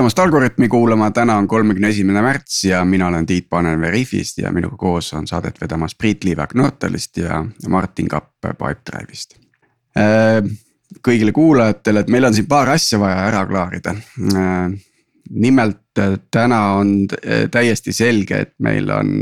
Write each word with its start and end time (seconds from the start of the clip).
tulemast 0.00 0.18
Algorütmi 0.18 0.68
kuulama, 0.68 1.10
täna 1.10 1.34
on 1.36 1.44
kolmekümne 1.48 1.88
esimene 1.92 2.22
märts 2.24 2.62
ja 2.64 2.78
mina 2.88 3.10
olen 3.10 3.26
Tiit 3.26 3.50
Panen 3.50 3.80
Veriffist 3.80 4.38
ja 4.38 4.48
minuga 4.52 4.78
koos 4.80 5.10
on 5.12 5.26
saadet 5.28 5.60
vedamas 5.60 5.92
Priit 5.94 6.24
Liivak 6.24 6.54
Nortalist 6.54 7.20
ja 7.20 7.42
Martin 7.68 8.08
Kapp 8.08 8.30
Pipedrive'ist. 8.40 9.36
Äh, 10.00 10.40
kõigile 11.04 11.36
kuulajatele, 11.36 12.00
et 12.00 12.08
meil 12.08 12.24
on 12.24 12.32
siin 12.32 12.48
paar 12.48 12.72
asja 12.72 12.96
vaja 13.02 13.26
ära 13.26 13.44
klaarida. 13.52 13.94
Äh, 14.32 14.72
nimelt 15.30 16.00
äh, 16.00 16.16
täna 16.30 16.62
on 16.80 16.96
täiesti 17.52 17.92
selge, 17.92 18.40
et 18.46 18.56
meil 18.58 18.88
on 18.96 19.20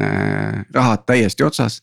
rahad 0.74 1.06
täiesti 1.10 1.42
otsas. 1.42 1.82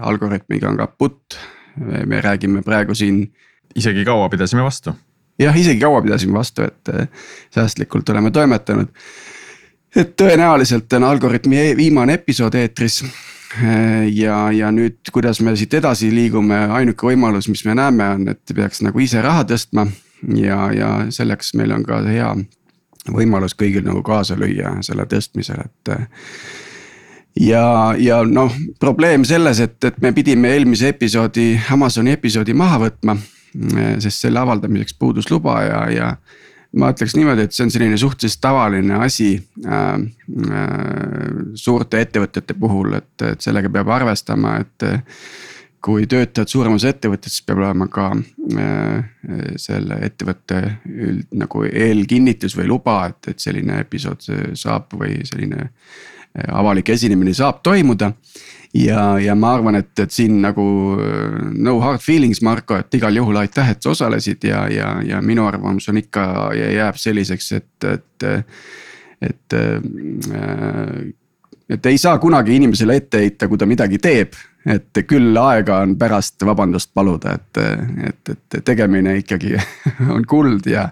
Algorütmiga 0.00 0.72
on 0.72 0.80
kaputt, 0.80 1.36
me 1.76 2.24
räägime 2.24 2.62
praegu 2.64 2.94
siin. 2.94 3.26
isegi 3.74 4.04
kaua 4.04 4.28
pidasime 4.28 4.62
vastu 4.62 4.92
jah, 5.38 5.56
isegi 5.56 5.80
kaua 5.80 6.02
pidasime 6.02 6.38
vastu, 6.38 6.62
et 6.62 6.88
äh, 6.94 7.08
säästlikult 7.54 8.08
oleme 8.08 8.30
toimetanud. 8.30 8.88
et 9.96 10.16
tõenäoliselt 10.16 10.92
on 10.96 11.04
Algorütmi 11.04 11.58
e-, 11.58 11.76
viimane 11.76 12.14
episood 12.14 12.54
eetris. 12.54 13.02
Äh, 13.04 14.08
ja, 14.12 14.50
ja 14.52 14.70
nüüd, 14.72 14.98
kuidas 15.12 15.40
me 15.40 15.56
siit 15.56 15.74
edasi 15.74 16.14
liigume, 16.14 16.56
ainuke 16.72 17.06
võimalus, 17.06 17.48
mis 17.48 17.64
me 17.64 17.74
näeme, 17.74 18.08
on, 18.16 18.28
et 18.28 18.54
peaks 18.54 18.82
nagu 18.82 18.98
ise 19.00 19.22
raha 19.22 19.44
tõstma. 19.44 19.86
ja, 20.36 20.72
ja 20.72 20.90
selleks 21.10 21.54
meil 21.58 21.72
on 21.72 21.82
ka 21.84 22.02
hea 22.06 22.34
võimalus 23.10 23.56
kõigil 23.58 23.82
nagu 23.84 24.02
kaasa 24.06 24.36
lüüa 24.38 24.76
selle 24.86 25.06
tõstmisel, 25.10 25.64
et 25.64 25.88
äh, 25.90 26.06
ja, 27.40 27.94
ja 27.98 28.22
noh, 28.24 28.54
probleem 28.80 29.24
selles, 29.24 29.60
et, 29.60 29.84
et 29.84 30.00
me 30.00 30.12
pidime 30.12 30.54
eelmise 30.54 30.92
episoodi, 30.94 31.56
Amazoni 31.70 32.14
episoodi 32.14 32.54
maha 32.54 32.78
võtma 32.86 33.16
sest 34.02 34.26
selle 34.26 34.40
avaldamiseks 34.40 34.96
puudus 34.98 35.30
luba 35.30 35.58
ja, 35.66 35.80
ja 35.92 36.08
ma 36.78 36.90
ütleks 36.92 37.14
niimoodi, 37.18 37.46
et 37.46 37.54
see 37.54 37.66
on 37.66 37.72
selline 37.74 37.98
suhteliselt 38.00 38.40
tavaline 38.44 38.98
asi 39.04 39.34
äh, 39.66 39.88
äh, 39.92 40.76
suurte 41.58 42.00
ettevõtete 42.00 42.56
puhul, 42.58 42.96
et, 43.00 43.14
et 43.28 43.44
sellega 43.44 43.72
peab 43.72 43.96
arvestama, 44.00 44.60
et. 44.64 44.92
kui 45.82 46.04
töötad 46.06 46.46
suuremas 46.46 46.84
ettevõttes, 46.86 47.32
siis 47.34 47.42
peab 47.42 47.58
olema 47.58 47.88
ka 47.90 48.04
äh, 48.14 49.00
selle 49.58 49.96
ettevõtte 50.06 50.60
üld 50.86 51.32
nagu 51.34 51.64
eelkinnitus 51.66 52.54
või 52.54 52.68
luba, 52.70 53.00
et, 53.10 53.32
et 53.32 53.42
selline 53.42 53.80
episood 53.82 54.22
saab 54.54 54.94
või 54.94 55.16
selline 55.26 55.64
äh, 55.64 55.72
avalik 56.54 56.92
esinemine 56.94 57.34
saab 57.34 57.64
toimuda 57.66 58.12
ja, 58.74 59.18
ja 59.20 59.34
ma 59.34 59.54
arvan, 59.54 59.76
et, 59.80 59.92
et 59.98 60.10
siin 60.10 60.40
nagu 60.42 60.64
no 61.52 61.78
hard 61.82 62.00
feelings, 62.00 62.42
Marko, 62.42 62.76
et 62.80 62.94
igal 62.94 63.16
juhul 63.16 63.40
aitäh, 63.42 63.74
et 63.74 63.82
sa 63.82 63.92
osalesid 63.92 64.44
ja, 64.48 64.66
ja, 64.72 64.94
ja 65.06 65.20
minu 65.24 65.46
arvamus 65.46 65.88
on 65.92 66.00
ikka 66.00 66.26
ja 66.56 66.70
jääb 66.72 67.00
selliseks, 67.00 67.52
et, 67.58 67.88
et, 67.92 68.28
et 69.28 69.58
äh, 69.58 71.10
et 71.72 71.86
ei 71.86 71.98
saa 71.98 72.18
kunagi 72.18 72.56
inimesele 72.56 72.96
ette 73.00 73.20
heita, 73.22 73.48
kui 73.48 73.58
ta 73.58 73.66
midagi 73.68 74.00
teeb 74.02 74.34
et 74.66 75.00
küll 75.08 75.36
aega 75.38 75.80
on 75.82 75.94
pärast 75.98 76.42
vabandust 76.46 76.92
paluda, 76.94 77.34
et, 77.34 77.60
et, 78.08 78.32
et 78.34 78.58
tegemine 78.64 79.16
ikkagi 79.18 79.56
on 80.14 80.26
kuld 80.28 80.68
ja. 80.70 80.88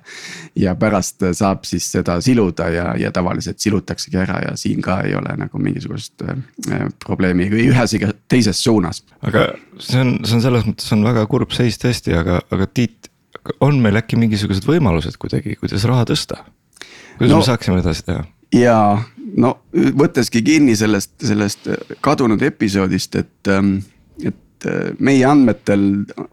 ja 0.58 0.74
pärast 0.78 1.22
saab 1.36 1.64
siis 1.68 1.86
seda 1.92 2.18
siluda 2.24 2.68
ja, 2.74 2.86
ja 2.98 3.12
tavaliselt 3.14 3.62
silutaksegi 3.62 4.18
ära 4.24 4.40
ja 4.48 4.56
siin 4.58 4.82
ka 4.82 5.00
ei 5.06 5.14
ole 5.18 5.36
nagu 5.38 5.62
mingisugust 5.62 6.26
äh, 6.26 6.88
probleemi 7.04 7.46
ühes 7.50 7.94
ega 7.98 8.10
teises 8.28 8.62
suunas. 8.64 9.04
aga 9.22 9.50
see 9.78 10.02
on, 10.02 10.16
see 10.24 10.38
on 10.38 10.44
selles 10.48 10.66
mõttes 10.66 10.90
on 10.96 11.06
väga 11.06 11.26
kurb 11.30 11.54
seis 11.54 11.78
tõesti, 11.80 12.16
aga, 12.16 12.40
aga 12.50 12.66
Tiit, 12.74 13.10
on 13.64 13.78
meil 13.82 13.98
äkki 14.00 14.18
mingisugused 14.20 14.66
võimalused 14.66 15.16
kuidagi, 15.20 15.56
kuidas 15.60 15.86
raha 15.88 16.08
tõsta? 16.10 16.42
kuidas 17.18 17.36
no, 17.36 17.42
me 17.42 17.46
saaksime 17.46 17.82
edasi 17.84 18.06
teha? 18.08 18.26
Ja 18.54 18.76
no 19.36 19.54
võtteski 19.72 20.42
kinni 20.44 20.76
sellest, 20.76 21.14
sellest 21.22 21.68
kadunud 22.04 22.42
episoodist, 22.42 23.16
et, 23.20 23.50
ähm, 23.50 23.76
et 24.22 24.66
äh, 24.66 24.92
meie 24.98 25.24
andmetel 25.26 25.84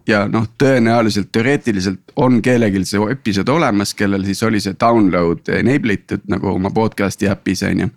ja 0.09 0.25
noh, 0.31 0.47
tõenäoliselt 0.59 1.31
teoreetiliselt 1.31 2.15
on 2.15 2.41
kellelgi 2.41 2.83
see 2.87 3.09
episood 3.13 3.49
olemas, 3.53 3.93
kellel 3.97 4.25
siis 4.27 4.43
oli 4.43 4.61
see 4.63 4.77
download 4.79 5.49
enable 5.59 5.99
itud 5.99 6.25
nagu 6.31 6.53
oma 6.55 6.73
podcast'i 6.73 7.29
äpis 7.31 7.63
on 7.67 7.85
ju. 7.85 7.89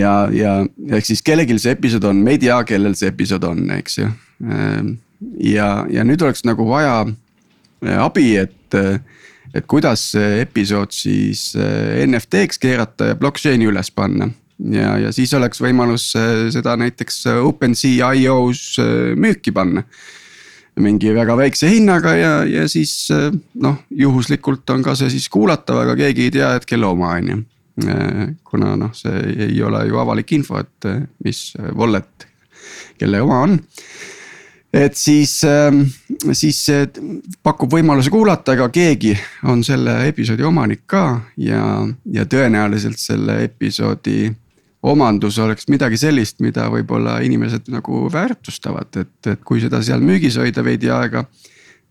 ja, 0.00 0.12
ja 0.32 0.58
ehk 0.90 1.06
siis 1.06 1.22
kellelgi 1.22 1.58
see 1.58 1.76
episood 1.76 2.04
on, 2.08 2.22
me 2.24 2.36
ei 2.36 2.42
tea, 2.42 2.62
kellel 2.68 2.96
see 2.98 3.12
episood 3.12 3.44
on, 3.44 3.66
eks 3.76 3.98
ju. 3.98 4.12
Ähm, 4.42 4.94
ja, 5.38 5.84
ja 5.90 6.04
nüüd 6.04 6.22
oleks 6.24 6.46
nagu 6.48 6.66
vaja 6.68 7.02
äh, 7.06 7.98
abi, 8.00 8.36
et 8.40 8.78
äh, 8.78 8.98
et 9.54 9.66
kuidas 9.68 10.04
see 10.14 10.40
episood 10.42 10.94
siis 10.96 11.52
eh, 11.58 12.02
NFT-ks 12.06 12.60
keerata 12.62 13.12
ja 13.12 13.18
blockchain'i 13.18 13.68
üles 13.68 13.92
panna. 13.94 14.30
ja, 14.72 14.96
ja 15.06 15.12
siis 15.12 15.32
oleks 15.36 15.60
võimalus 15.62 16.12
eh, 16.16 16.48
seda 16.54 16.76
näiteks 16.80 17.26
OpenSea.io-s 17.42 18.80
eh, 18.82 19.14
müüki 19.16 19.52
panna. 19.52 19.84
mingi 20.80 21.12
väga 21.12 21.36
väikse 21.36 21.68
hinnaga 21.68 22.14
ja, 22.16 22.32
ja 22.48 22.68
siis 22.68 23.10
noh, 23.60 23.82
juhuslikult 23.90 24.70
on 24.72 24.82
ka 24.82 24.94
see 24.96 25.10
siis 25.12 25.28
kuulatav, 25.28 25.82
aga 25.82 25.96
keegi 25.98 26.28
ei 26.28 26.32
tea, 26.32 26.54
et 26.56 26.64
kelle 26.64 26.88
oma 26.88 27.10
on 27.18 27.28
ju. 27.28 27.42
kuna 28.44 28.72
noh, 28.76 28.94
see 28.96 29.20
ei 29.50 29.60
ole 29.64 29.82
ju 29.88 30.00
avalik 30.00 30.32
info, 30.32 30.60
et 30.60 30.88
mis 31.24 31.52
wallet, 31.76 32.26
kelle 33.00 33.20
oma 33.20 33.42
on 33.44 33.58
et 34.72 34.96
siis, 34.96 35.42
ähm, 35.44 35.84
siis 36.32 36.66
pakub 37.42 37.72
võimaluse 37.72 38.10
kuulata, 38.12 38.56
aga 38.56 38.68
keegi 38.72 39.12
on 39.48 39.62
selle 39.64 40.02
episoodi 40.08 40.44
omanik 40.46 40.84
ka 40.90 41.04
ja, 41.40 41.62
ja 42.12 42.26
tõenäoliselt 42.28 43.00
selle 43.00 43.42
episoodi 43.44 44.30
omandus 44.82 45.38
oleks 45.38 45.68
midagi 45.70 45.98
sellist, 46.00 46.40
mida 46.42 46.66
võib-olla 46.72 47.20
inimesed 47.22 47.70
nagu 47.70 48.08
väärtustavad, 48.12 48.90
et, 48.98 49.14
et 49.30 49.42
kui 49.46 49.62
seda 49.62 49.82
seal 49.82 50.02
müügis 50.02 50.38
hoida 50.40 50.64
veidi 50.64 50.90
aega. 50.90 51.24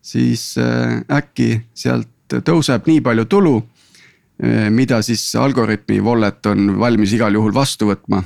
siis 0.02 0.58
äh, 0.58 1.00
äkki 1.10 1.62
sealt 1.74 2.08
tõuseb 2.44 2.86
nii 2.86 3.00
palju 3.00 3.24
tulu, 3.24 3.56
äh, 4.42 4.68
mida 4.70 5.02
siis 5.02 5.34
Algorütmi 5.36 6.00
wallet 6.00 6.46
on 6.46 6.78
valmis 6.78 7.12
igal 7.12 7.34
juhul 7.34 7.54
vastu 7.54 7.86
võtma 7.92 8.24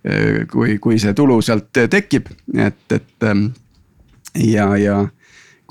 Äh, 0.00 0.46
kui, 0.48 0.78
kui 0.80 0.96
see 0.96 1.12
tulu 1.12 1.42
sealt 1.44 1.76
tekib, 1.92 2.30
et, 2.56 2.78
et 2.88 3.26
ähm, 3.28 3.50
ja, 4.34 4.66
ja 4.76 4.96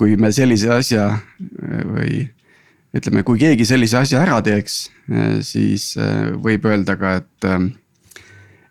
kui 0.00 0.16
me 0.20 0.32
sellise 0.32 0.70
asja 0.74 1.06
äh, 1.14 1.82
või 1.84 2.22
ütleme, 2.96 3.22
kui 3.22 3.38
keegi 3.38 3.66
sellise 3.68 4.00
asja 4.00 4.22
ära 4.24 4.40
teeks, 4.44 4.82
äh, 5.10 5.38
siis 5.46 5.92
võib 6.42 6.66
öelda 6.70 6.98
ka, 7.00 7.20
et 7.20 7.50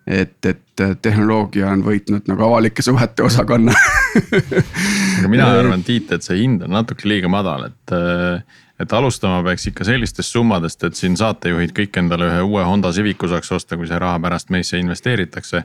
et, 0.09 0.45
et 0.49 0.81
tehnoloogia 1.03 1.67
on 1.69 1.83
võitnud 1.85 2.25
nagu 2.31 2.41
avalike 2.47 2.81
suhete 2.81 3.21
osakonna 3.21 3.75
aga 5.19 5.29
mina 5.29 5.51
arvan, 5.59 5.83
Tiit, 5.85 6.09
et 6.15 6.25
see 6.25 6.39
hind 6.41 6.63
on 6.65 6.73
natuke 6.73 7.05
liiga 7.09 7.29
madal, 7.29 7.67
et 7.69 7.93
et 8.79 8.93
alustama 8.95 9.41
peaks 9.43 9.67
ikka 9.69 9.85
sellistest 9.87 10.31
summadest, 10.31 10.83
et 10.87 10.95
siin 10.95 11.17
saatejuhid 11.19 11.73
kõik 11.75 11.97
endale 11.99 12.29
ühe 12.29 12.43
uue 12.47 12.63
Honda 12.63 12.93
Civicu 12.95 13.27
saaks 13.27 13.51
osta, 13.57 13.77
kui 13.77 13.89
see 13.89 13.99
raha 13.99 14.19
pärast 14.23 14.53
meisse 14.55 14.79
investeeritakse. 14.79 15.63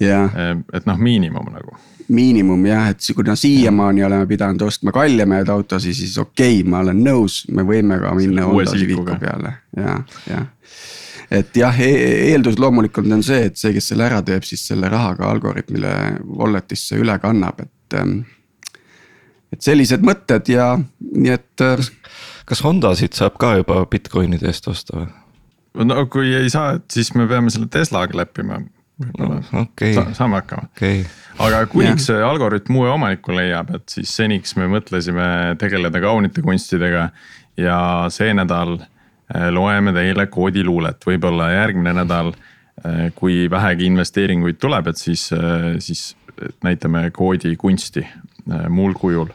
Et 0.00 0.88
noh, 0.88 0.98
miinimum 0.98 1.52
nagu. 1.52 1.76
miinimum 2.08 2.66
jah, 2.68 2.90
et 2.92 3.08
kuna 3.16 3.34
siiamaani 3.36 4.04
oleme 4.06 4.26
pidanud 4.30 4.62
ostma 4.68 4.92
kaljemaid 4.94 5.48
autosid, 5.50 5.96
siis 5.98 6.18
okei 6.18 6.60
okay,, 6.60 6.70
ma 6.70 6.84
olen 6.84 7.00
nõus, 7.04 7.44
me 7.50 7.64
võime 7.66 7.98
ka 8.02 8.12
minna 8.14 8.46
Honda 8.46 8.76
Civicu 8.76 9.16
peale 9.20 9.56
ja, 9.76 9.96
ja 10.30 10.44
et 11.30 11.58
jah 11.58 11.80
e, 11.82 11.90
eeldus 12.30 12.60
loomulikult 12.62 13.10
on 13.12 13.24
see, 13.26 13.48
et 13.50 13.58
see, 13.58 13.74
kes 13.74 13.90
selle 13.92 14.06
ära 14.06 14.22
teeb, 14.26 14.46
siis 14.46 14.62
selle 14.68 14.90
raha 14.92 15.16
ka 15.18 15.30
Algorütmile 15.32 15.92
wallet'isse 16.38 17.00
üle 17.02 17.18
kannab, 17.22 17.64
et. 17.66 17.98
Ähm, 17.98 18.24
et 19.54 19.62
sellised 19.62 20.02
mõtted 20.04 20.48
ja 20.50 20.72
nii, 20.76 21.30
et 21.32 21.62
äh, 21.64 21.90
kas 22.48 22.62
Hondasid 22.66 23.14
saab 23.16 23.36
ka 23.40 23.54
juba 23.60 23.84
Bitcoinide 23.90 24.50
eest 24.50 24.66
osta 24.70 24.98
või? 24.98 25.06
no 25.86 26.06
kui 26.10 26.32
ei 26.34 26.50
saa, 26.52 26.76
et 26.78 26.86
siis 26.92 27.12
me 27.14 27.28
peame 27.30 27.52
selle 27.52 27.68
Teslaga 27.72 28.16
leppima. 28.16 28.62
No, 28.96 29.42
okay. 29.52 29.92
Sa, 29.94 30.06
saame 30.16 30.38
hakkama. 30.40 30.70
Okay.. 30.72 31.02
aga 31.44 31.66
kuniks 31.68 32.06
see 32.08 32.20
algoritm 32.24 32.78
uue 32.80 32.88
omaniku 32.88 33.34
leiab, 33.36 33.74
et 33.76 33.92
siis 33.92 34.12
seniks 34.16 34.54
me 34.56 34.70
mõtlesime 34.72 35.26
tegeleda 35.60 36.00
kaunite 36.00 36.44
kunstidega. 36.44 37.10
ja 37.60 37.78
see 38.12 38.32
nädal 38.36 38.78
äh, 38.78 39.48
loeme 39.52 39.92
teile 39.92 40.26
koodiluulet, 40.32 41.04
võib-olla 41.08 41.50
järgmine 41.52 41.92
nädal, 41.96 42.32
äh, 42.84 43.10
kui 43.14 43.50
vähegi 43.52 43.84
investeeringuid 43.90 44.56
tuleb, 44.60 44.88
et 44.88 44.96
siis, 44.96 45.28
äh, 45.32 45.76
siis 45.78 46.16
näitame 46.64 47.10
koodikunsti 47.10 48.06
muul 48.68 48.94
kujul. 48.94 49.28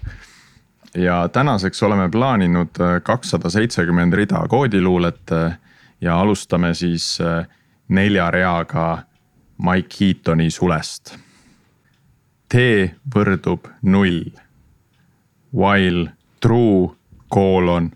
Ja 0.96 1.28
tänaseks 1.30 1.84
oleme 1.84 2.10
plaaninud 2.10 2.78
kakssada 3.04 3.50
seitsekümmend 3.50 4.14
rida 4.14 4.42
koodiluulet 4.50 5.34
ja 6.02 6.20
alustame 6.20 6.74
siis 6.78 7.18
nelja 7.90 8.30
reaga 8.32 8.86
Mike 9.62 9.94
Heatoni 10.00 10.50
sulest. 10.50 11.14
T 12.50 12.58
võrdub 13.14 13.68
null. 13.86 14.32
While 15.54 16.10
true 16.42 16.96
colon 17.30 17.92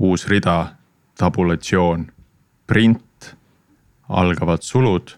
uus 0.00 0.26
rida, 0.26 0.74
tabulatsioon, 1.20 2.08
print, 2.66 3.36
algavad 4.08 4.66
sulud, 4.66 5.14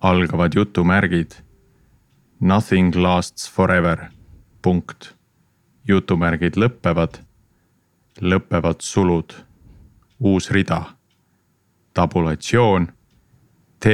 algavad 0.00 0.54
jutumärgid. 0.54 1.40
Nothing 2.40 2.94
lasts 2.94 3.48
forever, 3.50 4.10
punkt. 4.62 5.14
jutumärgid 5.88 6.58
lõpevad, 6.60 7.22
lõpevad 8.20 8.82
sulud, 8.84 9.32
uus 10.20 10.50
rida, 10.52 10.82
tabulatsioon, 11.96 12.92
T 13.80 13.88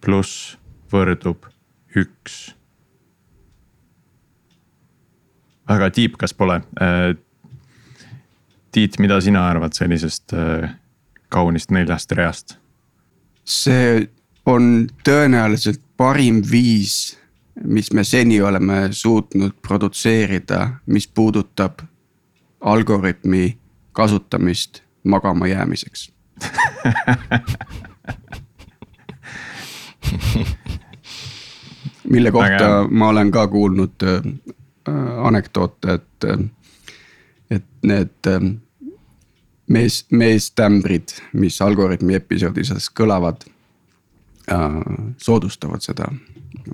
pluss 0.00 0.56
võrdub 0.92 1.48
üks. 1.96 2.54
väga 5.68 5.90
tiipkas 5.92 6.32
pole. 6.34 6.62
Tiit, 8.72 8.98
mida 8.98 9.20
sina 9.20 9.42
arvad 9.50 9.76
sellisest 9.76 10.32
äh, 10.32 10.70
kaunist 11.28 11.70
neljast 11.70 12.12
reast? 12.12 12.56
see 13.48 14.08
on 14.44 14.90
tõenäoliselt 15.04 15.80
parim 15.96 16.42
viis, 16.44 17.16
mis 17.64 17.88
me 17.96 18.04
seni 18.04 18.42
oleme 18.44 18.92
suutnud 18.92 19.54
produtseerida, 19.64 20.80
mis 20.86 21.08
puudutab 21.08 21.80
algoritmi 22.60 23.56
kasutamist 23.96 24.82
magama 25.04 25.48
jäämiseks 25.48 26.10
mille 32.12 32.30
kohta 32.30 32.88
ma 32.90 33.08
olen 33.08 33.30
ka 33.30 33.48
kuulnud 33.48 34.02
äh, 34.02 34.22
anekdoote, 35.26 35.92
et, 35.92 36.24
äh, 36.24 36.38
et 37.50 37.64
need 37.82 38.26
äh, 38.26 38.40
mees, 39.68 40.06
meestämbrid, 40.10 41.08
mis 41.32 41.62
Algorütmi 41.62 42.14
episoodides 42.14 42.90
kõlavad 43.00 43.44
äh,, 44.52 44.80
soodustavad 45.16 45.84
seda 45.84 46.08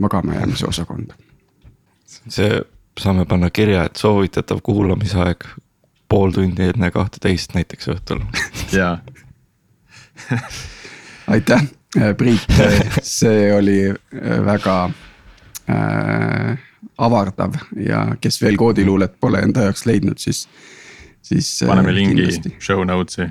magamajäämise 0.00 0.66
osakonda. 0.66 1.14
see, 2.28 2.62
saame 3.00 3.24
panna 3.24 3.50
kirja, 3.50 3.84
et 3.84 3.96
soovitatav 3.96 4.60
kuulamisaeg 4.62 5.44
pool 6.08 6.30
tundi 6.30 6.70
enne 6.70 6.90
kahteteist 6.90 7.54
näiteks 7.54 7.88
õhtul. 7.88 8.22
jaa 8.72 8.98
aitäh, 11.26 11.64
Priit, 12.18 12.46
see 13.02 13.52
oli 13.54 13.78
väga 14.44 14.78
äh, 15.70 16.56
avardav 16.98 17.58
ja 17.78 18.06
kes 18.20 18.40
veel 18.42 18.58
koodiluulet 18.58 19.14
pole 19.20 19.44
enda 19.46 19.68
jaoks 19.68 19.86
leidnud, 19.86 20.18
siis, 20.18 20.44
siis. 21.22 21.50
Äh, 21.62 21.70
paneme 21.70 21.94
lingi 21.94 22.56
show 22.58 22.82
notes'i. 22.86 23.28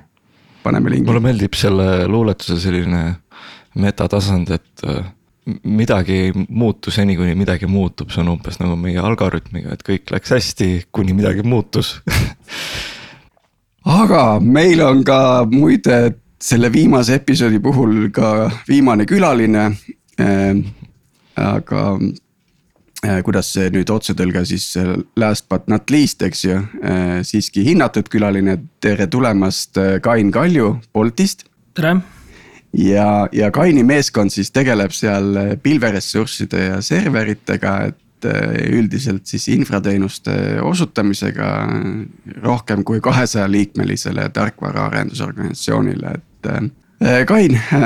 paneme 0.63 0.94
lingi. 0.94 1.07
mulle 1.07 1.24
meeldib 1.24 1.57
selle 1.60 2.07
luuletuse 2.07 2.60
selline 2.63 3.04
metatasand, 3.80 4.54
et 4.56 4.88
äh, 4.88 5.04
midagi 5.63 6.19
ei 6.28 6.46
muutu 6.48 6.92
seni, 6.92 7.18
kuni 7.19 7.36
midagi 7.36 7.68
muutub, 7.68 8.13
see 8.13 8.24
on 8.24 8.31
umbes 8.38 8.62
nagu 8.62 8.78
meie 8.80 9.01
algoritmiga, 9.04 9.75
et 9.75 9.84
kõik 9.84 10.13
läks 10.13 10.31
hästi, 10.38 10.69
kuni 10.96 11.16
midagi 11.18 11.44
muutus 11.44 11.98
aga 14.01 14.24
meil 14.39 14.81
on 14.86 15.04
ka 15.07 15.19
muide 15.51 16.13
selle 16.44 16.72
viimase 16.74 17.18
episoodi 17.22 17.60
puhul 17.63 18.10
ka 18.13 18.51
viimane 18.68 19.07
külaline 19.07 19.66
äh,. 20.19 20.63
aga 21.40 21.84
äh, 23.06 23.22
kuidas 23.25 23.54
see 23.56 23.69
nüüd 23.74 23.90
otsetõlge 23.90 24.44
siis 24.45 24.68
äh, 24.78 24.92
last 25.18 25.48
but 25.50 25.69
not 25.72 25.90
least, 25.90 26.22
eks 26.22 26.44
ju 26.45 26.60
äh,, 26.60 27.22
siiski 27.25 27.63
hinnatud 27.66 28.12
külaline, 28.12 28.60
tere 28.84 29.07
tulemast, 29.07 29.80
äh, 29.80 29.98
Kain 30.04 30.31
Kalju 30.31 30.75
Boltist. 30.94 31.48
tere 31.74 31.95
ja, 32.78 33.28
ja 33.31 33.50
Kaini 33.51 33.84
meeskond 33.88 34.36
siis 34.36 34.51
tegeleb 34.51 34.92
seal 34.94 35.36
äh, 35.39 35.56
pilveressursside 35.63 36.68
ja 36.68 36.81
serveritega, 36.81 37.78
et 37.89 38.00
üldiselt 38.72 39.25
siis 39.28 39.50
infrateenuste 39.51 40.62
osutamisega 40.63 41.48
rohkem 42.46 42.86
kui 42.88 43.01
kahesaja 43.04 43.50
liikmelisele 43.51 44.30
tarkvaraarendusorganisatsioonile, 44.38 46.13
et 46.13 46.30
et 46.45 46.72
äh, 47.04 47.25
Kain, 47.25 47.56
äh, 47.56 47.80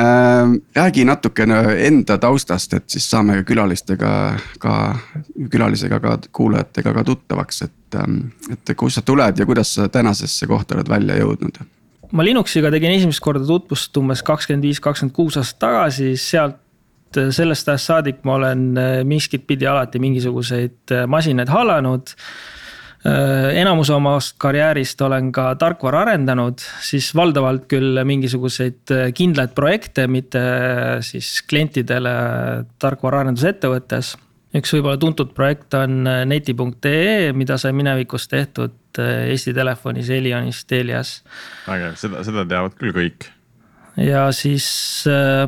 räägi 0.76 1.06
natukene 1.06 1.62
enda 1.88 2.18
taustast, 2.18 2.74
et 2.74 2.90
siis 2.90 3.08
saame 3.10 3.42
külalistega 3.48 4.12
ka, 4.60 4.74
külalisega 5.52 6.00
ka 6.04 6.18
kuulajatega 6.32 6.94
ka 6.94 7.04
tuttavaks, 7.08 7.62
et, 7.66 7.98
ähm, 7.98 8.20
et 8.52 8.76
kust 8.78 9.00
sa 9.00 9.02
tuled 9.02 9.40
ja 9.40 9.46
kuidas 9.46 9.74
sa 9.74 9.90
tänasesse 9.90 10.48
kohta 10.48 10.78
oled 10.78 10.90
välja 10.90 11.18
jõudnud? 11.22 11.60
ma 12.12 12.24
Linuxiga 12.24 12.70
tegin 12.72 12.94
esimest 12.94 13.20
korda 13.20 13.44
tutvust 13.44 13.98
umbes 14.00 14.22
kakskümmend 14.24 14.64
viis, 14.64 14.80
kakskümmend 14.80 15.16
kuus 15.16 15.36
aastat 15.38 15.60
tagasi, 15.66 16.14
sealt 16.16 16.62
sellest 17.12 17.68
ajast 17.68 17.90
saadik 17.90 18.22
ma 18.28 18.38
olen 18.38 18.70
äh, 18.78 19.02
miskit 19.08 19.48
pidi 19.48 19.68
alati 19.68 20.00
mingisuguseid 20.00 20.94
masinaid 21.08 21.50
hallanud 21.50 22.14
Äh, 23.06 23.54
enamuse 23.62 23.94
omast 23.94 24.40
karjäärist 24.42 25.02
olen 25.06 25.30
ka 25.32 25.52
tarkvara 25.62 26.02
arendanud, 26.02 26.64
siis 26.82 27.12
valdavalt 27.16 27.68
küll 27.70 28.00
mingisuguseid 28.10 28.94
äh, 28.94 29.04
kindlaid 29.14 29.54
projekte, 29.56 30.08
mitte 30.10 30.42
äh, 30.42 30.88
siis 31.06 31.44
klientidele 31.50 32.16
tarkvaraarendusettevõttes. 32.82 34.16
üks 34.58 34.74
võib-olla 34.74 34.98
tuntud 34.98 35.36
projekt 35.38 35.78
on 35.78 36.08
neti.ee, 36.26 37.32
mida 37.38 37.60
sai 37.62 37.76
minevikus 37.78 38.28
tehtud 38.32 38.98
Eesti 38.98 39.54
Telefonis, 39.54 40.10
Elionis, 40.10 40.64
Telias. 40.66 41.20
vägev, 41.68 41.94
seda, 42.02 42.24
seda 42.26 42.48
teavad 42.50 42.74
küll 42.80 42.96
kõik. 42.98 43.30
ja 44.02 44.32
siis 44.34 44.68
äh, 45.06 45.46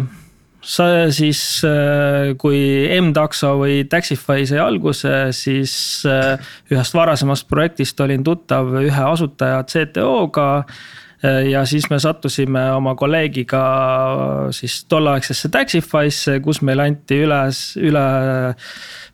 sa 0.62 0.86
siis, 1.16 1.42
äh, 1.64 2.36
kui 2.40 2.60
M-takso 3.00 3.56
või 3.62 3.84
Taxify 3.90 4.46
sai 4.48 4.60
alguse, 4.64 5.32
siis 5.36 5.74
äh, 6.08 6.36
ühest 6.72 6.96
varasemast 6.96 7.48
projektist 7.50 8.00
olin 8.04 8.24
tuttav 8.28 8.74
ühe 8.82 9.04
asutaja 9.08 9.62
CTO-ga 9.64 10.48
äh, 10.60 11.46
ja 11.54 11.64
siis 11.70 11.88
me 11.92 12.00
sattusime 12.04 12.66
oma 12.76 12.96
kolleegiga 13.00 13.62
siis 14.56 14.82
tolleaegsesse 14.92 15.52
Taxify'sse, 15.54 16.40
kus 16.44 16.60
meile 16.68 16.90
anti 16.92 17.22
üles, 17.24 17.62
üle 17.80 18.04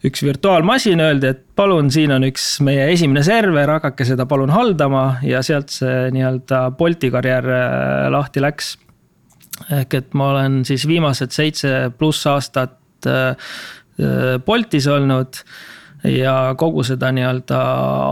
üks 0.05 0.25
virtuaalmasin, 0.25 1.01
öeldi, 1.01 1.29
et 1.29 1.43
palun, 1.58 1.91
siin 1.93 2.13
on 2.13 2.25
üks 2.25 2.55
meie 2.65 2.89
esimene 2.93 3.22
server, 3.25 3.77
hakake 3.77 4.05
seda 4.05 4.25
palun 4.29 4.53
haldama 4.53 5.22
ja 5.25 5.46
sealt 5.46 5.74
see 5.74 6.10
nii-öelda 6.13 6.72
Bolti 6.77 7.13
karjäär 7.13 7.53
lahti 8.13 8.41
läks 8.41 8.75
ehk 9.71 9.93
et 10.00 10.17
ma 10.17 10.31
olen 10.33 10.63
siis 10.67 10.88
viimased 10.88 11.33
seitse 11.35 11.71
pluss 11.97 12.27
aastat 12.29 13.07
äh, 13.07 13.35
Boltis 14.45 14.88
olnud 14.91 15.39
ja 16.12 16.55
kogu 16.59 16.83
seda 16.83 17.13
nii-öelda 17.15 17.59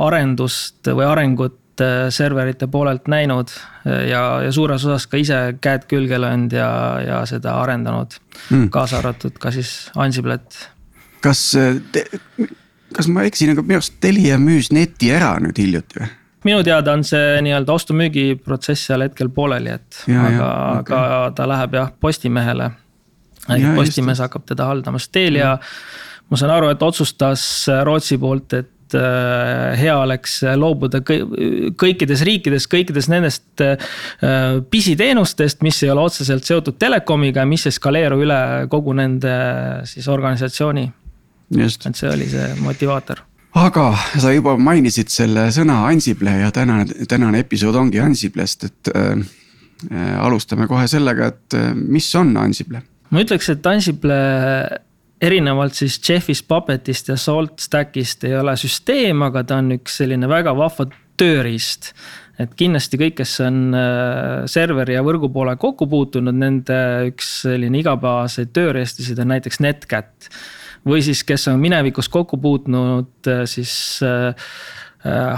arendust 0.06 0.88
või 0.88 1.06
arengut 1.10 1.84
äh, 1.84 2.08
serverite 2.14 2.70
poolelt 2.72 3.12
näinud 3.12 3.52
ja, 3.84 4.24
ja 4.46 4.52
suures 4.56 4.86
osas 4.88 5.08
ka 5.12 5.20
ise 5.20 5.42
käed 5.62 5.88
külge 5.92 6.22
löönud 6.22 6.56
ja, 6.56 6.70
ja 7.04 7.22
seda 7.30 7.58
arendanud 7.62 8.16
mm., 8.50 8.70
kaasa 8.74 9.02
arvatud 9.02 9.36
ka 9.42 9.52
siis 9.52 9.92
Ansiblet. 10.00 10.70
kas, 11.22 11.46
kas 12.96 13.12
ma 13.12 13.28
eksin, 13.28 13.54
aga 13.54 13.66
minu 13.68 13.82
arust 13.82 14.00
Telia 14.04 14.40
müüs 14.40 14.72
neti 14.72 15.12
ära 15.12 15.36
nüüd 15.44 15.60
hiljuti 15.60 16.00
või? 16.00 16.12
Minu 16.48 16.64
teada 16.66 16.94
on 16.98 17.04
see 17.08 17.40
nii-öelda 17.46 17.76
ostu-müügi 17.76 18.38
protsess 18.44 18.90
seal 18.90 19.06
hetkel 19.06 19.32
pooleli, 19.34 19.74
et 19.78 20.04
ja, 20.12 20.28
aga, 20.30 20.50
okay. 20.82 20.98
aga 20.98 21.20
ta 21.38 21.50
läheb 21.50 21.78
jah 21.80 21.92
Postimehele. 22.04 22.70
Postimees 23.76 24.22
hakkab 24.24 24.46
teda 24.48 24.70
haldama, 24.70 25.02
sest 25.02 25.12
Telia, 25.16 25.56
ma 26.32 26.40
saan 26.40 26.54
aru, 26.56 26.70
et 26.72 26.86
otsustas 26.86 27.44
Rootsi 27.84 28.16
poolt, 28.22 28.56
et 28.56 28.96
äh, 28.96 29.74
hea 29.80 29.98
oleks 30.00 30.38
loobuda 30.60 31.02
kõikides 31.04 32.24
riikides, 32.28 32.70
kõikidest 32.72 33.12
nendest 33.12 33.66
äh, 33.66 33.92
pisiteenustest, 34.72 35.64
mis 35.66 35.82
ei 35.84 35.92
ole 35.92 36.08
otseselt 36.08 36.48
seotud 36.48 36.80
telekomiga 36.80 37.44
ja 37.44 37.50
mis 37.50 37.68
ei 37.68 37.76
skaleeru 37.76 38.24
üle 38.24 38.40
kogu 38.72 38.96
nende 38.96 39.36
siis 39.90 40.08
organisatsiooni. 40.08 40.88
et 41.60 41.96
see 41.96 42.10
oli 42.10 42.32
see 42.32 42.50
motivaator 42.64 43.28
aga 43.54 43.88
sa 44.20 44.34
juba 44.34 44.56
mainisid 44.58 45.12
selle 45.14 45.48
sõna 45.54 45.84
Ansible 45.90 46.34
ja 46.42 46.52
tänane, 46.54 47.06
tänane 47.10 47.44
episood 47.44 47.78
ongi 47.80 48.02
Ansiblest, 48.04 48.66
et 48.70 48.94
äh, 48.96 49.12
äh, 49.92 50.16
alustame 50.24 50.68
kohe 50.72 50.88
sellega, 50.92 51.34
et 51.34 51.60
äh, 51.60 51.72
mis 51.76 52.10
on 52.20 52.36
Ansible? 52.42 52.84
ma 53.14 53.22
ütleks, 53.22 53.52
et 53.54 53.70
Ansible 53.70 54.18
erinevalt 55.24 55.78
siis 55.78 56.00
Jeffist, 56.04 56.48
Puppetist 56.50 57.14
ja 57.14 57.16
SaltStackist 57.20 58.26
ei 58.28 58.36
ole 58.40 58.58
süsteem, 58.60 59.22
aga 59.24 59.46
ta 59.48 59.62
on 59.62 59.78
üks 59.78 60.02
selline 60.02 60.28
väga 60.28 60.56
vahva 60.58 60.90
tööriist 61.20 61.94
et 62.42 62.54
kindlasti 62.58 62.98
kõik, 62.98 63.20
kes 63.22 63.36
on 63.46 63.78
äh, 63.78 64.44
serveri 64.50 64.98
ja 64.98 65.04
võrgu 65.06 65.30
poole 65.34 65.54
kokku 65.62 65.86
puutunud, 65.90 66.36
nende 66.36 66.78
üks 67.12 67.30
selline 67.44 67.84
igapäevaseid 67.84 68.54
tööriistasid 68.56 69.22
on 69.22 69.34
näiteks 69.36 69.62
Netcat 69.64 70.30
või 70.88 71.04
siis, 71.04 71.24
kes 71.28 71.48
on 71.52 71.60
minevikus 71.62 72.10
kokku 72.12 72.38
puutunud, 72.44 73.12
äh, 73.28 73.44
siis 73.50 73.74
äh, 74.04 74.50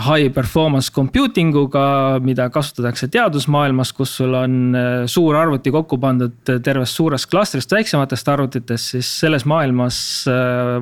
high 0.05 0.29
performance 0.29 0.91
computing 0.93 1.55
uga, 1.57 2.19
mida 2.21 2.45
kasutatakse 2.53 3.07
teadusmaailmas, 3.09 3.95
kus 3.97 4.11
sul 4.19 4.35
on 4.37 4.77
suur 5.09 5.39
arvuti 5.39 5.73
kokku 5.73 5.97
pandud 5.97 6.35
tervest 6.45 6.93
suurest 6.93 7.25
klastrist 7.31 7.73
väiksematest 7.73 8.29
arvutitest, 8.29 8.91
siis 8.93 9.09
selles 9.23 9.45
maailmas 9.49 9.97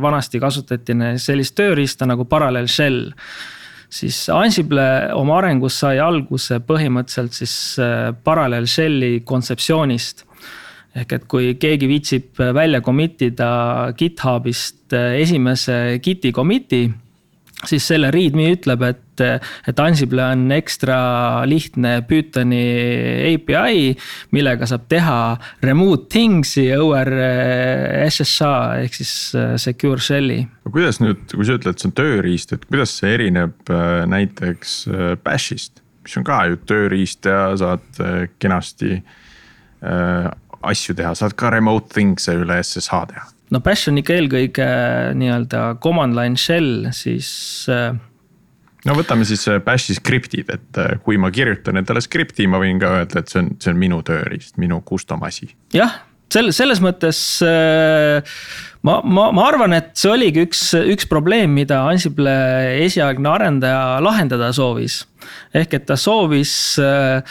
vanasti 0.03 0.41
kasutati 0.43 0.97
sellist 1.15 1.55
tööriista 1.55 2.03
nagu 2.09 2.27
parallel 2.27 2.67
shell. 2.67 3.13
Siis 3.87 4.25
Ansible 4.35 4.83
oma 5.15 5.37
arengus 5.39 5.79
sai 5.79 6.03
alguse 6.03 6.59
põhimõtteliselt 6.67 7.39
siis 7.39 7.55
parallel 8.27 8.67
shell'i 8.67 9.21
kontseptsioonist 9.23 10.25
ehk 10.93 11.15
et 11.17 11.23
kui 11.29 11.53
keegi 11.57 11.89
viitsib 11.89 12.41
välja 12.53 12.81
commit 12.85 13.21
ida 13.25 13.93
GitHubist 13.97 14.93
esimese 14.93 15.99
Git'i 16.03 16.33
commit'i 16.35 16.83
siis 17.67 17.85
selle 17.87 18.09
readme 18.13 18.49
ütleb, 18.53 18.83
et, 18.87 19.23
et 19.69 19.81
Ansible 19.81 20.23
on 20.25 20.45
ekstra 20.55 20.97
lihtne 21.49 21.95
Pythoni 22.07 22.63
API, 23.33 23.93
millega 24.35 24.67
saab 24.69 24.87
teha 24.91 25.17
remote 25.63 26.09
things'i 26.13 26.67
over 26.75 27.09
SSA 28.09 28.53
ehk 28.83 28.99
siis 28.99 29.15
secure 29.63 30.03
shell'i. 30.03 30.41
kuidas 30.69 30.99
nüüd, 31.03 31.25
kui 31.31 31.47
sa 31.47 31.57
ütled, 31.59 31.79
see 31.79 31.89
on 31.89 31.97
tööriist, 31.97 32.55
et 32.55 32.67
kuidas 32.67 32.97
see 32.99 33.15
erineb 33.15 33.73
näiteks 34.11 34.77
Bashist, 35.23 35.83
mis 36.03 36.19
on 36.19 36.27
ka 36.27 36.43
ju 36.51 36.61
tööriist 36.67 37.29
ja 37.29 37.51
saad 37.59 38.03
kenasti 38.43 38.99
asju 40.69 40.95
teha, 40.97 41.13
saad 41.17 41.37
ka 41.39 41.51
remote 41.53 41.93
things'e 41.93 42.35
üle 42.41 42.59
SSH 42.63 43.05
teha 43.13 43.29
no 43.53 43.61
bash 43.63 43.89
on 43.91 43.99
ikka 44.01 44.17
eelkõige 44.17 44.69
nii-öelda 45.19 45.65
command 45.83 46.17
line 46.17 46.39
shell, 46.39 46.87
siis 46.95 47.29
äh, 47.71 47.91
no 48.87 48.95
võtame 48.97 49.27
siis 49.29 49.45
äh, 49.51 49.59
bash'i 49.63 49.97
skriptid, 49.97 50.49
et 50.53 50.81
äh, 50.81 50.95
kui 51.05 51.19
ma 51.21 51.31
kirjutan 51.33 51.79
endale 51.81 52.03
skripti, 52.03 52.47
ma 52.49 52.61
võin 52.63 52.81
ka 52.81 52.95
öelda, 52.99 53.21
et 53.21 53.33
see 53.33 53.43
on, 53.43 53.53
see 53.61 53.73
on 53.73 53.79
minu 53.81 54.01
tööriist, 54.05 54.57
minu 54.61 54.81
custom 54.87 55.23
asi. 55.27 55.51
jah, 55.75 56.01
selles, 56.33 56.57
selles 56.57 56.81
mõttes 56.81 57.19
ma, 57.43 58.99
ma, 59.03 59.27
ma 59.35 59.45
arvan, 59.45 59.75
et 59.77 59.93
see 59.99 60.11
oligi 60.13 60.47
üks, 60.47 60.65
üks 60.95 61.09
probleem, 61.09 61.53
mida 61.53 61.83
Ansible 61.91 62.33
esialgne 62.81 63.29
arendaja 63.29 63.99
lahendada 64.03 64.49
soovis. 64.55 65.03
Ehk 65.53 65.77
et 65.77 65.85
ta 65.87 65.97
soovis 65.99 66.53
äh, 66.81 67.21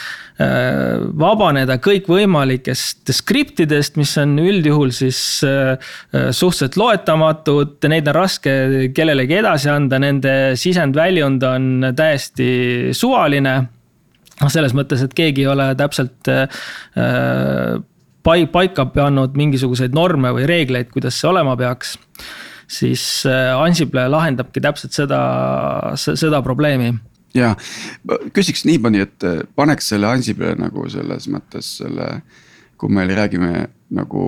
äh, 0.43 1.03
vabaneda 1.19 1.79
kõikvõimalikest 1.83 3.13
skriptidest, 3.19 3.99
mis 4.01 4.15
on 4.23 4.37
üldjuhul 4.43 4.93
siis 4.95 5.21
äh, 5.47 5.75
suhteliselt 6.13 6.79
loetamatud, 6.81 7.77
neid 7.91 8.11
on 8.11 8.19
raske 8.21 8.55
kellelegi 8.97 9.41
edasi 9.41 9.73
anda, 9.73 10.01
nende 10.03 10.35
sisendväljund 10.61 11.47
on 11.49 11.93
täiesti 11.99 12.51
suvaline. 12.97 13.57
Noh, 14.43 14.51
selles 14.51 14.73
mõttes, 14.75 15.03
et 15.05 15.13
keegi 15.15 15.45
ei 15.45 15.51
ole 15.53 15.69
täpselt 15.79 16.27
pai-, 18.27 18.49
paika 18.51 18.87
pannud 18.91 19.37
mingisuguseid 19.39 19.95
norme 19.95 20.33
või 20.35 20.49
reegleid, 20.51 20.89
kuidas 20.91 21.21
see 21.21 21.29
olema 21.31 21.55
peaks. 21.61 21.95
siis 22.73 23.05
Ansible 23.29 24.09
lahendabki 24.09 24.61
täpselt 24.65 24.97
seda, 24.97 25.21
seda 25.95 26.41
probleemi 26.43 26.91
ja 27.35 27.53
küsiks 28.35 28.67
niimoodi, 28.69 29.05
et 29.07 29.27
äh, 29.29 29.43
paneks 29.57 29.93
selle 29.93 30.11
Ansible 30.11 30.55
nagu 30.59 30.89
selles 30.93 31.29
mõttes 31.33 31.77
selle, 31.81 32.09
kui 32.81 32.93
me 32.93 33.07
räägime 33.09 33.69
nagu 33.93 34.25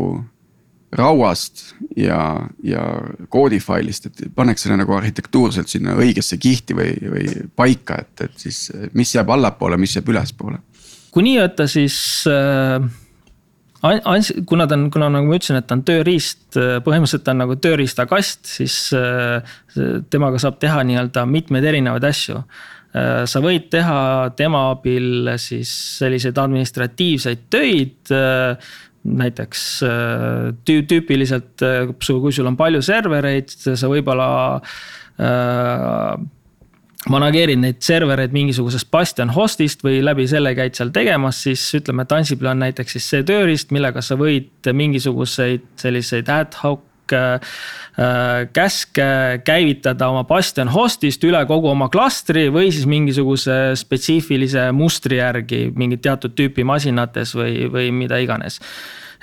rauast 0.95 1.73
ja, 1.99 2.19
ja 2.63 2.83
koodifailist, 3.29 4.07
et 4.07 4.27
paneks 4.35 4.63
selle 4.63 4.79
nagu 4.79 4.95
arhitektuurselt 4.95 5.73
sinna 5.73 5.97
õigesse 5.99 6.39
kihti 6.39 6.77
või, 6.79 6.93
või 7.11 7.31
paika, 7.57 7.99
et, 8.05 8.29
et 8.29 8.45
siis 8.47 8.69
mis 8.95 9.15
jääb 9.17 9.33
allapoole, 9.35 9.79
mis 9.81 9.97
jääb 9.97 10.13
ülespoole. 10.15 10.61
kui 11.15 11.27
nii 11.27 11.41
võtta, 11.43 11.67
siis 11.71 11.97
äh 12.31 12.93
Ans-, 13.85 14.33
kuna 14.49 14.65
ta 14.67 14.79
on, 14.79 14.87
kuna 14.89 15.11
nagu 15.13 15.29
ma 15.29 15.37
ütlesin, 15.37 15.59
et 15.61 15.67
ta 15.69 15.77
on 15.77 15.83
tööriist, 15.85 16.57
põhimõtteliselt 16.57 17.25
ta 17.27 17.35
on 17.35 17.43
nagu 17.43 17.57
tööriistakast, 17.61 18.47
siis 18.49 18.77
äh, 18.97 19.57
temaga 20.09 20.41
saab 20.41 20.57
teha 20.63 20.81
nii-öelda 20.89 21.27
mitmeid 21.29 21.67
erinevaid 21.69 22.07
asju. 22.09 22.39
Äh, 22.41 22.74
sa 22.95 23.41
võid 23.43 23.65
teha 23.75 24.31
tema 24.39 24.69
abil 24.71 25.33
siis 25.43 25.71
selliseid 25.99 26.39
administratiivseid 26.39 27.49
töid 27.51 28.13
äh, 28.15 28.55
näiteks 29.05 29.65
tüü-, 30.65 30.85
tüüpiliselt, 30.89 31.61
kui 31.99 32.33
sul 32.33 32.47
on 32.49 32.57
palju 32.57 32.81
servereid, 32.87 33.51
sa 33.53 33.91
võib-olla 33.91 34.29
manageerid 37.11 37.61
neid 37.61 37.83
servereid 37.85 38.33
mingisugusest 38.35 38.89
Bastion 38.93 39.33
host'ist 39.35 39.85
või 39.85 40.01
läbi 40.05 40.27
selle 40.31 40.55
käid 40.57 40.77
seal 40.79 40.93
tegemas, 40.95 41.43
siis 41.45 41.63
ütleme, 41.77 42.07
et 42.07 42.17
Ansible 42.17 42.51
on 42.53 42.63
näiteks 42.65 42.97
siis 42.97 43.11
see 43.13 43.27
tööriist, 43.29 43.75
millega 43.75 44.03
sa 44.05 44.17
võid 44.21 44.73
mingisuguseid 44.73 45.67
selliseid 45.81 46.31
ad 46.33 46.57
hoc 46.63 46.87
äh, 47.13 48.49
käske 48.55 49.07
käivitada 49.45 50.09
oma 50.09 50.25
Bastion 50.25 50.71
host'ist 50.73 51.25
üle 51.27 51.45
kogu 51.47 51.71
oma 51.73 51.91
klastri 51.93 52.49
või 52.55 52.73
siis 52.73 52.89
mingisuguse 52.91 53.75
spetsiifilise 53.79 54.71
mustri 54.73 55.21
järgi 55.21 55.67
mingit 55.77 56.03
teatud 56.07 56.37
tüüpi 56.39 56.65
masinates 56.65 57.35
või, 57.37 57.67
või 57.73 57.91
mida 57.93 58.21
iganes 58.23 58.61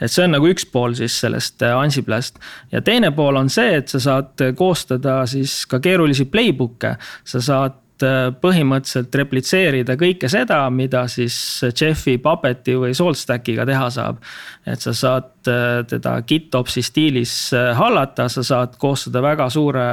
et 0.01 0.09
see 0.09 0.25
on 0.25 0.33
nagu 0.33 0.49
üks 0.49 0.65
pool 0.65 0.95
siis 0.97 1.19
sellest 1.23 1.61
äh, 1.65 1.77
Ansible'st. 1.77 2.41
ja 2.71 2.81
teine 2.81 3.11
pool 3.15 3.37
on 3.41 3.49
see, 3.53 3.77
et 3.81 3.91
sa 3.91 4.01
saad 4.01 4.47
koostada 4.57 5.21
siis 5.29 5.65
ka 5.69 5.79
keerulisi 5.83 6.25
playbook'e, 6.31 6.95
sa 7.23 7.41
saad 7.41 7.77
äh, 7.77 7.90
põhimõtteliselt 8.41 9.15
replitseerida 9.21 9.95
kõike 9.99 10.29
seda, 10.31 10.63
mida 10.73 11.05
siis 11.11 11.35
Jeffi, 11.69 12.17
Puppeti 12.21 12.75
või 12.79 12.95
SaltStackiga 12.97 13.65
teha 13.69 13.89
saab. 13.93 14.21
et 14.65 14.81
sa 14.81 14.93
saad 14.93 15.49
äh, 15.49 15.85
teda 15.87 16.17
GitOpsi 16.27 16.81
stiilis 16.85 17.33
hallata, 17.77 18.29
sa 18.29 18.43
saad 18.43 18.77
koostada 18.77 19.21
väga 19.21 19.49
suure 19.49 19.87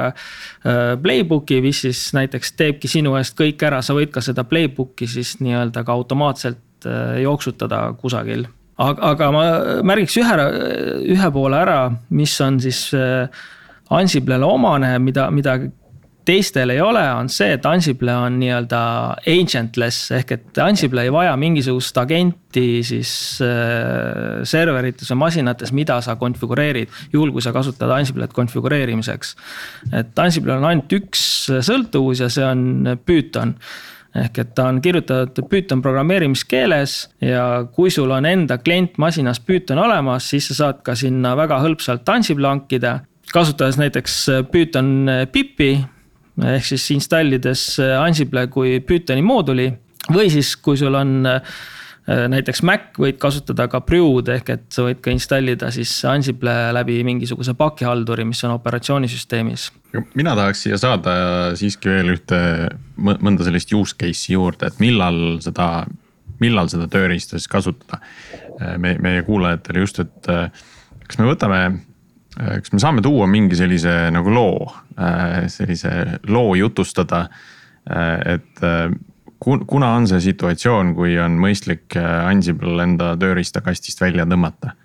playbook'i, 1.01 1.61
mis 1.61 1.81
siis 1.81 2.13
näiteks 2.13 2.53
teebki 2.57 2.87
sinu 2.87 3.15
eest 3.17 3.37
kõik 3.39 3.63
ära, 3.63 3.81
sa 3.81 3.93
võid 3.97 4.11
ka 4.13 4.21
seda 4.21 4.43
playbook'i 4.43 5.07
siis 5.07 5.37
nii-öelda 5.39 5.83
ka 5.83 5.97
automaatselt 5.97 6.87
jooksutada 7.19 7.89
kusagil 7.99 8.47
aga, 8.79 9.11
aga 9.13 9.29
ma 9.33 9.45
märgiks 9.87 10.17
ühe, 10.21 10.49
ühe 11.15 11.31
poole 11.35 11.59
ära, 11.59 11.79
mis 12.15 12.35
on 12.45 12.59
siis 12.63 12.89
äh, 12.97 13.47
Ansiblele 13.89 14.45
omane, 14.45 14.91
mida, 15.01 15.29
mida 15.33 15.55
teistel 16.25 16.73
ei 16.73 16.81
ole, 16.81 17.01
on 17.15 17.29
see, 17.31 17.53
et 17.55 17.65
Ansible 17.65 18.13
on 18.13 18.37
nii-öelda 18.41 18.79
agentless 19.29 20.11
ehk 20.15 20.33
et 20.35 20.61
Ansible 20.63 21.05
ei 21.05 21.13
vaja 21.13 21.35
mingisugust 21.39 21.97
agenti 22.01 22.83
siis 22.85 23.11
äh, 23.45 24.41
serverites 24.47 25.09
või 25.13 25.21
masinates, 25.25 25.73
mida 25.75 25.99
sa 26.05 26.17
konfigureerid. 26.19 26.89
juhul, 27.13 27.33
kui 27.35 27.45
sa 27.45 27.53
kasutad 27.55 27.91
Ansible't 27.95 28.33
konfigureerimiseks. 28.35 29.35
et 29.93 30.19
Ansiblel 30.19 30.59
on 30.59 30.69
ainult 30.71 30.97
üks 30.99 31.23
sõltuvus 31.65 32.23
ja 32.25 32.29
see 32.29 32.45
on 32.45 32.97
Python 33.05 33.55
ehk 34.17 34.39
et 34.41 34.55
ta 34.57 34.65
on 34.71 34.79
kirjutatud 34.81 35.45
Python 35.49 35.81
programmeerimiskeeles 35.85 36.95
ja 37.21 37.43
kui 37.73 37.91
sul 37.93 38.11
on 38.11 38.25
enda 38.25 38.57
klient 38.57 38.97
masinas 38.97 39.39
Python 39.39 39.79
olemas, 39.81 40.29
siis 40.29 40.49
sa 40.49 40.57
saad 40.63 40.81
ka 40.85 40.95
sinna 40.97 41.35
väga 41.37 41.61
hõlpsalt 41.63 42.09
Ansible 42.09 42.49
hankida. 42.49 42.99
kasutades 43.33 43.77
näiteks 43.77 44.25
Python 44.51 45.09
pipi 45.31 45.77
ehk 46.45 46.65
siis 46.71 46.85
installides 46.95 47.65
Ansible 47.99 48.47
kui 48.53 48.79
Pythoni 48.79 49.21
mooduli 49.25 49.67
või 50.09 50.29
siis, 50.31 50.55
kui 50.55 50.77
sul 50.79 50.95
on 50.95 51.27
Äh, 52.09 52.25
näiteks 52.31 52.63
Mac 52.65 52.95
võid 52.97 53.19
kasutada 53.21 53.67
ka 53.69 53.81
Brew'd 53.85 54.31
ehk 54.33 54.47
et 54.53 54.63
sa 54.73 54.85
võid 54.87 55.01
ka 55.03 55.11
installida 55.13 55.67
siis 55.73 55.91
Ansible 56.09 56.53
läbi 56.73 56.95
mingisuguse 57.05 57.53
pakihalduri, 57.59 58.25
mis 58.25 58.41
on 58.47 58.55
operatsioonisüsteemis. 58.55 59.67
mina 60.15 60.33
tahaks 60.35 60.63
siia 60.63 60.79
saada 60.81 61.13
siiski 61.59 61.91
veel 61.91 62.15
ühte, 62.15 62.39
mõnda 62.97 63.45
sellist 63.45 63.73
use 63.77 63.97
case'i 63.99 64.33
juurde, 64.33 64.71
et 64.71 64.79
millal 64.81 65.37
seda, 65.43 65.85
millal 66.41 66.71
seda 66.71 66.87
tööriista 66.89 67.37
siis 67.37 67.51
kasutada. 67.51 68.01
Äh, 68.57 68.77
me, 68.77 68.95
meie 68.97 69.21
kuulajatele 69.27 69.85
just, 69.85 70.01
et 70.01 70.31
äh, 70.33 70.49
kas 71.05 71.21
me 71.21 71.29
võtame 71.29 71.61
kas 72.37 72.73
me 72.73 72.79
saame 72.79 73.01
tuua 73.01 73.27
mingi 73.27 73.57
sellise 73.57 73.93
nagu 74.13 74.31
loo, 74.31 74.67
sellise 75.49 75.91
loo 76.29 76.53
jutustada, 76.55 77.23
et 77.89 78.61
kuna 79.39 79.93
on 79.95 80.07
see 80.07 80.19
situatsioon, 80.29 80.93
kui 80.97 81.15
on 81.21 81.37
mõistlik 81.39 81.95
äh, 81.97 82.27
Ansible 82.27 82.83
enda 82.83 83.15
tööriistakastist 83.19 84.01
välja 84.01 84.27
tõmmata? 84.29 84.75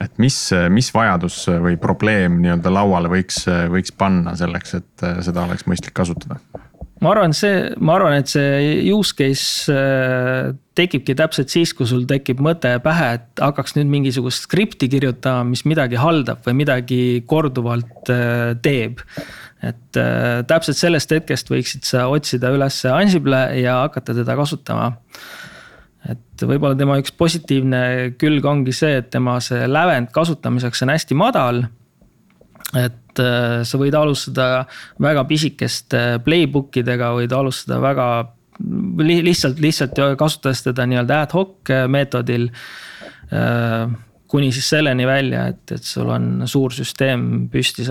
et 0.00 0.14
mis, 0.16 0.36
mis 0.72 0.86
vajadus 0.88 1.34
või 1.60 1.76
probleem 1.76 2.38
nii-öelda 2.40 2.70
lauale 2.72 3.10
võiks, 3.12 3.42
võiks 3.68 3.92
panna 3.92 4.32
selleks, 4.40 4.78
et 4.78 5.04
äh, 5.04 5.18
seda 5.24 5.44
oleks 5.44 5.66
mõistlik 5.68 5.92
kasutada? 5.96 6.38
Ma 7.02 7.10
arvan, 7.12 7.34
see, 7.34 7.66
ma 7.82 7.96
arvan, 7.98 8.14
et 8.20 8.30
see 8.30 8.76
use 8.92 9.14
case 9.18 9.72
äh, 9.72 10.52
tekibki 10.78 11.16
täpselt 11.18 11.52
siis, 11.52 11.74
kui 11.76 11.88
sul 11.88 12.04
tekib 12.08 12.40
mõte 12.44 12.72
pähe, 12.84 13.08
et 13.18 13.42
hakkaks 13.42 13.76
nüüd 13.76 13.90
mingisugust 13.92 14.46
skripti 14.46 14.88
kirjutama, 14.92 15.44
mis 15.50 15.64
midagi 15.68 15.98
haldab 16.00 16.44
või 16.46 16.60
midagi 16.62 17.02
korduvalt 17.28 18.12
äh, 18.12 18.52
teeb. 18.62 19.02
et 19.62 19.98
äh, 19.98 20.42
täpselt 20.46 20.78
sellest 20.78 21.12
hetkest 21.14 21.50
võiksid 21.50 21.86
sa 21.86 22.08
otsida 22.10 22.50
üles 22.54 22.80
Ansible 22.90 23.44
ja 23.60 23.82
hakata 23.84 24.14
teda 24.14 24.38
kasutama. 24.38 24.92
et 26.08 26.42
võib-olla 26.42 26.78
tema 26.78 26.98
üks 27.02 27.14
positiivne 27.14 28.14
külg 28.18 28.46
ongi 28.46 28.72
see, 28.74 28.96
et 29.02 29.10
tema 29.10 29.40
see 29.40 29.66
lävend 29.66 30.10
kasutamiseks 30.14 30.82
on 30.86 30.94
hästi 30.94 31.18
madal 31.18 31.64
et 32.78 33.01
äh, 33.20 33.62
sa 33.66 33.80
võid 33.80 33.96
alustada 33.98 34.64
väga 35.02 35.24
pisikeste 35.28 36.22
playbook 36.24 36.80
idega, 36.82 37.12
võid 37.16 37.34
alustada 37.36 37.80
väga 37.82 38.06
li 39.02 39.18
lihtsalt, 39.24 39.60
lihtsalt 39.62 39.98
kasutades 40.18 40.62
teda 40.62 40.86
nii-öelda 40.86 41.22
ad 41.26 41.36
hoc 41.36 41.72
meetodil. 41.90 42.48
Äh, 43.32 43.86
kuni 44.32 44.48
siis 44.54 44.70
selleni 44.72 45.04
välja, 45.04 45.44
et, 45.52 45.74
et 45.74 45.84
sul 45.84 46.08
on 46.08 46.46
suur 46.48 46.72
süsteem 46.72 47.50
püsti, 47.52 47.84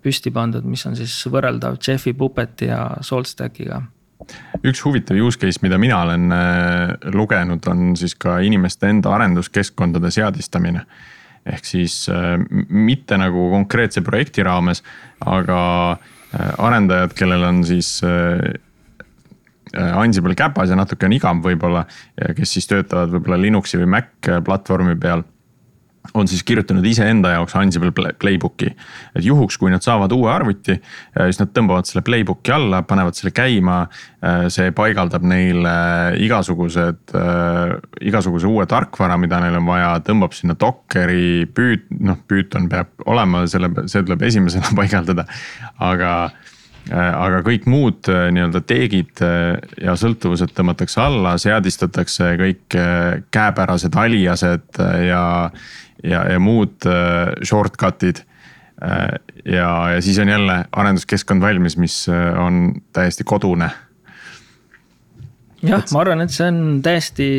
püsti 0.00 0.30
pandud, 0.32 0.64
mis 0.64 0.86
on 0.88 0.96
siis 0.96 1.12
võrreldav 1.28 1.76
Jeffi 1.76 2.14
Puppeti 2.16 2.70
ja 2.70 2.86
Saltstackiga 3.04 3.82
üks 4.62 4.82
huvitav 4.84 5.18
use 5.18 5.40
case, 5.40 5.58
mida 5.64 5.78
mina 5.82 6.02
olen 6.04 6.30
äh, 6.34 6.92
lugenud, 7.14 7.66
on 7.70 7.96
siis 7.98 8.14
ka 8.14 8.38
inimeste 8.44 8.90
enda 8.92 9.10
arenduskeskkondade 9.16 10.12
seadistamine 10.14 10.84
ehk 11.46 11.66
siis 11.66 12.04
äh, 12.12 12.36
mitte 12.68 13.18
nagu 13.20 13.48
konkreetse 13.52 14.02
projekti 14.06 14.44
raames, 14.46 14.82
aga 15.26 15.62
äh, 15.92 16.52
arendajad, 16.62 17.16
kellel 17.18 17.48
on 17.48 17.64
siis 17.66 17.98
äh, 18.06 18.52
Ansible 19.72 20.34
käpas 20.36 20.68
ja 20.68 20.76
natuke 20.76 21.06
on 21.08 21.14
igav 21.16 21.38
võib-olla, 21.40 21.86
kes 22.36 22.50
siis 22.58 22.66
töötavad 22.68 23.08
võib-olla 23.14 23.38
Linuxi 23.40 23.78
või 23.80 23.86
Mac 23.94 24.28
platvormi 24.44 24.98
peal 25.00 25.22
on 26.14 26.28
siis 26.28 26.42
kirjutanud 26.42 26.84
iseenda 26.86 27.30
jaoks 27.36 27.54
Ansible 27.56 27.92
playbook'i. 28.18 28.70
et 29.16 29.24
juhuks, 29.24 29.56
kui 29.58 29.70
nad 29.70 29.82
saavad 29.82 30.12
uue 30.12 30.30
arvuti, 30.32 30.74
äh, 30.74 31.28
siis 31.30 31.40
nad 31.40 31.52
tõmbavad 31.54 31.88
selle 31.88 32.02
playbook'i 32.06 32.52
alla, 32.52 32.82
panevad 32.86 33.16
selle 33.16 33.32
käima. 33.34 33.86
Äh, 34.22 34.46
see 34.52 34.70
paigaldab 34.76 35.24
neile 35.26 35.74
igasugused, 36.22 37.14
äh, 37.18 37.76
igasuguse 38.00 38.46
uue 38.50 38.66
tarkvara, 38.66 39.16
mida 39.18 39.40
neil 39.42 39.58
on 39.60 39.66
vaja, 39.66 39.94
tõmbab 40.06 40.34
sinna 40.36 40.58
Dockeri, 40.58 41.46
Pyth-, 41.54 41.90
noh 42.00 42.18
Python 42.28 42.68
peab 42.72 43.06
olema, 43.06 43.46
selle, 43.50 43.72
see 43.86 44.02
tuleb 44.02 44.26
esimesena 44.28 44.74
paigaldada, 44.78 45.26
aga 45.80 46.14
aga 46.90 47.44
kõik 47.46 47.68
muud 47.70 48.08
nii-öelda 48.10 48.58
teegid 48.66 49.20
ja 49.22 49.92
sõltuvused 49.94 50.50
tõmmatakse 50.50 50.98
alla, 50.98 51.36
seadistatakse 51.38 52.32
kõik 52.40 52.74
käepärased 53.30 53.94
aliased 54.02 54.80
ja 55.06 55.22
ja, 56.02 56.24
ja 56.32 56.40
muud 56.42 56.86
äh, 56.88 57.32
shortcut'id 57.46 58.22
äh,. 58.82 59.20
ja, 59.44 59.70
ja 59.94 60.02
siis 60.02 60.18
on 60.22 60.28
jälle 60.28 60.64
arenduskeskkond 60.72 61.42
valmis, 61.42 61.76
mis 61.76 62.06
äh, 62.08 62.32
on 62.38 62.82
täiesti 62.92 63.24
kodune. 63.24 63.70
jah, 65.62 65.84
ma 65.92 66.02
arvan, 66.02 66.24
et 66.26 66.34
see 66.34 66.48
on 66.48 66.82
täiesti 66.82 67.30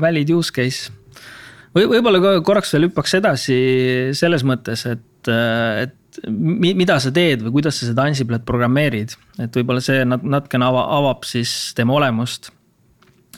valid 0.00 0.34
use 0.34 0.54
case 0.54 0.92
või 1.76 1.88
võib-olla 1.94 2.38
korraks 2.44 2.72
veel 2.74 2.88
hüppaks 2.88 3.18
edasi 3.18 3.58
selles 4.16 4.44
mõttes, 4.46 4.84
et, 4.90 5.30
äh, 5.30 5.86
et 5.86 5.98
mida 6.28 6.98
sa 7.00 7.12
teed 7.14 7.44
või 7.46 7.58
kuidas 7.58 7.78
sa 7.80 7.88
seda 7.88 8.04
Ansible't 8.04 8.44
programmeerid, 8.48 9.14
et 9.40 9.54
võib-olla 9.56 9.80
see 9.84 10.04
natukene 10.04 10.68
ava, 10.68 10.84
avab 10.98 11.24
siis 11.28 11.72
tema 11.76 11.96
olemust. 11.96 12.50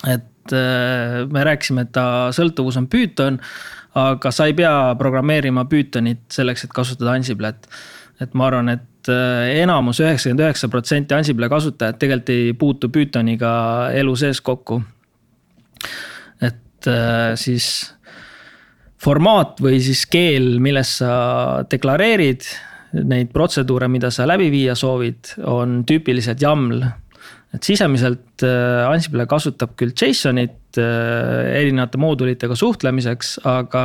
et 0.04 0.52
äh, 0.52 1.24
me 1.30 1.44
rääkisime, 1.46 1.86
et 1.86 1.92
ta 1.92 2.30
sõltuvus 2.34 2.76
on 2.76 2.88
Python, 2.90 3.38
aga 3.94 4.30
sa 4.34 4.48
ei 4.48 4.56
pea 4.58 4.94
programmeerima 4.98 5.66
Pythonit 5.70 6.26
selleks, 6.34 6.66
et 6.66 6.74
kasutada 6.74 7.14
Ansible't. 7.14 7.68
et 8.20 8.34
ma 8.34 8.46
arvan, 8.46 8.68
et 8.70 9.10
äh, 9.10 9.60
enamus, 9.62 10.00
üheksakümmend 10.00 10.44
üheksa 10.44 10.68
protsenti 10.70 11.14
Ansible 11.14 11.48
kasutajad 11.50 11.98
tegelikult 11.98 12.30
ei 12.34 12.52
puutu 12.58 12.88
Pythoniga 12.88 13.54
elu 13.94 14.16
sees 14.16 14.40
kokku. 14.40 14.82
et 16.40 16.88
äh, 16.90 17.34
siis 17.34 17.94
formaat 19.04 19.60
või 19.60 19.80
siis 19.84 20.06
keel, 20.06 20.58
milles 20.64 20.98
sa 21.02 21.64
deklareerid 21.70 22.46
neid 22.94 23.32
protseduure, 23.34 23.88
mida 23.90 24.10
sa 24.14 24.26
läbi 24.26 24.50
viia 24.52 24.76
soovid, 24.78 25.34
on 25.50 25.82
tüüpiliselt 25.86 26.42
YAML 26.42 26.84
et 27.54 27.66
sisemiselt 27.66 28.44
äh, 28.46 28.84
Ansible 28.88 29.26
kasutab 29.30 29.76
küll 29.78 29.94
JSON-it 29.94 30.78
äh, 30.82 31.60
erinevate 31.60 32.00
moodulitega 32.02 32.56
suhtlemiseks, 32.58 33.36
aga 33.46 33.84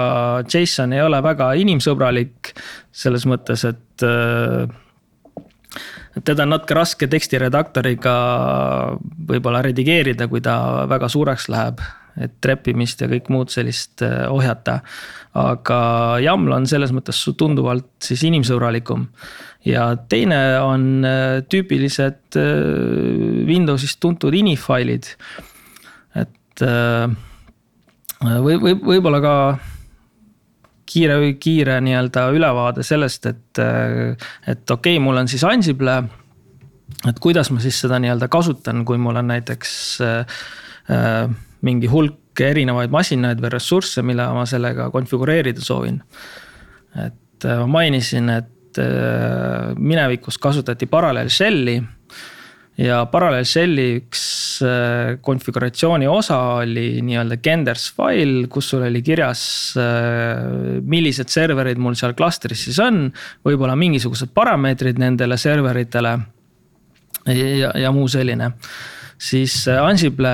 JSON 0.50 0.96
ei 0.98 1.04
ole 1.06 1.22
väga 1.26 1.52
inimsõbralik 1.62 2.54
selles 2.92 3.28
mõttes, 3.30 3.66
et 3.70 4.06
äh, 4.08 4.66
et 6.18 6.26
teda 6.26 6.44
on 6.48 6.56
natuke 6.56 6.74
raske 6.74 7.08
tekstiredaktoriga 7.08 8.14
võib-olla 9.30 9.62
redigeerida, 9.64 10.26
kui 10.28 10.42
ta 10.42 10.88
väga 10.90 11.08
suureks 11.12 11.46
läheb 11.54 11.84
et 12.20 12.36
treppimist 12.44 13.04
ja 13.04 13.10
kõik 13.12 13.30
muud 13.34 13.54
sellist 13.54 14.04
äh, 14.06 14.26
ohjata. 14.32 14.80
aga 15.40 15.80
YAML 16.24 16.56
on 16.56 16.66
selles 16.68 16.92
mõttes 16.92 17.20
tunduvalt 17.38 17.92
siis 18.04 18.24
inimsõbralikum. 18.26 19.06
Ja 19.66 19.90
teine 20.10 20.38
on 20.64 21.06
äh, 21.06 21.42
tüüpilised 21.50 22.38
äh, 22.40 23.48
Windowsist 23.48 24.00
tuntud 24.00 24.34
inifailid. 24.34 25.16
et 26.16 26.62
või, 28.20 28.56
või 28.60 28.74
võib-olla 28.76 29.20
ka 29.24 29.34
kiire, 30.90 31.20
kiire 31.40 31.78
nii-öelda 31.86 32.26
ülevaade 32.36 32.84
sellest, 32.84 33.30
et, 33.30 33.62
et 33.62 34.72
okei 34.72 34.98
okay,, 34.98 35.04
mul 35.04 35.22
on 35.22 35.30
siis 35.32 35.46
Ansible. 35.48 35.96
et 37.08 37.20
kuidas 37.24 37.52
ma 37.54 37.62
siis 37.64 37.80
seda 37.80 38.00
nii-öelda 38.02 38.28
kasutan, 38.28 38.84
kui 38.86 39.00
mul 39.00 39.22
on 39.22 39.32
näiteks 39.32 39.72
äh, 40.04 41.30
mingi 41.62 41.88
hulk 41.92 42.42
erinevaid 42.44 42.92
masinaid 42.92 43.42
või 43.44 43.52
ressursse, 43.56 44.04
mille 44.06 44.26
ma 44.36 44.46
sellega 44.48 44.90
konfigureerida 44.92 45.62
soovin. 45.64 46.02
et 46.96 47.46
äh, 47.46 47.60
ma 47.64 47.68
mainisin, 47.80 48.30
et 48.30 48.52
äh, 48.84 49.72
minevikus 49.78 50.40
kasutati 50.42 50.88
parallel 50.90 51.30
shell'i. 51.30 51.80
ja 52.80 53.02
parallel 53.12 53.44
shell'i 53.44 53.88
üks 54.00 54.24
äh, 54.64 55.18
konfiguratsiooni 55.22 56.08
osa 56.08 56.38
oli 56.62 57.02
nii-öelda 57.06 57.40
genders 57.44 57.90
fail, 57.96 58.48
kus 58.52 58.72
sul 58.72 58.86
oli 58.88 59.02
kirjas, 59.04 59.42
millised 60.84 61.30
serverid 61.30 61.82
mul 61.82 61.98
seal 62.00 62.16
klastris 62.18 62.68
siis 62.68 62.80
on. 62.84 63.10
võib-olla 63.46 63.76
mingisugused 63.80 64.32
parameetrid 64.34 65.02
nendele 65.02 65.38
serveritele 65.38 66.16
ja, 67.28 67.76
ja 67.76 67.92
muu 67.92 68.08
selline. 68.08 68.54
siis 69.20 69.68
Ansible 69.68 70.34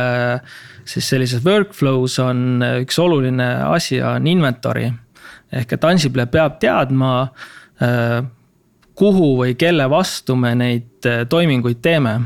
siis 0.85 1.09
sellises 1.09 1.43
workflow's 1.45 2.19
on 2.21 2.63
üks 2.81 2.99
oluline 3.01 3.47
asi 3.65 3.99
on 4.05 4.27
inventory. 4.29 4.91
ehk 5.55 5.73
et 5.77 5.85
Ansible 5.87 6.25
peab 6.27 6.59
teadma, 6.59 7.29
äh, 7.81 8.21
kuhu 8.95 9.35
või 9.41 9.55
kelle 9.59 9.87
vastu 9.91 10.37
me 10.39 10.53
neid 10.57 11.07
äh, 11.09 11.25
toiminguid 11.29 11.81
teeme. 11.83 12.19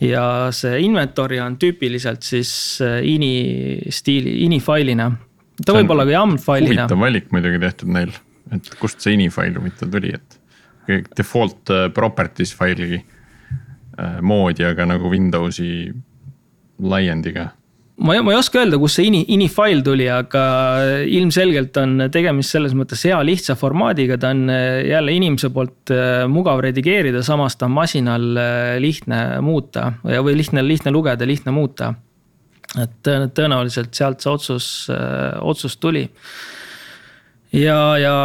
ja 0.00 0.48
see 0.54 0.78
inventory 0.86 1.40
on 1.42 1.56
tüüpiliselt 1.58 2.22
siis 2.22 2.50
äh, 2.84 3.00
ini 3.02 3.90
stiili, 3.90 4.44
ini 4.44 4.60
failina. 4.60 5.10
ta 5.64 5.74
võib 5.76 5.90
olla 5.90 6.06
ka 6.06 6.14
YAML 6.16 6.38
failina. 6.38 6.86
huvitav 6.86 7.04
valik 7.04 7.30
muidugi 7.32 7.60
tehtud 7.66 7.92
neil, 7.92 8.12
et 8.54 8.74
kust 8.80 9.00
see 9.04 9.18
ini 9.18 9.28
fail 9.30 9.58
huvitav 9.58 9.90
tuli, 9.92 10.14
et 10.14 10.38
default 11.16 11.68
properties 11.94 12.54
faili 12.56 13.02
moodi, 14.22 14.64
aga 14.64 14.86
nagu 14.86 15.10
Windowsi 15.10 15.90
laiendiga 16.78 17.50
ma 17.98 18.14
ei, 18.14 18.22
ma 18.22 18.32
ei 18.32 18.38
oska 18.38 18.60
öelda, 18.62 18.78
kust 18.78 18.98
see 19.00 19.08
ini, 19.08 19.20
ini 19.34 19.48
fail 19.50 19.80
tuli, 19.86 20.06
aga 20.12 20.42
ilmselgelt 21.10 21.76
on 21.82 22.04
tegemist 22.14 22.54
selles 22.54 22.74
mõttes 22.78 23.02
hea 23.08 23.18
lihtsa 23.26 23.56
formaadiga, 23.58 24.18
ta 24.20 24.30
on 24.34 24.44
äh, 24.54 24.82
jälle 24.86 25.16
inimese 25.16 25.50
poolt 25.54 25.92
äh, 25.94 26.22
mugav 26.30 26.62
redigeerida, 26.64 27.24
samas 27.26 27.58
ta 27.58 27.66
on 27.66 27.74
masinal 27.74 28.28
äh, 28.38 28.76
lihtne 28.82 29.22
muuta 29.44 29.90
või 30.04 30.36
lihtne, 30.38 30.62
lihtne 30.66 30.94
lugeda, 30.94 31.26
lihtne 31.26 31.54
muuta. 31.54 31.94
et 32.78 33.08
tõenäoliselt 33.34 33.94
sealt 33.96 34.20
see 34.20 34.30
otsus, 34.30 34.64
otsus 35.40 35.76
tuli. 35.80 36.04
ja, 37.52 37.78
ja 37.98 38.16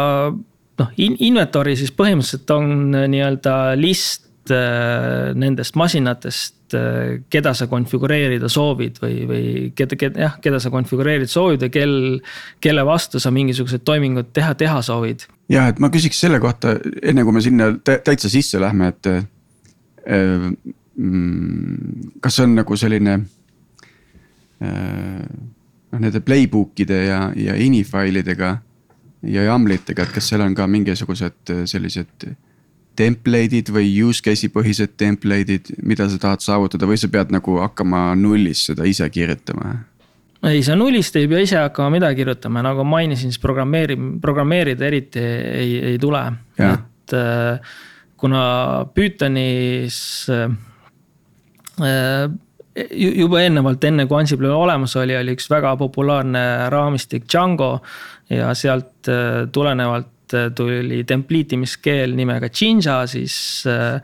noh, 0.78 0.90
inventory 0.98 1.76
siis 1.80 1.94
põhimõtteliselt 1.96 2.50
on 2.54 2.92
nii-öelda 2.92 3.56
list 3.80 4.22
nendest 4.44 5.78
masinatest 5.80 6.63
Äh, 6.72 7.20
keda 7.28 7.52
sa 7.54 7.66
konfigureerida 7.68 8.48
soovid 8.48 8.96
või, 9.02 9.16
või 9.28 9.48
keda, 9.76 9.98
keda, 10.00 10.20
jah, 10.22 10.36
keda 10.40 10.56
sa 10.62 10.70
konfigureerida 10.72 11.28
soovid 11.28 11.66
ja 11.66 11.68
kel, 11.68 12.22
kelle 12.64 12.84
vastu 12.88 13.20
sa 13.20 13.28
mingisugused 13.34 13.84
toimingud 13.84 14.30
teha, 14.32 14.54
teha 14.56 14.80
soovid. 14.82 15.26
jah, 15.52 15.68
et 15.68 15.82
ma 15.82 15.90
küsiks 15.92 16.22
selle 16.24 16.40
kohta, 16.40 16.72
enne 17.04 17.26
kui 17.26 17.36
me 17.36 17.42
sinna 17.44 17.68
täitsa 17.84 18.32
sisse 18.32 18.62
lähme, 18.62 18.88
et 18.94 19.10
äh, 19.12 19.20
mm, 20.96 22.16
kas 22.24 22.40
on 22.40 22.56
nagu 22.56 22.80
selline 22.80 23.18
äh, 24.64 24.64
noh, 24.64 26.00
nende 26.00 26.24
playbook'ide 26.24 27.02
ja, 27.10 27.20
ja 27.36 27.58
inifailidega 27.60 28.54
ja 29.36 29.44
YAML 29.50 29.76
itega, 29.76 30.08
et 30.08 30.16
kas 30.16 30.32
seal 30.32 30.48
on 30.48 30.56
ka 30.56 30.64
mingisugused 30.70 31.54
sellised 31.68 32.32
template'id 32.98 33.70
või 33.74 33.90
use 34.04 34.22
case'i 34.24 34.50
põhised 34.52 34.94
template'id, 35.00 35.74
mida 35.82 36.06
sa 36.10 36.20
tahad 36.20 36.44
saavutada 36.44 36.88
või 36.88 36.98
sa 37.00 37.10
pead 37.12 37.32
nagu 37.34 37.58
hakkama 37.62 38.12
nullist 38.18 38.70
seda 38.70 38.86
ise 38.88 39.08
kirjutama? 39.10 39.76
ei, 40.44 40.60
sa 40.64 40.76
nullist 40.76 41.16
ei 41.16 41.28
pea 41.30 41.42
ise 41.44 41.58
hakkama 41.60 41.96
midagi 41.96 42.22
kirjutama, 42.22 42.62
nagu 42.64 42.84
mainisin, 42.88 43.32
siis 43.32 43.42
programmeeri-, 43.42 43.98
programmeerida 44.22 44.86
eriti 44.86 45.22
ei, 45.24 45.74
ei 45.94 45.98
tule. 45.98 46.22
et 46.58 47.16
äh, 47.16 47.74
kuna 48.20 48.44
Pythonis 48.94 49.98
äh, 50.32 50.48
juba 52.74 53.40
eelnevalt, 53.42 53.84
enne 53.86 54.06
kui 54.10 54.18
Ansible 54.18 54.50
olemas 54.52 54.96
oli, 55.00 55.16
oli 55.16 55.34
üks 55.36 55.46
väga 55.50 55.74
populaarne 55.80 56.44
raamistik 56.72 57.28
Django. 57.28 57.78
ja 58.30 58.54
sealt 58.56 59.08
äh, 59.12 59.44
tulenevalt 59.52 60.13
tuli 60.56 61.02
template 61.08 61.58
imiskeel 61.58 62.14
nimega 62.16 62.50
Jinja, 62.52 63.02
siis 63.10 63.36
äh, 63.70 64.00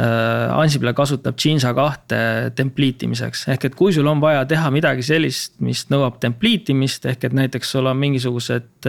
Ansible 0.00 0.94
kasutab 0.96 1.36
Jinja 1.42 1.72
kahte 1.76 2.18
template 2.56 3.04
imiseks, 3.04 3.42
ehk 3.52 3.66
et 3.68 3.74
kui 3.76 3.92
sul 3.92 4.06
on 4.08 4.22
vaja 4.22 4.46
teha 4.48 4.70
midagi 4.72 5.02
sellist, 5.04 5.58
mis 5.66 5.82
nõuab 5.92 6.20
template 6.22 6.72
imist, 6.72 7.04
ehk 7.10 7.26
et 7.28 7.36
näiteks 7.36 7.74
sul 7.74 7.90
on 7.90 7.98
mingisugused 8.00 8.88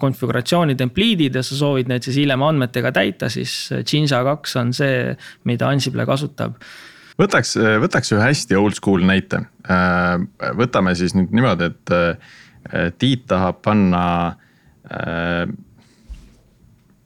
konfiguratsiooni 0.00 0.78
template'id 0.78 1.36
ja 1.36 1.44
sa 1.44 1.58
soovid 1.58 1.90
need 1.90 2.06
siis 2.06 2.22
hiljem 2.22 2.46
andmetega 2.46 2.94
täita, 2.94 3.28
siis 3.32 3.52
Jinja 3.82 4.22
kaks 4.30 4.56
on 4.62 4.72
see, 4.76 5.16
mida 5.50 5.68
Ansible 5.74 6.06
kasutab 6.08 6.56
võtaks, 7.20 7.54
võtaks 7.82 8.12
ühe 8.14 8.24
hästi 8.24 8.58
oldschool 8.60 9.04
näite. 9.08 9.42
Äh, 9.72 10.16
võtame 10.58 10.94
siis 10.98 11.16
nüüd 11.16 11.34
niimoodi, 11.36 11.72
et 11.72 11.94
äh, 11.96 12.34
Tiit 12.98 13.28
tahab 13.30 13.60
panna 13.62 14.02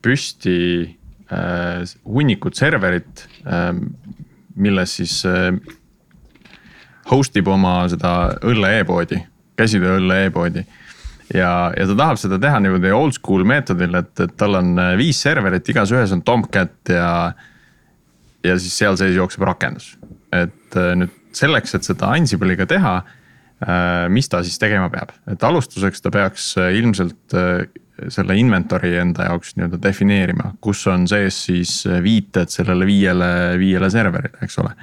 äh, 0.01 0.03
püsti 0.03 0.57
hunnikut 2.03 2.57
serverit, 2.59 3.21
milles 4.59 4.95
siis 4.97 5.13
host 7.07 7.37
ib 7.39 7.47
oma 7.47 7.85
seda 7.87 8.33
õlle 8.43 8.73
e-poodi, 8.81 9.21
käsitöö 9.55 10.01
õlle 10.01 10.17
e-poodi 10.25 10.65
ja, 11.31 11.71
ja 11.71 11.85
ta 11.87 11.95
tahab 11.95 12.19
seda 12.19 12.35
teha 12.35 12.59
niimoodi 12.59 12.91
oldschool 12.91 13.47
meetodil, 13.47 13.95
et, 14.01 14.11
et 14.19 14.35
tal 14.35 14.59
on 14.59 14.75
viis 14.99 15.23
serverit, 15.23 15.71
igas 15.71 15.95
ühes 15.95 16.11
on 16.11 16.25
Tomcat 16.27 16.91
ja 16.91 17.07
äh, 17.29 17.47
ja 18.45 18.57
siis 18.59 18.75
seal 18.77 18.97
sees 18.99 19.15
jookseb 19.17 19.45
rakendus. 19.47 19.95
et 20.31 20.77
äh, 20.79 20.93
nüüd 20.95 21.11
selleks, 21.35 21.73
et 21.75 21.87
seda 21.87 22.13
Ansible'iga 22.15 22.63
teha, 22.67 22.93
äh, 23.63 24.05
mis 24.11 24.29
ta 24.31 24.39
siis 24.45 24.59
tegema 24.59 24.87
peab, 24.91 25.11
et 25.31 25.43
alustuseks 25.43 26.03
ta 26.03 26.11
peaks 26.13 26.53
äh, 26.59 26.71
ilmselt 26.79 27.35
selle 28.09 28.37
inventory 28.39 28.95
enda 29.01 29.27
jaoks 29.29 29.55
nii-öelda 29.57 29.81
defineerima, 29.83 30.53
kus 30.63 30.85
on 30.91 31.05
sees 31.09 31.43
siis 31.47 31.75
viited 32.03 32.51
sellele 32.53 32.87
viiele, 32.89 33.29
viiele 33.61 33.91
serverile, 33.93 34.39
eks 34.45 34.57
ole. 34.63 34.73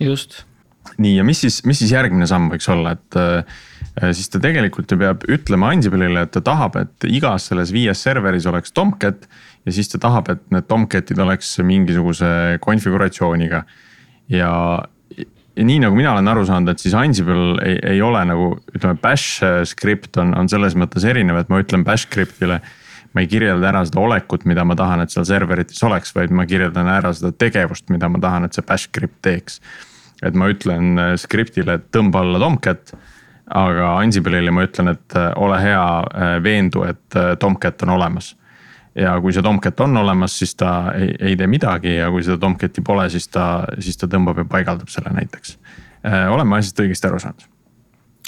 just. 0.00 0.42
nii, 0.98 1.16
ja 1.16 1.24
mis 1.24 1.40
siis, 1.44 1.62
mis 1.64 1.80
siis 1.82 1.94
järgmine 1.94 2.28
samm 2.28 2.50
võiks 2.52 2.68
olla, 2.72 2.94
et 2.96 3.20
siis 4.16 4.28
ta 4.32 4.40
tegelikult 4.42 4.92
ju 4.92 4.98
peab 5.00 5.24
ütlema 5.32 5.72
Ansible'ile, 5.72 6.26
et 6.26 6.34
ta 6.34 6.42
tahab, 6.44 6.76
et 6.80 7.08
igas 7.08 7.48
selles 7.50 7.72
viies 7.74 8.02
serveris 8.04 8.46
oleks 8.48 8.74
Tomcat 8.76 9.26
ja 9.66 9.74
siis 9.74 9.90
ta 9.90 10.00
tahab, 10.02 10.30
et 10.32 10.42
need 10.54 10.68
tomcat'id 10.70 11.20
oleks 11.22 11.56
mingisuguse 11.66 12.28
konfiguratsiooniga. 12.64 13.64
ja, 14.28 14.52
ja 15.56 15.64
nii 15.64 15.80
nagu 15.82 15.96
mina 15.96 16.12
olen 16.12 16.28
aru 16.28 16.44
saanud, 16.48 16.72
et 16.72 16.82
siis 16.82 16.94
Ansible 16.96 17.56
ei, 17.64 17.78
ei 17.94 18.02
ole 18.04 18.22
nagu 18.28 18.50
ütleme, 18.74 18.98
bash 19.00 19.44
script 19.68 20.18
on, 20.20 20.34
on 20.36 20.50
selles 20.52 20.76
mõttes 20.78 21.06
erinev, 21.08 21.40
et 21.40 21.52
ma 21.52 21.62
ütlen 21.62 21.84
bash 21.86 22.08
script'ile. 22.08 22.60
ma 23.16 23.22
ei 23.24 23.28
kirjelda 23.32 23.70
ära 23.70 23.80
seda 23.88 24.00
olekut, 24.02 24.42
mida 24.44 24.64
ma 24.68 24.74
tahan, 24.76 25.00
et 25.00 25.12
seal 25.14 25.24
serverites 25.24 25.78
oleks, 25.88 26.10
vaid 26.12 26.34
ma 26.36 26.44
kirjeldan 26.44 26.88
ära 26.92 27.14
seda 27.16 27.30
tegevust, 27.32 27.88
mida 27.88 28.10
ma 28.12 28.20
tahan, 28.20 28.44
et 28.44 28.52
see 28.52 28.64
bash 28.66 28.90
script 28.90 29.22
teeks. 29.24 29.60
et 30.22 30.34
ma 30.34 30.48
ütlen 30.52 31.16
script'ile, 31.20 31.78
et 31.78 31.92
tõmba 31.92 32.24
alla 32.24 32.40
tomcat 32.40 32.92
aga 33.46 33.94
Ansible'ile 34.02 34.50
ma 34.50 34.64
ütlen, 34.66 34.90
et 34.92 35.16
ole 35.36 35.60
hea, 35.62 35.86
veendu, 36.42 36.82
et 36.88 37.18
tomcat 37.40 37.82
on 37.86 37.94
olemas 37.96 38.34
ja 38.96 39.16
kui 39.20 39.34
see 39.34 39.44
Tomcat 39.44 39.80
on 39.84 39.96
olemas, 40.00 40.38
siis 40.38 40.54
ta 40.58 40.92
ei, 40.96 41.10
ei 41.30 41.36
tee 41.36 41.48
midagi 41.50 41.98
ja 41.98 42.08
kui 42.12 42.24
seda 42.24 42.38
Tomcati 42.42 42.84
pole, 42.84 43.08
siis 43.12 43.28
ta, 43.32 43.66
siis 43.82 43.98
ta 44.00 44.08
tõmbab 44.10 44.40
ja 44.42 44.46
paigaldab 44.48 44.90
selle 44.92 45.12
näiteks. 45.16 45.58
Äh, 46.06 46.24
olen 46.32 46.48
ma 46.48 46.60
asjast 46.60 46.80
õigesti 46.84 47.10
aru 47.10 47.20
saanud? 47.22 47.46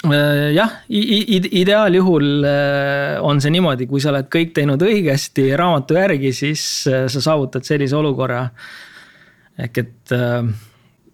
Äh, 0.09 0.51
jah, 0.55 0.77
ideaaljuhul 0.89 2.47
äh, 2.47 3.17
on 3.25 3.41
see 3.43 3.53
niimoodi, 3.55 3.89
kui 3.89 4.03
sa 4.03 4.13
oled 4.13 4.29
kõik 4.31 4.53
teinud 4.57 4.83
õigesti 4.85 5.49
raamatu 5.59 5.97
järgi, 5.99 6.33
siis 6.35 6.63
sa 6.85 7.21
saavutad 7.21 7.67
sellise 7.67 7.97
olukorra. 7.99 8.47
ehk 9.59 9.77
et 9.77 10.19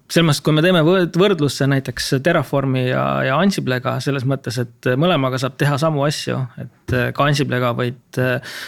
selles 0.05 0.27
mõttes, 0.27 0.41
kui 0.45 0.53
me 0.53 0.61
teeme 0.61 0.81
võrdlusse 0.85 1.65
näiteks 1.69 2.11
Terraformi 2.23 2.83
ja, 2.87 3.03
ja 3.25 3.37
Ansible'ga 3.41 3.97
selles 4.03 4.25
mõttes, 4.29 4.59
et 4.61 4.89
mõlemaga 5.01 5.39
saab 5.41 5.57
teha 5.57 5.79
samu 5.81 6.05
asju, 6.05 6.37
et 6.61 6.95
ka 7.15 7.25
Ansible'ga 7.25 7.71
võid 7.77 8.19
äh, 8.21 8.59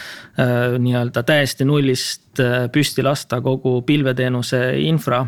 nii-öelda 0.82 1.22
täiesti 1.26 1.66
nullist 1.68 2.42
äh, 2.42 2.66
püsti 2.74 3.06
lasta 3.06 3.40
kogu 3.44 3.78
pilveteenuse 3.86 4.62
infra. 4.82 5.26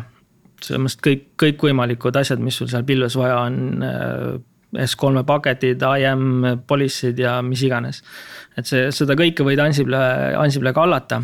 selles 0.61 0.83
mõttes 0.83 0.99
kõik, 1.07 1.25
kõikvõimalikud 1.41 2.19
asjad, 2.19 2.43
mis 2.43 2.59
sul 2.59 2.67
seal 2.69 2.83
pilves 2.85 3.15
vaja 3.15 3.39
on 3.47 3.83
äh, 3.83 4.27
S3-e 4.71 5.23
paketid, 5.27 5.81
IAM 5.83 6.45
policy'd 6.67 7.19
ja 7.19 7.37
mis 7.43 7.63
iganes. 7.67 8.01
et 8.57 8.67
see, 8.67 8.89
seda 8.95 9.15
kõike 9.19 9.45
võid 9.47 9.59
Ansible, 9.63 9.99
Ansible 10.39 10.73
kallata. 10.75 11.21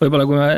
võib-olla 0.00 0.26
kui 0.28 0.38
me 0.40 0.48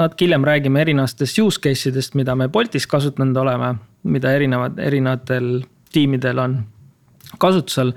natuke 0.00 0.26
hiljem 0.26 0.44
räägime 0.44 0.80
erinevatest 0.80 1.40
use 1.40 1.60
case 1.60 1.90
idest, 1.90 2.14
mida 2.14 2.34
me 2.34 2.48
Boltis 2.48 2.86
kasutanud 2.86 3.36
oleme, 3.36 3.74
mida 4.04 4.32
erinevad, 4.32 4.78
erinevatel 4.78 5.64
tiimidel 5.92 6.38
on 6.38 6.60
kasutusel. 7.38 7.92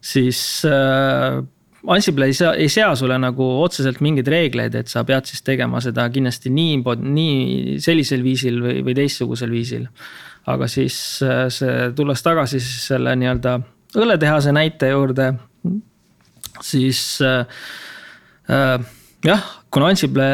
siis 0.00 0.64
äh, 0.64 1.42
Ansible 1.86 2.24
ei 2.24 2.32
sea, 2.32 2.54
ei 2.56 2.68
sea 2.72 2.94
sulle 2.96 3.18
nagu 3.20 3.44
otseselt 3.60 4.00
mingeid 4.00 4.28
reegleid, 4.32 4.74
et 4.74 4.88
sa 4.88 5.02
pead 5.04 5.28
siis 5.28 5.42
tegema 5.44 5.82
seda 5.84 6.06
kindlasti 6.08 6.48
nii, 6.48 6.78
nii 7.04 7.80
sellisel 7.84 8.24
viisil 8.24 8.62
või, 8.64 8.78
või 8.86 8.94
teistsugusel 8.96 9.52
viisil 9.52 9.90
aga 10.50 10.68
siis 10.68 10.96
äh, 11.24 11.46
see, 11.52 11.90
tulles 11.96 12.22
tagasi 12.24 12.60
siis 12.60 12.88
selle 12.90 13.14
nii-öelda 13.20 13.58
õlletehase 13.94 14.52
näite 14.54 14.90
juurde, 14.90 15.30
siis 16.64 17.00
äh, 17.24 17.46
äh, 18.50 18.88
jah, 19.24 19.44
kuna 19.74 19.88
Ansible 19.90 20.26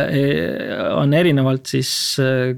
on 0.98 1.14
erinevalt 1.16 1.70
siis, 1.70 1.90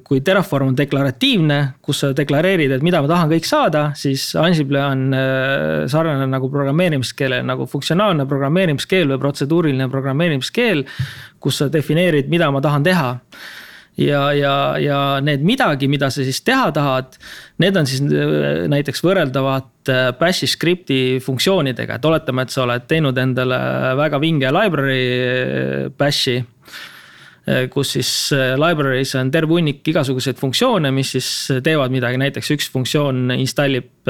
kui 0.03 0.23
Terraform 0.25 0.73
on 0.73 0.79
deklaratiivne, 0.79 1.59
kus 1.85 2.01
sa 2.03 2.09
deklareerid, 2.17 2.73
et 2.75 2.83
mida 2.83 2.99
ma 3.05 3.11
tahan 3.11 3.31
kõik 3.31 3.47
saada, 3.47 3.83
siis 3.95 4.25
Ansible 4.41 4.81
on 4.83 5.05
sarnane 5.93 6.27
nagu 6.27 6.51
programmeerimiskeele 6.51 7.39
nagu 7.47 7.69
funktsionaalne 7.71 8.27
programmeerimiskeel 8.27 9.13
või 9.13 9.23
protseduuriline 9.23 9.87
programmeerimiskeel. 9.93 10.83
kus 11.43 11.59
sa 11.59 11.69
defineerid, 11.71 12.29
mida 12.31 12.51
ma 12.51 12.61
tahan 12.63 12.83
teha 12.87 13.13
ja, 13.97 14.33
ja, 14.33 14.55
ja 14.81 15.01
need 15.25 15.45
midagi, 15.45 15.89
mida 15.91 16.09
sa 16.13 16.25
siis 16.25 16.41
teha 16.45 16.71
tahad, 16.75 17.19
need 17.63 17.77
on 17.77 17.89
siis 17.89 18.01
äh, 18.07 18.65
näiteks 18.73 19.05
võrreldavad 19.05 19.93
äh, 19.93 20.09
bash'i 20.19 20.49
skripti 20.51 21.03
funktsioonidega, 21.25 21.99
et 21.99 22.09
oletame, 22.09 22.47
et 22.47 22.55
sa 22.55 22.65
oled 22.65 22.89
teinud 22.89 23.19
endale 23.21 23.61
väga 24.01 24.21
vinge 24.23 24.53
library 24.55 25.05
äh, 25.13 25.87
bash'i 25.97 26.41
kus 27.43 27.97
siis 27.97 28.09
library's 28.55 29.17
on 29.19 29.33
terve 29.35 29.57
hunnik 29.57 29.81
igasuguseid 29.91 30.37
funktsioone, 30.39 30.93
mis 30.95 31.09
siis 31.17 31.31
teevad 31.67 31.91
midagi, 31.91 32.21
näiteks 32.23 32.53
üks 32.55 32.69
funktsioon 32.71 33.33
installib 33.35 34.07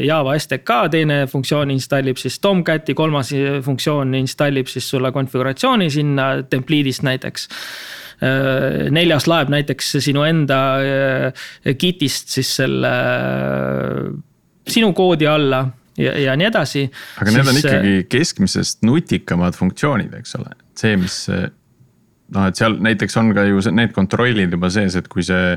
Java 0.00 0.38
STK, 0.40 0.78
teine 0.94 1.18
funktsioon 1.28 1.74
installib 1.74 2.16
siis 2.16 2.40
Tomcati, 2.40 2.96
kolmas 2.96 3.34
funktsioon 3.68 4.16
installib 4.16 4.72
siis 4.72 4.88
sulle 4.88 5.12
konfiguratsiooni 5.12 5.90
sinna 5.92 6.30
template'ist 6.48 7.04
näiteks. 7.04 7.50
Äh, 7.52 8.05
neljas 8.20 9.26
laeb 9.28 9.50
näiteks 9.52 9.96
sinu 10.00 10.24
enda 10.24 10.58
kit'ist 11.76 12.30
äh, 12.30 12.36
siis 12.38 12.52
selle 12.62 12.92
äh, 12.92 14.06
sinu 14.68 14.92
koodi 14.96 15.28
alla 15.28 15.66
ja, 16.00 16.14
ja 16.20 16.36
nii 16.36 16.48
edasi. 16.48 16.86
aga 17.20 17.30
siis... 17.30 17.36
need 17.36 17.52
on 17.52 17.60
ikkagi 17.60 17.96
keskmisest 18.08 18.86
nutikamad 18.88 19.56
funktsioonid, 19.58 20.14
eks 20.20 20.38
ole, 20.40 20.54
see, 20.78 20.96
mis 21.00 21.18
noh, 21.28 22.46
et 22.46 22.58
seal 22.58 22.78
näiteks 22.82 23.20
on 23.20 23.34
ka 23.36 23.44
ju 23.48 23.60
need 23.76 23.92
kontrollid 23.96 24.56
juba 24.56 24.70
sees, 24.72 24.96
et 24.98 25.12
kui 25.12 25.26
see 25.26 25.56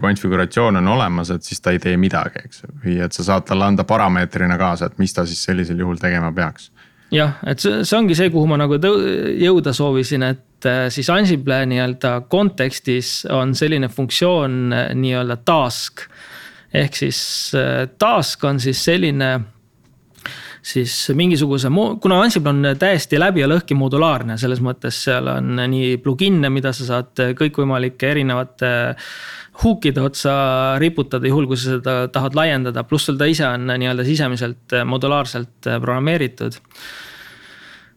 konfiguratsioon 0.00 0.78
on 0.78 0.88
olemas, 0.94 1.32
et 1.34 1.44
siis 1.44 1.60
ta 1.60 1.72
ei 1.74 1.80
tee 1.82 1.96
midagi, 1.98 2.44
eks 2.46 2.62
ju, 2.62 2.72
või 2.84 3.00
et 3.02 3.16
sa 3.16 3.24
saad 3.26 3.46
talle 3.48 3.66
anda 3.66 3.84
parameetrina 3.88 4.58
kaasa, 4.60 4.90
et 4.90 5.00
mis 5.02 5.12
ta 5.16 5.26
siis 5.26 5.42
sellisel 5.48 5.80
juhul 5.82 5.98
tegema 6.00 6.32
peaks 6.36 6.70
jah, 7.14 7.36
et 7.46 7.62
see, 7.62 7.82
see 7.86 7.98
ongi 7.98 8.16
see, 8.18 8.30
kuhu 8.34 8.48
ma 8.50 8.58
nagu 8.60 8.78
jõuda 8.78 9.72
soovisin, 9.76 10.26
et 10.26 10.42
äh, 10.42 10.45
siis 10.64 11.10
Ansible 11.12 11.60
nii-öelda 11.68 12.20
kontekstis 12.32 13.26
on 13.30 13.54
selline 13.54 13.88
funktsioon 13.88 14.72
nii-öelda 14.94 15.36
task. 15.44 16.06
ehk 16.74 16.96
siis 16.96 17.52
task 17.98 18.44
on 18.44 18.60
siis 18.60 18.84
selline 18.84 19.40
siis 20.66 20.92
mingisuguse, 21.14 21.70
kuna 22.00 22.20
Ansible 22.20 22.50
on 22.50 22.70
täiesti 22.78 23.20
läbi 23.20 23.44
ja 23.44 23.48
lõhki 23.50 23.76
modulaarne, 23.78 24.38
selles 24.40 24.60
mõttes 24.64 24.98
seal 25.06 25.28
on 25.30 25.60
nii 25.70 25.96
plugin'e, 26.02 26.50
mida 26.50 26.72
sa 26.74 26.88
saad 26.88 27.22
kõikvõimalike 27.38 28.10
erinevate 28.10 28.70
hook'ide 29.62 30.02
otsa 30.04 30.34
riputada, 30.82 31.28
juhul 31.30 31.46
kui 31.48 31.56
sa 31.60 31.76
seda 31.76 31.96
tahad 32.12 32.36
laiendada, 32.36 32.84
pluss 32.84 33.08
sul 33.08 33.18
ta 33.20 33.28
ise 33.30 33.46
on 33.46 33.70
nii-öelda 33.70 34.04
sisemiselt 34.04 34.76
modulaarselt 34.84 35.70
programmeeritud 35.70 36.58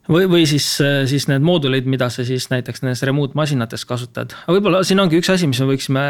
või, 0.10 0.28
või 0.30 0.45
siis, 0.50 0.65
siis 1.10 1.28
need 1.30 1.43
moodulid, 1.45 1.88
mida 1.89 2.10
sa 2.13 2.26
siis 2.28 2.48
näiteks 2.52 2.84
nendes 2.84 3.04
remote 3.08 3.38
masinates 3.38 3.86
kasutad. 3.88 4.34
aga 4.45 4.56
võib-olla 4.56 4.82
siin 4.88 5.02
ongi 5.02 5.19
üks 5.19 5.30
asi, 5.34 5.48
mis 5.50 5.62
me 5.62 5.69
võiksime 5.72 6.04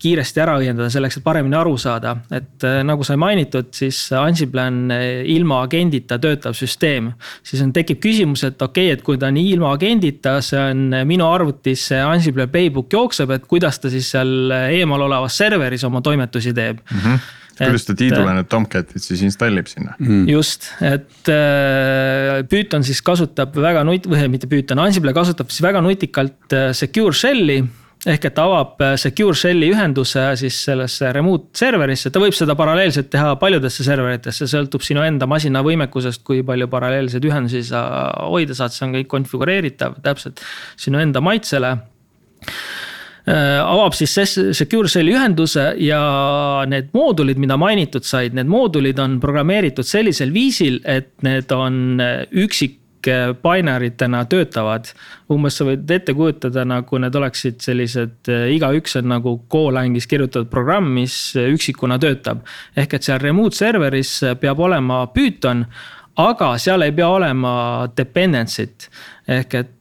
kiiresti 0.00 0.42
ära 0.44 0.58
õiendada 0.60 0.90
selleks, 0.92 1.18
et 1.18 1.26
paremini 1.26 1.58
aru 1.58 1.76
saada. 1.80 2.16
et 2.34 2.66
äh, 2.66 2.80
nagu 2.86 3.06
sai 3.06 3.18
mainitud, 3.20 3.70
siis 3.76 4.00
Ansible 4.16 4.66
on 4.68 4.92
äh, 4.94 5.06
ilma 5.34 5.62
agendita 5.66 6.18
töötav 6.18 6.56
süsteem. 6.58 7.12
siis 7.42 7.62
on, 7.64 7.72
tekib 7.72 8.02
küsimus, 8.04 8.44
et 8.44 8.62
okei 8.62 8.90
okay,, 8.92 8.98
et 8.98 9.04
kui 9.06 9.18
ta 9.18 9.32
on 9.32 9.40
ilma 9.40 9.72
agendita, 9.76 10.38
see 10.44 10.60
on 10.60 11.02
minu 11.08 11.28
arvutis 11.28 11.88
see 11.92 12.00
Ansible 12.04 12.48
playbook 12.52 12.92
jookseb, 12.92 13.32
et 13.34 13.48
kuidas 13.48 13.80
ta 13.80 13.90
siis 13.92 14.10
seal 14.12 14.52
eemal 14.68 15.08
olevas 15.08 15.36
serveris 15.38 15.84
oma 15.88 16.02
toimetusi 16.04 16.54
teeb 16.54 16.80
mm. 16.84 17.04
-hmm 17.04 17.37
kuidas 17.58 17.88
ta 17.88 17.96
tiidule 17.98 18.36
need 18.36 18.48
Tomcatid 18.52 19.02
siis 19.02 19.24
installib 19.26 19.68
sinna 19.70 19.96
mm.? 19.98 20.28
just, 20.30 20.70
et 20.84 21.32
äh, 21.32 22.38
Python 22.50 22.86
siis 22.86 23.02
kasutab 23.04 23.56
väga 23.58 23.84
nut-, 23.88 24.08
või 24.10 24.30
mitte 24.32 24.50
Python, 24.50 24.80
Ansible 24.82 25.14
kasutab 25.16 25.52
siis 25.52 25.64
väga 25.64 25.82
nutikalt 25.84 26.56
äh, 26.56 26.70
secure 26.76 27.14
shell'i 27.16 27.60
ehk 28.08 28.28
et 28.28 28.34
ta 28.36 28.44
avab 28.46 28.82
äh, 28.84 28.94
secure 29.00 29.34
shell'i 29.36 29.72
ühenduse 29.74 30.24
siis 30.38 30.60
sellesse 30.68 31.10
remote 31.16 31.58
serverisse, 31.58 32.12
ta 32.14 32.22
võib 32.22 32.36
seda 32.36 32.54
paralleelselt 32.58 33.10
teha 33.12 33.34
paljudesse 33.40 33.86
serveritesse, 33.86 34.46
sõltub 34.50 34.84
sinu 34.86 35.02
enda 35.06 35.26
masina 35.30 35.64
võimekusest, 35.66 36.22
kui 36.26 36.44
palju 36.46 36.70
paralleelseid 36.70 37.26
ühendusi 37.26 37.64
sa 37.72 37.84
hoida 38.30 38.56
saad, 38.58 38.74
see 38.74 38.86
on 38.86 38.98
kõik 39.00 39.12
konfigureeritav 39.16 39.98
täpselt 40.04 40.44
sinu 40.78 41.02
enda 41.02 41.24
maitsele 41.24 41.76
Äh, 42.38 42.67
avab 43.28 43.96
siis 43.96 44.14
Secure 44.56 44.88
Shell'i 44.88 45.12
ühenduse 45.16 45.72
ja 45.82 46.00
need 46.70 46.92
moodulid, 46.96 47.40
mida 47.40 47.58
mainitud 47.60 48.06
said, 48.06 48.36
need 48.36 48.48
moodulid 48.48 48.98
on 49.02 49.18
programmeeritud 49.20 49.86
sellisel 49.86 50.32
viisil, 50.34 50.80
et 50.88 51.12
need 51.26 51.52
on 51.52 51.98
äh, 52.00 52.22
üksik 52.30 52.76
binary'tena 53.42 54.24
töötavad. 54.28 54.90
umbes 55.30 55.54
sa 55.56 55.64
võid 55.64 55.90
ette 55.90 56.12
kujutada, 56.12 56.64
nagu 56.66 56.98
need 56.98 57.14
oleksid 57.14 57.60
sellised, 57.62 58.18
äh, 58.28 58.48
igaüks 58.56 58.98
on 59.00 59.08
nagu 59.12 59.36
Golangis 59.50 60.08
kirjutatud 60.10 60.50
programm, 60.50 60.90
mis 60.94 61.36
üksikuna 61.36 61.98
töötab. 61.98 62.42
ehk 62.76 62.94
et 62.94 63.02
seal 63.02 63.18
remote 63.18 63.56
server'is 63.56 64.20
peab 64.40 64.60
olema 64.60 65.06
Python, 65.06 65.66
aga 66.16 66.56
seal 66.58 66.82
ei 66.82 66.92
pea 66.92 67.08
olema 67.08 67.88
dependency't 67.96 68.88
ehk 69.28 69.54
et 69.54 69.68
Äh, 69.68 69.77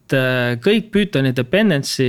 kõik 0.63 0.89
Pythoni 0.93 1.33
dependency 1.35 2.07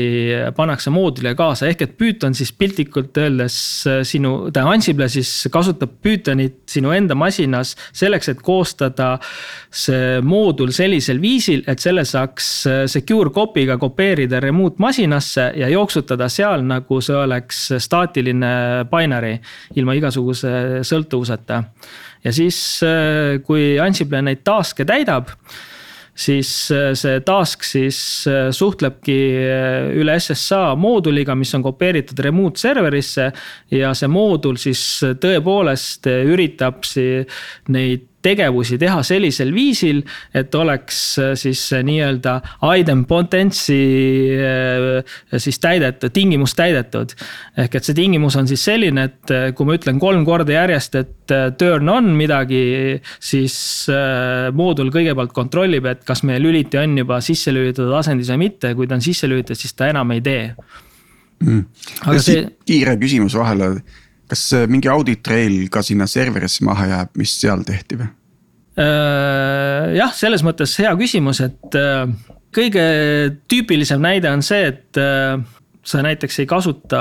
pannakse 0.57 0.91
moodulile 0.93 1.35
kaasa, 1.39 1.69
ehk 1.71 1.85
et 1.85 1.95
Python 1.99 2.35
siis 2.37 2.53
piltlikult 2.57 3.17
öeldes 3.19 3.59
äh, 3.89 4.01
sinu, 4.07 4.51
tähendab 4.53 4.77
Ansible 4.77 5.09
siis 5.13 5.31
kasutab 5.53 5.97
Pythonit 6.05 6.61
sinu 6.71 6.93
enda 6.95 7.17
masinas 7.19 7.75
selleks, 7.97 8.31
et 8.33 8.43
koostada 8.45 9.15
see 9.71 10.19
moodul 10.25 10.73
sellisel 10.75 11.21
viisil, 11.23 11.65
et 11.69 11.83
selle 11.83 12.05
saaks 12.09 12.51
äh, 12.69 12.83
secure 12.91 13.33
copy'ga 13.35 13.79
kopeerida 13.81 14.41
remote 14.45 14.83
masinasse 14.83 15.51
ja 15.59 15.71
jooksutada 15.73 16.29
seal, 16.33 16.67
nagu 16.69 17.01
see 17.05 17.17
oleks 17.17 17.65
staatiline 17.83 18.53
binary 18.91 19.37
ilma 19.77 19.97
igasuguse 19.99 20.85
sõltuvuseta. 20.87 21.63
ja 22.25 22.33
siis, 22.35 22.59
kui 23.47 23.79
Ansible 23.81 24.23
neid 24.23 24.45
task'e 24.47 24.87
täidab 24.87 25.31
siis 26.19 26.51
äh, 26.75 26.91
see 26.99 27.21
task 27.27 27.65
siis 27.67 27.99
äh, 28.29 28.49
suhtlebki 28.55 29.19
äh, 29.39 29.89
üle 29.99 30.17
SSA 30.19 30.75
mooduliga, 30.81 31.37
mis 31.39 31.55
on 31.55 31.65
kopeeritud 31.67 32.19
remote 32.25 32.61
serverisse. 32.61 33.31
ja 33.71 33.93
see 33.95 34.11
moodul 34.11 34.59
siis 34.61 34.83
tõepoolest 35.23 36.09
üritab 36.09 36.83
neid 37.75 38.08
tegevusi 38.25 38.79
teha 38.81 39.03
sellisel 39.07 39.53
viisil, 39.55 40.01
et 40.37 40.55
oleks 40.59 40.99
äh, 41.23 41.33
siis 41.39 41.61
nii-öelda 41.87 42.39
idempotency 42.81 43.79
äh, 44.43 45.15
siis 45.39 45.61
täidetud, 45.63 46.13
tingimus 46.15 46.57
täidetud. 46.59 47.15
ehk 47.59 47.79
et 47.79 47.89
see 47.89 47.97
tingimus 47.99 48.37
on 48.41 48.49
siis 48.51 48.65
selline, 48.67 49.07
et 49.11 49.35
äh, 49.35 49.47
kui 49.55 49.69
ma 49.69 49.79
ütlen 49.79 50.01
kolm 50.03 50.27
korda 50.27 50.57
järjest, 50.57 50.99
et 50.99 51.37
turn 51.61 51.89
on 51.93 52.07
midagi, 52.17 52.59
siis 53.21 53.55
moodul 54.57 54.89
kõigepealt 54.95 55.35
kontrollib, 55.37 55.85
et 55.91 56.01
kas 56.09 56.23
meie 56.25 56.41
lüliti 56.41 56.81
on 56.81 56.97
juba 56.97 57.19
sisse 57.25 57.53
lülitatud 57.53 57.93
asendis 57.99 58.31
või 58.33 58.47
mitte, 58.47 58.73
kui 58.79 58.89
ta 58.89 58.97
on 58.97 59.05
sisse 59.05 59.29
lülitatud, 59.29 59.61
siis 59.61 59.77
ta 59.77 59.91
enam 59.93 60.17
ei 60.17 60.23
tee 60.25 60.47
mm.. 61.45 61.65
aga 62.07 62.23
see. 62.25 62.47
kiire 62.69 62.97
küsimus 63.01 63.37
vahele 63.39 63.75
kas 64.29 64.45
mingi 64.69 64.91
audit 64.93 65.23
trail 65.25 65.67
ka 65.73 65.83
sinna 65.83 66.07
serverisse 66.07 66.64
maha 66.67 66.87
jääb, 66.93 67.12
mis 67.17 67.35
seal 67.41 67.64
tehti 67.67 68.01
või? 68.01 68.09
Äh, 68.79 69.95
jah, 69.99 70.12
selles 70.14 70.45
mõttes 70.47 70.77
hea 70.79 70.93
küsimus, 70.99 71.41
et 71.43 71.75
äh, 71.79 72.05
kõige 72.55 72.85
tüüpilisem 73.51 74.03
näide 74.05 74.31
on 74.31 74.45
see, 74.47 74.69
et 74.71 75.01
äh, 75.03 75.35
sa 75.83 76.03
näiteks 76.05 76.38
ei 76.45 76.47
kasuta 76.47 77.01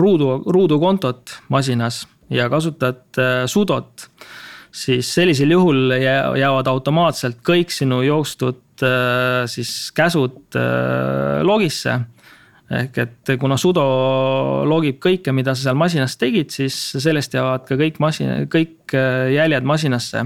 ruudu, 0.00 0.38
ruudukontot 0.48 1.34
masinas 1.52 2.06
ja 2.32 2.48
kasutad 2.50 3.18
sudot. 3.50 4.08
siis 4.76 5.08
sellisel 5.14 5.50
juhul 5.50 5.92
jäävad 5.96 6.66
automaatselt 6.68 7.38
kõik 7.42 7.70
sinu 7.72 8.02
jookstud 8.02 8.82
siis 9.48 9.70
käsud 9.96 10.58
logisse 11.42 11.94
ehk 12.70 12.98
et 12.98 13.36
kuna 13.38 13.58
sudo 13.60 13.84
logib 14.66 14.98
kõike, 15.02 15.32
mida 15.32 15.54
sa 15.54 15.68
seal 15.68 15.78
masinas 15.78 16.16
tegid, 16.18 16.50
siis 16.50 16.74
sellest 16.98 17.34
jäävad 17.36 17.68
ka 17.68 17.78
kõik 17.78 18.00
masin, 18.02 18.48
kõik 18.50 18.96
jäljed 19.36 19.68
masinasse 19.68 20.24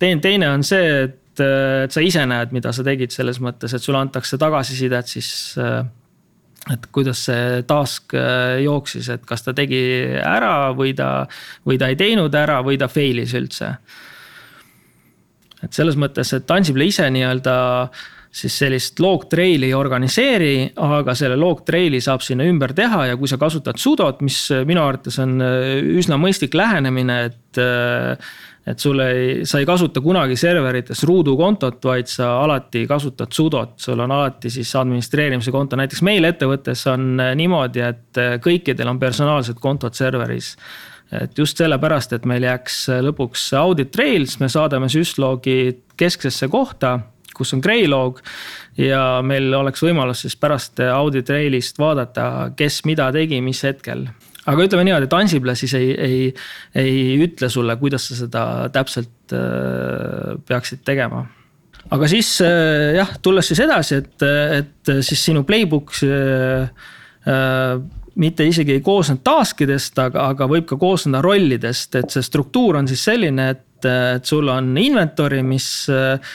teine, 0.00 0.20
teine 0.20 0.50
on 0.50 0.64
see, 0.66 0.90
et, 1.06 1.42
et 1.44 1.94
sa 1.94 2.02
ise 2.04 2.24
näed, 2.28 2.52
mida 2.56 2.72
sa 2.76 2.84
tegid 2.86 3.12
selles 3.14 3.40
mõttes, 3.44 3.74
et 3.74 3.84
sulle 3.84 4.00
antakse 4.00 4.38
tagasisidet 4.40 5.10
siis 5.10 5.32
et 6.70 6.86
kuidas 6.92 7.24
see 7.24 7.62
task 7.68 8.14
jooksis, 8.64 9.08
et 9.14 9.24
kas 9.26 9.46
ta 9.46 9.54
tegi 9.56 9.80
ära 10.20 10.70
või 10.76 10.92
ta, 10.96 11.24
või 11.66 11.80
ta 11.80 11.88
ei 11.90 11.98
teinud 12.00 12.34
ära 12.36 12.60
või 12.66 12.78
ta 12.80 12.88
fail'is 12.92 13.32
üldse. 13.38 13.74
et 15.64 15.72
selles 15.76 15.96
mõttes, 15.96 16.32
et 16.36 16.50
Ansible 16.50 16.84
ise 16.88 17.08
nii-öelda 17.10 17.54
siis 18.30 18.54
sellist 18.62 19.00
log 19.02 19.24
trail'i 19.30 19.70
ei 19.70 19.74
organiseeri, 19.74 20.52
aga 20.86 21.14
selle 21.18 21.38
log 21.38 21.64
trail'i 21.66 21.98
saab 22.02 22.22
sinna 22.22 22.46
ümber 22.46 22.74
teha 22.78 23.08
ja 23.10 23.16
kui 23.18 23.28
sa 23.30 23.40
kasutad 23.40 23.80
sudot, 23.82 24.22
mis 24.22 24.44
minu 24.68 24.84
arvates 24.84 25.18
on 25.22 25.40
üsna 25.98 26.18
mõistlik 26.20 26.54
lähenemine, 26.58 27.24
et 27.30 27.64
et 28.70 28.78
sul 28.78 29.00
ei, 29.02 29.46
sa 29.48 29.58
ei 29.58 29.66
kasuta 29.66 30.02
kunagi 30.04 30.36
serverites 30.38 31.00
ruudukontot, 31.08 31.80
vaid 31.84 32.10
sa 32.12 32.28
alati 32.44 32.84
kasutad 32.86 33.32
sudot, 33.34 33.72
sul 33.80 33.98
on 34.04 34.12
alati 34.14 34.52
siis 34.52 34.70
administreerimise 34.78 35.50
konto, 35.54 35.78
näiteks 35.80 36.04
meil 36.06 36.28
ettevõttes 36.28 36.84
on 36.92 37.16
niimoodi, 37.40 37.82
et 37.82 38.20
kõikidel 38.44 38.92
on 38.92 39.00
personaalsed 39.00 39.58
kontod 39.64 39.96
serveris. 39.98 40.52
Et 41.10 41.38
just 41.38 41.58
sellepärast, 41.58 42.12
et 42.14 42.28
meil 42.28 42.44
jääks 42.46 42.84
lõpuks 43.08 43.48
audit 43.58 43.90
trails, 43.90 44.36
me 44.38 44.46
saadame 44.52 44.86
syslogi 44.92 45.56
kesksesse 45.98 46.46
kohta, 46.52 46.98
kus 47.40 47.56
on 47.56 47.64
Greylog. 47.64 48.20
ja 48.78 49.20
meil 49.26 49.52
oleks 49.56 49.82
võimalus 49.84 50.24
siis 50.26 50.36
pärast 50.40 50.80
audit 50.80 51.26
trail'ist 51.28 51.80
vaadata, 51.80 52.52
kes 52.56 52.84
mida 52.88 53.10
tegi, 53.12 53.40
mis 53.44 53.64
hetkel 53.66 54.06
aga 54.48 54.66
ütleme 54.66 54.86
niimoodi, 54.86 55.08
et 55.08 55.16
Ansible 55.16 55.54
siis 55.58 55.74
ei, 55.78 55.90
ei, 55.94 56.22
ei 56.78 57.18
ütle 57.20 57.50
sulle, 57.52 57.76
kuidas 57.80 58.08
sa 58.08 58.16
seda 58.22 58.44
täpselt 58.72 59.34
äh, 59.36 60.34
peaksid 60.48 60.82
tegema. 60.86 61.26
aga 61.90 62.08
siis 62.10 62.32
äh, 62.44 62.96
jah, 62.96 63.14
tulles 63.22 63.50
siis 63.50 63.62
edasi, 63.66 64.00
et, 64.00 64.26
et 64.60 64.92
siis 65.06 65.24
sinu 65.30 65.44
playbook 65.48 65.92
äh, 66.06 66.90
mitte 68.20 68.46
isegi 68.46 68.76
ei 68.76 68.84
koosne 68.84 69.18
task 69.24 69.64
idest, 69.66 69.98
aga, 69.98 70.30
aga 70.34 70.48
võib 70.50 70.68
ka 70.68 70.78
koosneda 70.80 71.22
rollidest, 71.24 71.96
et 72.00 72.12
see 72.12 72.24
struktuur 72.24 72.80
on 72.80 72.88
siis 72.90 73.04
selline, 73.08 73.50
et 73.54 73.66
et 73.88 74.24
sul 74.28 74.48
on 74.52 74.74
inventory, 74.78 75.40
mis 75.46 75.66
äh, 75.88 76.34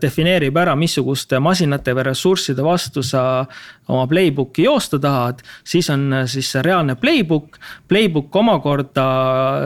defineerib 0.00 0.56
ära, 0.58 0.74
missuguste 0.78 1.38
masinate 1.42 1.94
või 1.94 2.06
ressursside 2.08 2.64
vastu 2.64 3.04
sa 3.06 3.44
oma 3.92 4.06
playbook'i 4.10 4.66
joosta 4.66 4.98
tahad. 4.98 5.42
siis 5.64 5.90
on 5.90 6.24
siis 6.26 6.50
see 6.52 6.62
reaalne 6.62 6.96
playbook, 6.98 7.58
playbook 7.88 8.34
omakorda 8.36 9.06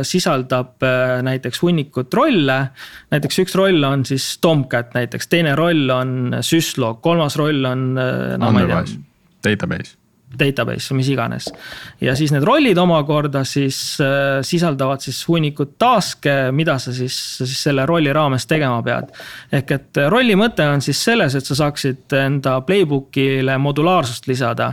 sisaldab 0.04 0.82
äh, 0.84 1.22
näiteks 1.22 1.62
hunnikut 1.62 2.14
rolle. 2.14 2.58
näiteks 3.10 3.38
üks 3.44 3.56
roll 3.56 3.84
on 3.84 4.04
siis 4.04 4.38
Tomcat 4.40 4.94
näiteks, 4.94 5.28
teine 5.28 5.54
roll 5.56 5.88
on 5.90 6.36
Syslog, 6.40 7.00
kolmas 7.00 7.36
roll 7.36 7.64
on 7.64 7.94
no,. 7.94 8.52
database 9.44 10.00
database 10.38 10.92
või 10.92 11.00
mis 11.00 11.10
iganes. 11.10 11.48
ja 12.00 12.14
siis 12.18 12.32
need 12.34 12.46
rollid 12.46 12.78
omakorda 12.78 13.42
siis 13.48 13.98
äh, 14.02 14.40
sisaldavad 14.46 15.02
siis 15.02 15.20
hunnikut 15.28 15.76
task'e, 15.80 16.52
mida 16.54 16.78
sa 16.78 16.94
siis, 16.94 17.16
siis 17.42 17.58
selle 17.64 17.86
rolli 17.86 18.12
raames 18.12 18.46
tegema 18.46 18.82
pead. 18.86 19.10
ehk 19.52 19.76
et 19.76 20.02
rolli 20.08 20.38
mõte 20.38 20.66
on 20.70 20.82
siis 20.84 21.02
selles, 21.04 21.34
et 21.34 21.46
sa 21.46 21.58
saaksid 21.64 22.18
enda 22.24 22.60
playbook'ile 22.66 23.58
modulaarsust 23.58 24.28
lisada. 24.30 24.72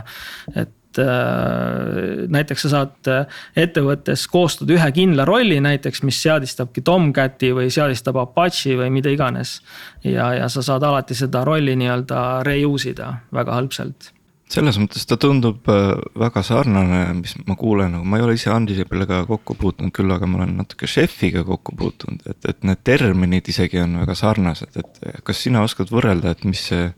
et 0.54 1.00
äh, 1.02 2.28
näiteks 2.30 2.62
sa 2.66 2.70
saad 2.76 3.10
ettevõttes 3.56 4.28
koostada 4.30 4.76
ühe 4.76 4.92
kindla 4.94 5.26
rolli 5.26 5.58
näiteks, 5.60 6.04
mis 6.06 6.20
seadistabki 6.22 6.84
Tomcati 6.86 7.50
või 7.56 7.66
seadistab 7.74 8.20
Apache 8.22 8.76
või 8.78 8.92
mida 8.94 9.10
iganes. 9.10 9.58
ja, 10.04 10.30
ja 10.38 10.48
sa 10.48 10.62
saad 10.62 10.86
alati 10.86 11.18
seda 11.18 11.42
rolli 11.44 11.74
nii-öelda 11.76 12.44
reuse 12.46 12.94
ida 12.94 13.16
väga 13.34 13.58
hõlpsalt 13.58 14.12
selles 14.52 14.78
mõttes 14.80 15.04
ta 15.08 15.18
tundub 15.20 15.68
äh, 15.68 15.90
väga 16.18 16.42
sarnane, 16.46 17.02
mis 17.18 17.34
ma 17.46 17.56
kuulen, 17.58 17.92
nagu 17.94 18.08
ma 18.08 18.18
ei 18.18 18.24
ole 18.24 18.36
ise 18.38 18.50
Ansibl'iga 18.52 19.22
kokku 19.28 19.56
puutunud, 19.60 19.92
küll 19.94 20.12
aga 20.14 20.28
ma 20.28 20.40
olen 20.40 20.56
natuke 20.62 20.88
Chefiga 20.88 21.44
kokku 21.46 21.76
puutunud, 21.76 22.24
et, 22.30 22.40
et 22.48 22.64
need 22.68 22.80
terminid 22.86 23.50
isegi 23.52 23.82
on 23.84 23.98
väga 24.00 24.16
sarnased, 24.18 24.80
et 24.80 25.02
kas 25.26 25.44
sina 25.44 25.64
oskad 25.66 25.92
võrrelda, 25.92 26.32
et 26.32 26.48
mis 26.48 26.64
see. 26.70 26.88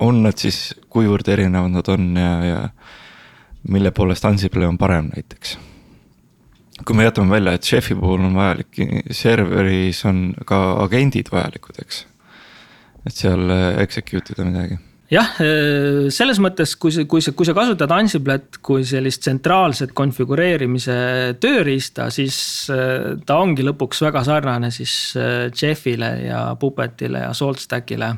on 0.00 0.22
need 0.22 0.40
siis, 0.40 0.74
kuivõrd 0.92 1.28
erinevad 1.32 1.72
nad 1.72 1.88
on 1.92 2.10
ja, 2.16 2.32
ja 2.44 2.58
mille 3.72 3.90
poolest 3.90 4.24
Ansible 4.24 4.66
on 4.68 4.78
parem 4.78 5.10
näiteks? 5.14 5.56
kui 6.84 6.96
me 6.96 7.06
jätame 7.06 7.32
välja, 7.32 7.54
et 7.56 7.64
Chefi 7.64 7.94
puhul 7.96 8.20
on 8.20 8.34
vajalik, 8.36 8.76
serveris 9.10 10.02
on 10.04 10.34
ka 10.46 10.58
agendid 10.84 11.32
vajalikud, 11.32 11.80
eks. 11.80 12.04
et 13.08 13.16
seal 13.16 13.48
execute 13.80 14.36
ida 14.36 14.44
midagi 14.44 14.76
jah, 15.12 15.36
äh, 15.42 16.08
selles 16.14 16.40
mõttes, 16.42 16.74
kui 16.80 16.92
sa, 16.94 17.04
kui 17.08 17.22
sa, 17.24 17.32
kui 17.36 17.46
sa 17.48 17.54
kasutad 17.56 17.92
Ansible't 17.94 18.60
kui 18.64 18.84
sellist 18.86 19.22
tsentraalset 19.24 19.94
konfigureerimise 19.96 20.96
tööriista, 21.42 22.08
siis 22.14 22.38
äh, 22.74 23.14
ta 23.26 23.38
ongi 23.42 23.66
lõpuks 23.66 24.02
väga 24.06 24.24
sarnane 24.26 24.72
siis 24.74 24.96
äh, 25.18 25.46
Jeffile 25.54 26.12
ja 26.26 26.42
Puppetile 26.60 27.26
ja 27.26 27.32
SaltStackile. 27.36 28.12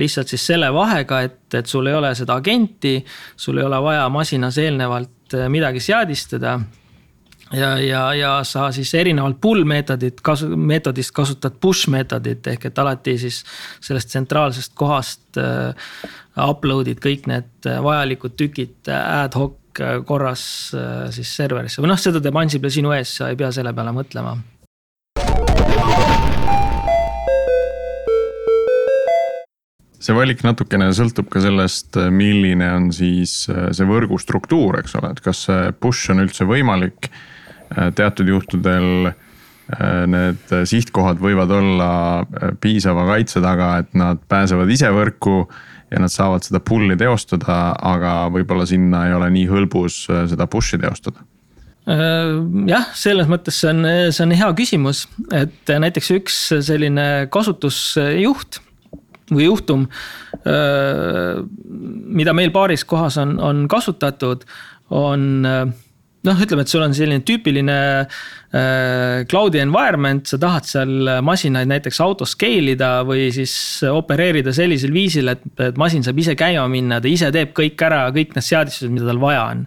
Lihtsalt 0.00 0.30
siis 0.32 0.42
selle 0.42 0.72
vahega, 0.74 1.20
et, 1.22 1.42
et 1.54 1.70
sul 1.70 1.86
ei 1.86 1.94
ole 1.94 2.10
seda 2.18 2.40
agenti, 2.40 2.96
sul 3.38 3.60
ei 3.60 3.66
ole 3.66 3.78
vaja 3.82 4.08
masinas 4.10 4.58
eelnevalt 4.58 5.36
midagi 5.50 5.82
seadistada 5.82 6.56
ja, 7.52 7.78
ja, 7.78 8.14
ja 8.14 8.32
sa 8.44 8.68
siis 8.72 8.94
erinevalt 8.94 9.40
pull 9.40 9.64
meetodit 9.68 10.20
kasu-, 10.24 10.56
meetodist 10.56 11.12
kasutad 11.14 11.58
push 11.60 11.90
meetodit 11.92 12.46
ehk 12.54 12.70
et 12.70 12.78
alati 12.78 13.18
siis 13.20 13.42
sellest 13.84 14.12
tsentraalsest 14.12 14.72
kohast 14.78 15.40
äh, 15.40 15.74
upload'id 16.40 17.02
kõik 17.04 17.28
need 17.30 17.68
äh, 17.68 17.82
vajalikud 17.84 18.38
tükid 18.38 18.88
äh, 18.88 19.04
ad 19.24 19.36
hoc 19.38 19.80
äh, 19.80 20.00
korras 20.06 20.46
äh, 20.74 21.10
siis 21.14 21.34
serverisse. 21.36 21.82
Või 21.82 21.92
noh, 21.92 22.00
seda 22.00 22.22
teeb 22.22 22.40
Ansible 22.40 22.72
sinu 22.72 22.94
ees, 22.96 23.16
sa 23.18 23.30
ei 23.30 23.38
pea 23.38 23.52
selle 23.54 23.74
peale 23.76 23.94
mõtlema. 23.94 24.36
See 30.04 30.12
valik 30.12 30.42
natukene 30.44 30.90
sõltub 30.92 31.30
ka 31.32 31.40
sellest, 31.40 31.96
milline 32.12 32.66
on 32.76 32.90
siis 32.92 33.46
see 33.48 33.86
võrgu 33.88 34.18
struktuur, 34.20 34.76
eks 34.82 34.98
ole, 35.00 35.14
et 35.14 35.22
kas 35.24 35.46
see 35.46 35.70
push 35.80 36.12
on 36.12 36.20
üldse 36.26 36.44
võimalik 36.44 37.08
teatud 37.96 38.28
juhtudel 38.28 39.10
äh, 39.10 40.04
need 40.10 40.56
sihtkohad 40.70 41.20
võivad 41.22 41.52
olla 41.54 41.90
äh, 42.22 42.54
piisava 42.60 43.06
kaitse 43.12 43.42
taga, 43.44 43.76
et 43.82 43.94
nad 43.98 44.22
pääsevad 44.30 44.70
ise 44.70 44.90
võrku 44.94 45.44
ja 45.92 46.00
nad 46.02 46.12
saavad 46.12 46.46
seda 46.46 46.60
pull'i 46.64 46.96
teostada, 46.98 47.74
aga 47.78 48.16
võib-olla 48.34 48.66
sinna 48.66 49.06
ei 49.08 49.14
ole 49.14 49.30
nii 49.34 49.46
hõlbus 49.50 50.04
seda 50.30 50.48
push'i 50.50 50.80
teostada. 50.82 51.22
Jah, 51.84 52.86
selles 52.96 53.28
mõttes 53.28 53.58
see 53.60 53.68
on, 53.68 53.84
see 54.08 54.24
on 54.24 54.32
hea 54.32 54.46
küsimus, 54.56 55.02
et 55.36 55.68
näiteks 55.68 56.08
üks 56.16 56.38
selline 56.64 57.04
kasutusjuht 57.30 58.62
või 59.28 59.44
juhtum, 59.44 59.84
mida 62.18 62.34
meil 62.36 62.54
paaris 62.56 62.86
kohas 62.88 63.20
on, 63.20 63.36
on 63.36 63.66
kasutatud, 63.68 64.48
on 64.96 65.44
noh, 66.24 66.40
ütleme, 66.40 66.64
et 66.64 66.72
sul 66.72 66.84
on 66.84 66.94
selline 66.96 67.24
tüüpiline 67.26 67.76
äh, 68.04 69.24
cloud'i 69.30 69.60
environment, 69.62 70.24
sa 70.28 70.38
tahad 70.40 70.68
seal 70.68 71.10
masinaid 71.26 71.70
näiteks 71.70 72.00
auto 72.04 72.28
scale 72.28 72.74
ida 72.74 72.92
või 73.06 73.28
siis 73.34 73.54
opereerida 73.90 74.54
sellisel 74.56 74.94
viisil, 74.94 75.32
et, 75.34 75.44
et 75.60 75.80
masin 75.80 76.06
saab 76.06 76.22
ise 76.24 76.36
käima 76.38 76.66
minna, 76.72 77.00
ta 77.02 77.10
ise 77.10 77.30
teeb 77.34 77.54
kõik 77.56 77.86
ära, 77.86 78.06
kõik 78.14 78.34
need 78.36 78.48
seadistused, 78.48 78.92
mida 78.94 79.10
tal 79.10 79.22
vaja 79.22 79.46
on. 79.52 79.66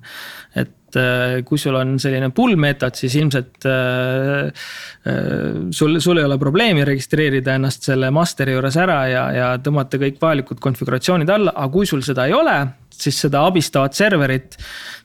Et 0.87 0.99
äh, 0.99 1.43
kui 1.47 1.59
sul 1.59 1.75
on 1.75 1.97
selline 1.99 2.29
pull 2.35 2.55
meetod, 2.59 2.95
siis 2.95 3.17
ilmselt 3.19 3.67
äh, 3.67 4.47
äh, 4.47 5.67
sul, 5.75 5.99
sul 6.03 6.21
ei 6.21 6.27
ole 6.27 6.37
probleemi 6.39 6.85
registreerida 6.87 7.57
ennast 7.57 7.89
selle 7.89 8.11
master'i 8.15 8.55
juures 8.55 8.77
ära 8.79 9.01
ja, 9.11 9.23
ja 9.35 9.49
tõmmata 9.63 9.99
kõik 9.99 10.21
vajalikud 10.21 10.61
konfiguratsioonid 10.63 11.31
alla, 11.33 11.55
aga 11.55 11.71
kui 11.73 11.89
sul 11.89 12.03
seda 12.07 12.27
ei 12.29 12.35
ole 12.37 12.57
siis 12.97 13.19
seda 13.21 13.43
abistavat 13.45 13.93
serverit, 13.93 14.55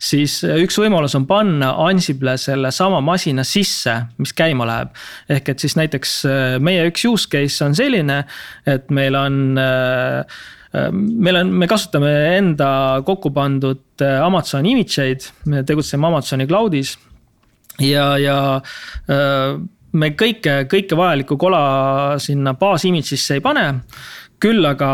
siis 0.00 0.38
üks 0.48 0.78
võimalus 0.80 1.12
on 1.18 1.26
panna 1.28 1.74
Ansible 1.84 2.38
sellesama 2.40 3.02
masina 3.04 3.44
sisse, 3.44 3.98
mis 4.22 4.32
käima 4.36 4.64
läheb. 4.68 4.96
ehk 5.28 5.52
et 5.52 5.66
siis 5.66 5.76
näiteks 5.76 6.16
äh, 6.24 6.56
meie 6.62 6.86
üks 6.88 7.04
use 7.10 7.28
case 7.28 7.64
on 7.66 7.76
selline, 7.76 8.22
et 8.66 8.90
meil 8.90 9.18
on 9.18 9.38
meil 10.72 11.36
on, 11.36 11.50
me 11.60 11.66
kasutame 11.68 12.10
enda 12.38 12.68
kokku 13.04 13.28
pandud 13.34 13.82
Amazoni 14.02 14.74
image 14.74 15.02
eid, 15.02 15.28
me 15.50 15.62
tegutseme 15.66 16.08
Amazoni 16.08 16.46
cloud'is 16.50 16.96
ja, 17.82 18.06
ja 18.20 18.36
me 19.92 20.12
kõike, 20.18 20.62
kõike 20.70 20.96
vajalikku 20.98 21.38
kola 21.40 21.62
sinna 22.22 22.54
baas 22.58 22.84
image'isse 22.88 23.38
ei 23.38 23.44
pane. 23.44 23.66
küll 24.42 24.66
aga 24.66 24.92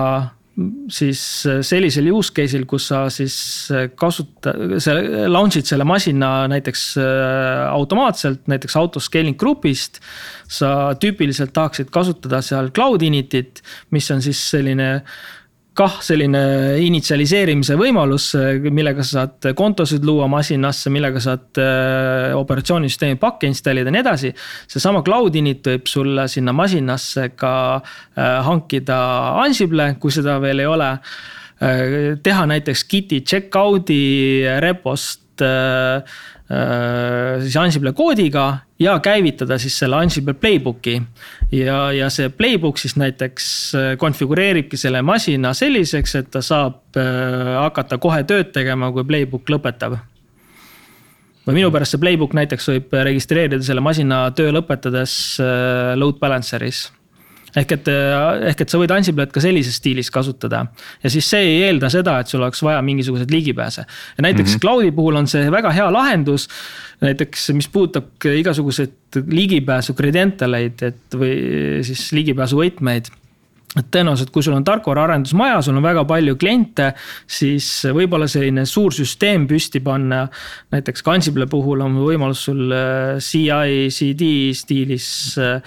siis 0.90 1.20
äh, 1.46 1.60
sellisel 1.62 2.08
use 2.10 2.32
case'il, 2.34 2.64
kus 2.68 2.88
sa 2.90 3.04
siis 3.12 3.36
äh, 3.74 3.86
kasuta-, 3.98 4.54
sa 4.82 4.96
launch'id 5.30 5.68
selle 5.68 5.86
masina 5.86 6.48
näiteks 6.50 6.84
äh, 6.98 7.62
automaatselt, 7.70 8.46
näiteks 8.50 8.76
auto 8.80 9.02
scaling 9.02 9.38
grupist. 9.38 10.02
sa 10.48 10.94
tüüpiliselt 10.96 11.52
tahaksid 11.52 11.90
kasutada 11.92 12.40
seal 12.42 12.70
cloud 12.72 13.02
init'it, 13.04 13.60
mis 13.92 14.06
on 14.10 14.22
siis 14.24 14.40
selline 14.50 15.02
kah 15.78 15.98
selline 16.02 16.40
initsialiseerimise 16.82 17.76
võimalus, 17.78 18.32
millega 18.74 19.04
sa 19.06 19.22
saad 19.22 19.48
kontosid 19.58 20.04
luua 20.06 20.26
masinasse, 20.30 20.90
millega 20.90 21.22
saad 21.22 21.60
äh, 21.62 22.34
operatsioonisüsteemi 22.38 23.18
pakke 23.22 23.50
installida 23.50 23.86
ja 23.90 23.94
nii 23.94 24.02
edasi. 24.02 24.32
seesama 24.66 25.04
cloud 25.06 25.38
init 25.38 25.70
võib 25.70 25.86
sulle 25.90 26.26
sinna 26.30 26.54
masinasse 26.56 27.28
ka 27.38 27.52
äh, 27.78 28.40
hankida 28.48 28.98
Ansible, 29.44 29.92
kui 30.02 30.14
seda 30.14 30.38
veel 30.42 30.64
ei 30.64 30.70
ole. 30.70 30.90
Äh, 31.62 32.18
teha 32.22 32.46
näiteks 32.50 32.84
Git'i 32.90 33.22
checkout'i 33.22 34.02
repost 34.64 35.27
Äh, 36.48 37.42
siis 37.42 37.56
Ansible 37.60 37.92
koodiga 37.92 38.58
ja 38.80 38.94
käivitada 39.04 39.58
siis 39.60 39.74
selle 39.78 39.96
Ansible 39.96 40.32
playbook'i. 40.32 41.02
ja, 41.52 41.92
ja 41.92 42.08
see 42.10 42.30
playbook 42.32 42.78
siis 42.80 42.96
näiteks 42.96 43.48
äh, 43.74 43.88
konfigureeribki 44.00 44.76
selle 44.80 45.02
masina 45.02 45.52
selliseks, 45.52 46.14
et 46.14 46.30
ta 46.32 46.40
saab 46.40 46.96
äh, 46.96 47.52
hakata 47.58 47.98
kohe 48.00 48.22
tööd 48.24 48.54
tegema, 48.56 48.88
kui 48.92 49.04
playbook 49.04 49.52
lõpetab 49.52 49.98
või 51.44 51.60
minu 51.60 51.68
pärast 51.72 51.92
see 51.92 52.00
playbook 52.00 52.32
näiteks 52.32 52.72
võib 52.72 52.96
registreerida 53.10 53.60
selle 53.64 53.84
masina 53.84 54.24
töö 54.32 54.48
lõpetades 54.56 55.12
load 56.00 56.16
balancer'is 56.16 56.86
ehk 57.56 57.72
et, 57.78 57.90
ehk 58.50 58.64
et 58.64 58.72
sa 58.72 58.80
võid 58.80 58.92
Ansible't 58.94 59.32
ka 59.34 59.42
sellises 59.44 59.78
stiilis 59.80 60.10
kasutada. 60.14 60.66
ja 61.02 61.10
siis 61.10 61.30
see 61.30 61.44
ei 61.44 61.62
eelda 61.68 61.90
seda, 61.92 62.18
et 62.20 62.28
sul 62.28 62.42
oleks 62.42 62.62
vaja 62.62 62.82
mingisuguseid 62.82 63.30
ligipääse. 63.30 63.84
ja 63.84 64.22
näiteks 64.22 64.50
mm 64.50 64.56
-hmm. 64.56 64.64
cloud'i 64.64 64.92
puhul 64.92 65.16
on 65.16 65.26
see 65.26 65.50
väga 65.50 65.70
hea 65.70 65.92
lahendus. 65.92 66.48
näiteks, 67.00 67.50
mis 67.54 67.68
puudutab 67.68 68.04
igasuguseid 68.24 69.22
ligipääsu 69.26 69.94
credential 69.94 70.54
eid, 70.54 70.82
et 70.82 71.14
või 71.14 71.82
siis 71.82 72.12
ligipääsuvõtmeid 72.12 73.10
et 73.76 73.88
tõenäoliselt, 73.92 74.30
kui 74.32 74.44
sul 74.44 74.54
on 74.56 74.64
tarkvaraarendusmaja, 74.64 75.58
sul 75.64 75.76
on 75.76 75.84
väga 75.84 76.04
palju 76.08 76.38
kliente, 76.40 76.86
siis 77.28 77.66
võib-olla 77.92 78.24
selline 78.30 78.64
suur 78.68 78.94
süsteem 78.96 79.44
püsti 79.50 79.82
panna. 79.84 80.22
näiteks 80.72 81.04
Ansible 81.08 81.46
puhul 81.50 81.82
on 81.84 81.98
võimalus 82.00 82.46
sul 82.48 82.72
äh, 82.72 83.18
CI, 83.20 83.88
CD 83.92 84.30
stiilis 84.56 85.08
äh, 85.36 85.60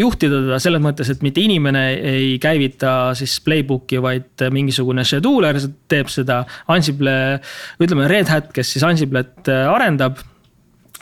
juhtida 0.00 0.40
teda 0.46 0.60
selles 0.62 0.82
mõttes, 0.84 1.10
et 1.12 1.24
mitte 1.24 1.44
inimene 1.44 1.84
ei 2.00 2.38
käivita 2.40 3.12
siis 3.18 3.38
playbook'i, 3.44 4.00
vaid 4.00 4.46
mingisugune 4.52 5.04
scheduler 5.04 5.60
teeb 5.88 6.08
seda. 6.12 6.44
Ansible, 6.72 7.42
ütleme 7.82 8.08
Red 8.08 8.32
Hat, 8.32 8.48
kes 8.56 8.72
siis 8.72 8.86
Ansiblet 8.88 9.52
äh, 9.52 9.68
arendab 9.68 10.24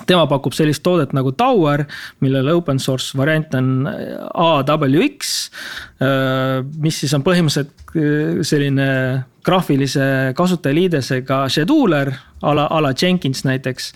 tema 0.08 0.26
pakub 0.30 0.54
sellist 0.56 0.82
toodet 0.84 1.14
nagu 1.16 1.32
Tower, 1.38 1.84
millele 2.24 2.54
open 2.56 2.80
source 2.82 3.16
variant 3.18 3.54
on 3.54 3.86
AWX. 3.86 5.34
Äh, 6.02 6.60
mis 6.82 6.98
siis 7.02 7.14
on 7.16 7.24
põhimõtteliselt 7.26 7.94
äh, 7.94 8.42
selline 8.46 8.88
graafilise 9.44 10.34
kasutajaliidesega 10.36 11.44
scheduler 11.52 12.10
a 12.42 12.54
la, 12.56 12.68
a 12.68 12.80
la 12.84 12.94
Jenkins 12.96 13.44
näiteks. 13.46 13.92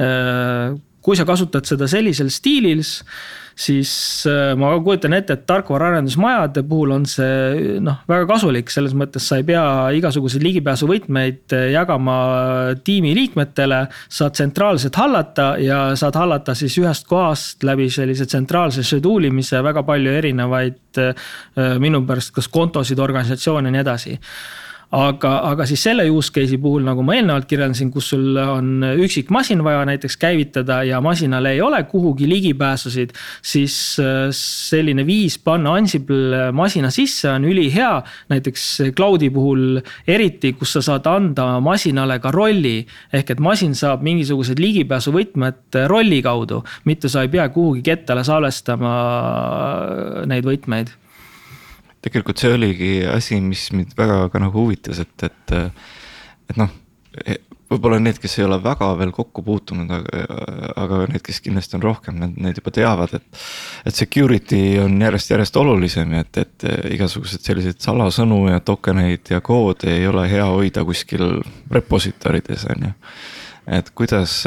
Äh, 0.00 0.78
kui 1.04 1.16
sa 1.16 1.24
kasutad 1.28 1.68
seda 1.68 1.88
sellisel 1.90 2.30
stiilis 2.32 2.98
siis 3.58 3.92
äh, 4.30 4.52
ma 4.58 4.70
kujutan 4.82 5.16
ette, 5.16 5.34
et 5.34 5.46
tarkvaraarendusmajade 5.48 6.62
puhul 6.68 6.94
on 6.94 7.06
see 7.10 7.78
noh, 7.82 7.98
väga 8.08 8.28
kasulik, 8.30 8.70
selles 8.70 8.94
mõttes 8.98 9.26
sa 9.28 9.40
ei 9.40 9.46
pea 9.48 9.64
igasuguseid 9.98 10.44
ligipääsuvõtmeid 10.46 11.56
äh, 11.56 11.64
jagama 11.74 12.18
tiimi 12.86 13.14
liikmetele. 13.18 13.80
saad 14.08 14.36
tsentraalselt 14.38 14.96
hallata 14.96 15.48
ja 15.62 15.80
saad 15.98 16.14
hallata 16.20 16.54
siis 16.54 16.78
ühest 16.78 17.08
kohast 17.10 17.66
läbi 17.66 17.90
sellise 17.90 18.26
tsentraalse 18.26 18.82
schedule 18.82 19.28
imise 19.32 19.62
väga 19.64 19.82
palju 19.82 20.14
erinevaid 20.20 21.02
äh, 21.02 21.28
minu 21.82 22.04
pärast 22.06 22.34
kas 22.34 22.48
kontosid, 22.48 22.98
organisatsioone 22.98 23.68
ja 23.68 23.78
nii 23.78 23.86
edasi 23.86 24.18
aga, 24.94 25.32
aga 25.50 25.66
siis 25.68 25.82
selle 25.84 26.06
use 26.08 26.32
case'i 26.32 26.58
puhul, 26.60 26.84
nagu 26.86 27.02
ma 27.04 27.16
eelnevalt 27.18 27.48
kirjeldasin, 27.48 27.90
kus 27.92 28.08
sul 28.14 28.38
on 28.40 28.86
üksik 29.04 29.28
masin 29.34 29.60
vaja 29.64 29.82
näiteks 29.88 30.16
käivitada 30.20 30.80
ja 30.88 31.00
masinale 31.04 31.52
ei 31.56 31.60
ole 31.60 31.82
kuhugi 31.90 32.28
ligipääsusid. 32.28 33.12
siis 33.42 33.98
äh, 34.00 34.28
selline 34.32 35.06
viis 35.06 35.38
panna 35.38 35.74
Ansible 35.74 36.52
masina 36.52 36.90
sisse 36.90 37.28
on 37.30 37.44
ülihea, 37.44 38.02
näiteks 38.28 38.92
cloud'i 38.96 39.30
puhul 39.30 39.80
eriti, 40.06 40.52
kus 40.52 40.72
sa 40.72 40.82
saad 40.82 41.06
anda 41.06 41.60
masinale 41.60 42.18
ka 42.18 42.30
rolli. 42.30 42.86
ehk 43.12 43.30
et 43.30 43.40
masin 43.40 43.74
saab 43.74 44.02
mingisugused 44.02 44.58
ligipääsuvõtmed 44.58 45.82
rolli 45.86 46.22
kaudu, 46.22 46.62
mitte 46.84 47.08
sa 47.08 47.22
ei 47.22 47.28
pea 47.28 47.48
kuhugi 47.48 47.82
kettale 47.82 48.24
salvestama 48.24 48.94
neid 50.26 50.48
võtmeid 50.48 50.96
tegelikult 52.08 52.40
see 52.40 52.56
oligi 52.56 52.92
asi, 53.12 53.38
mis 53.44 53.68
mind 53.76 53.94
väga 53.98 54.24
ka 54.32 54.42
nagu 54.42 54.64
huvitas, 54.64 55.02
et, 55.04 55.28
et, 55.28 55.56
et 56.48 56.60
noh 56.60 56.72
e, 57.24 57.38
võib-olla 57.68 57.98
need, 58.00 58.18
kes 58.20 58.38
ei 58.38 58.46
ole 58.46 58.58
väga 58.64 58.88
veel 58.98 59.10
kokku 59.14 59.42
puutunud, 59.44 59.90
aga, 59.92 60.20
aga 60.84 61.00
need, 61.12 61.22
kes 61.24 61.40
kindlasti 61.44 61.76
on 61.78 61.84
rohkem, 61.84 62.18
need, 62.20 62.36
need 62.40 62.60
juba 62.60 62.72
teavad, 62.74 63.14
et. 63.18 63.42
et 63.88 63.98
security 63.98 64.60
on 64.82 64.96
järjest-järjest 65.04 65.58
olulisem 65.60 66.14
ja 66.16 66.24
et, 66.24 66.40
et 66.44 66.68
igasugused 66.94 67.44
selliseid 67.44 67.80
salasõnu 67.84 68.44
ja 68.52 68.62
token 68.64 69.02
eid 69.04 69.32
ja 69.34 69.42
koode 69.44 69.92
ei 69.92 70.06
ole 70.08 70.24
hea 70.30 70.46
hoida 70.48 70.84
kuskil 70.88 71.42
repositorides, 71.74 72.66
on 72.72 72.88
ju. 72.88 72.92
et 73.78 73.90
kuidas, 73.92 74.40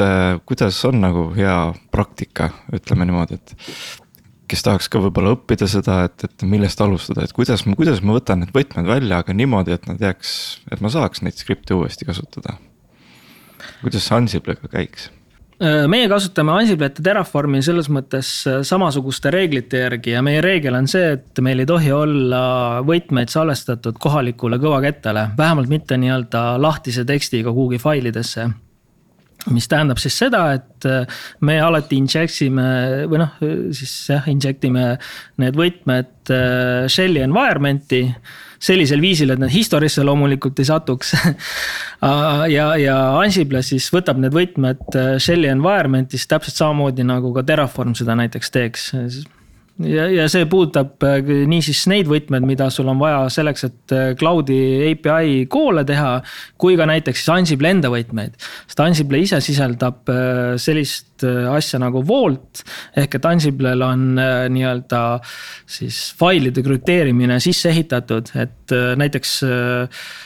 kuidas 0.48 0.84
on 0.88 1.02
nagu 1.06 1.28
hea 1.36 1.58
praktika, 1.94 2.50
ütleme 2.74 3.06
niimoodi, 3.06 3.38
et 3.38 4.01
kes 4.52 4.66
tahaks 4.66 4.90
ka 4.92 5.00
võib-olla 5.00 5.32
õppida 5.36 5.68
seda, 5.70 6.02
et, 6.08 6.26
et 6.28 6.44
millest 6.48 6.80
alustada, 6.84 7.24
et 7.24 7.32
kuidas 7.36 7.64
ma, 7.64 7.76
kuidas 7.78 8.02
ma 8.04 8.18
võtan 8.18 8.42
need 8.42 8.52
võtmed 8.54 8.88
välja, 8.88 9.22
aga 9.22 9.36
niimoodi, 9.36 9.72
et 9.76 9.88
nad 9.88 10.02
jääks, 10.02 10.36
et 10.72 10.84
ma 10.84 10.92
saaks 10.92 11.24
neid 11.24 11.40
skripte 11.40 11.76
uuesti 11.78 12.08
kasutada. 12.08 12.58
kuidas 13.80 14.04
see 14.04 14.16
Ansiblega 14.18 14.68
käiks? 14.68 15.08
Äh, 15.62 15.84
meie 15.86 16.08
kasutame 16.10 16.52
Ansiblet 16.56 16.98
ja 16.98 17.04
Terraformi 17.06 17.62
selles 17.62 17.88
mõttes 17.92 18.30
äh, 18.50 18.60
samasuguste 18.66 19.30
reeglite 19.30 19.84
järgi 19.84 20.16
ja 20.16 20.22
meie 20.26 20.42
reegel 20.44 20.74
on 20.74 20.88
see, 20.90 21.14
et 21.16 21.40
meil 21.44 21.62
ei 21.62 21.68
tohi 21.70 21.92
olla 21.94 22.42
võtmeid 22.84 23.32
salvestatud 23.32 24.00
kohalikule 24.02 24.58
kõvakettale, 24.60 25.30
vähemalt 25.38 25.70
mitte 25.72 25.96
nii-öelda 26.02 26.44
lahtise 26.60 27.06
tekstiga 27.08 27.54
kuhugi 27.54 27.80
failidesse 27.80 28.50
mis 29.50 29.66
tähendab 29.70 29.98
siis 29.98 30.14
seda, 30.20 30.44
et 30.54 30.86
äh, 30.86 31.18
me 31.42 31.58
alati 31.62 31.98
inject 31.98 32.38
ime 32.46 32.66
või 33.10 33.22
noh, 33.22 33.34
siis 33.74 33.92
jah, 34.12 34.28
inject 34.30 34.64
ime 34.68 34.94
need 35.42 35.58
võtmed 35.58 36.32
äh, 36.32 36.86
shell'i 36.92 37.24
environment'i. 37.24 38.04
sellisel 38.62 39.00
viisil, 39.02 39.32
et 39.34 39.40
need 39.42 39.50
history'sse 39.50 40.04
loomulikult 40.06 40.60
ei 40.62 40.68
satuks 40.68 41.16
ja, 42.56 42.66
ja 42.78 42.96
Ansible 43.18 43.62
siis 43.66 43.88
võtab 43.90 44.22
need 44.22 44.34
võtmed 44.36 44.94
äh, 44.94 45.14
shell'i 45.18 45.50
environment'is 45.50 46.28
täpselt 46.30 46.60
samamoodi 46.60 47.06
nagu 47.06 47.34
ka 47.34 47.42
Terraform 47.42 47.96
seda 47.98 48.14
näiteks 48.18 48.54
teeks 48.54 48.92
ja, 49.86 50.06
ja 50.12 50.26
see 50.32 50.46
puudutab 50.50 51.02
äh, 51.06 51.20
niisiis 51.48 51.84
neid 51.90 52.10
võtmed, 52.10 52.46
mida 52.48 52.68
sul 52.72 52.90
on 52.92 53.00
vaja 53.00 53.24
selleks, 53.32 53.66
et 53.68 53.94
äh, 53.96 54.10
cloud'i 54.18 54.58
API 54.92 55.46
call'e 55.52 55.84
teha. 55.88 56.14
kui 56.60 56.76
ka 56.78 56.86
näiteks 56.88 57.22
siis 57.22 57.32
Ansible 57.34 57.72
enda 57.72 57.90
võtmeid, 57.92 58.36
sest 58.66 58.82
Ansible 58.84 59.22
ise 59.22 59.40
sisaldab 59.44 60.10
äh, 60.12 60.54
sellist 61.22 61.52
asja 61.52 61.78
nagu 61.82 62.02
Vault. 62.06 62.62
ehk 62.96 63.14
et 63.18 63.26
Ansiblel 63.28 63.82
on 63.86 64.16
nii-öelda 64.16 65.02
siis 65.66 66.12
failide 66.18 66.62
krüpteerimine 66.64 67.38
sisse 67.40 67.70
ehitatud, 67.70 68.32
et 68.42 68.74
näiteks 68.98 69.38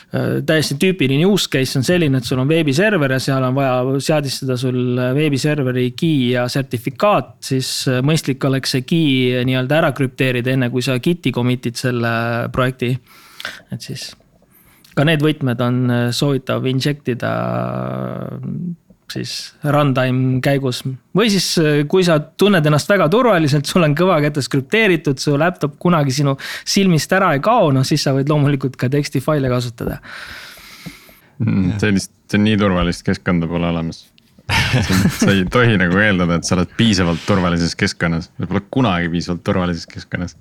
Äh, 0.07 0.37
täiesti 0.47 0.77
tüüpiline 0.79 1.25
use 1.27 1.49
case 1.51 1.75
on 1.75 1.83
selline, 1.83 2.21
et 2.21 2.27
sul 2.27 2.39
on 2.39 2.47
veebiserver 2.47 3.11
ja 3.11 3.19
seal 3.19 3.43
on 3.43 3.57
vaja 3.57 3.99
seadistada 4.05 4.55
sul 4.55 4.95
veebiserveri 4.95 5.89
key 5.99 6.29
ja 6.31 6.45
sertifikaat, 6.47 7.33
siis 7.43 7.71
äh, 7.91 7.99
mõistlik 8.07 8.45
oleks 8.47 8.71
see 8.71 8.85
key 8.87 9.41
nii-öelda 9.49 9.81
ära 9.81 9.91
krüpteerida, 9.97 10.53
enne 10.55 10.71
kui 10.71 10.85
sa 10.85 10.95
Git'i 11.03 11.33
commit'id 11.35 11.75
selle 11.75 12.13
projekti. 12.55 12.93
et 13.67 13.83
siis 13.83 14.13
ka 14.95 15.03
need 15.03 15.27
võtmed 15.27 15.67
on 15.67 15.83
äh, 15.91 16.07
soovitav 16.15 16.63
inject 16.71 17.11
ida 17.11 17.33
siis 19.11 19.33
runtime 19.63 20.41
käigus. 20.43 20.83
või 21.15 21.29
siis, 21.31 21.47
äh, 21.61 21.79
kui 21.87 22.03
sa 22.03 22.19
tunned 22.19 22.65
ennast 22.65 22.89
väga 22.89 23.09
turvaliselt, 23.09 23.65
sul 23.65 23.85
on 23.87 23.95
kõvakettes 23.95 24.49
krüpteeritud, 24.51 25.19
su 25.19 25.37
laptop 25.37 25.77
kunagi 25.79 26.11
sinu 26.11 26.35
silmist 26.65 27.13
ära 27.13 27.33
ei 27.33 27.43
kao, 27.43 27.71
noh 27.71 27.87
siis 27.87 28.03
sa 28.03 28.13
võid 28.17 28.29
loomulikult 28.29 28.75
ka 28.75 28.89
tekstifaile 28.89 29.49
kasutada 29.49 30.01
mm,. 31.39 31.79
sellist, 31.79 32.13
nii 32.35 32.57
turvalist 32.59 33.05
keskkonda 33.07 33.47
pole 33.47 33.71
olemas 33.71 34.05
sa 35.19 35.31
ei 35.31 35.43
tohi 35.51 35.75
nagu 35.79 35.99
eeldada, 35.99 36.37
et 36.39 36.47
sa 36.47 36.55
oled 36.55 36.71
piisavalt 36.77 37.23
turvalises 37.27 37.75
keskkonnas, 37.79 38.31
sa 38.31 38.47
pole 38.47 38.63
kunagi 38.71 39.11
piisavalt 39.11 39.43
turvalises 39.43 39.87
keskkonnas 39.91 40.37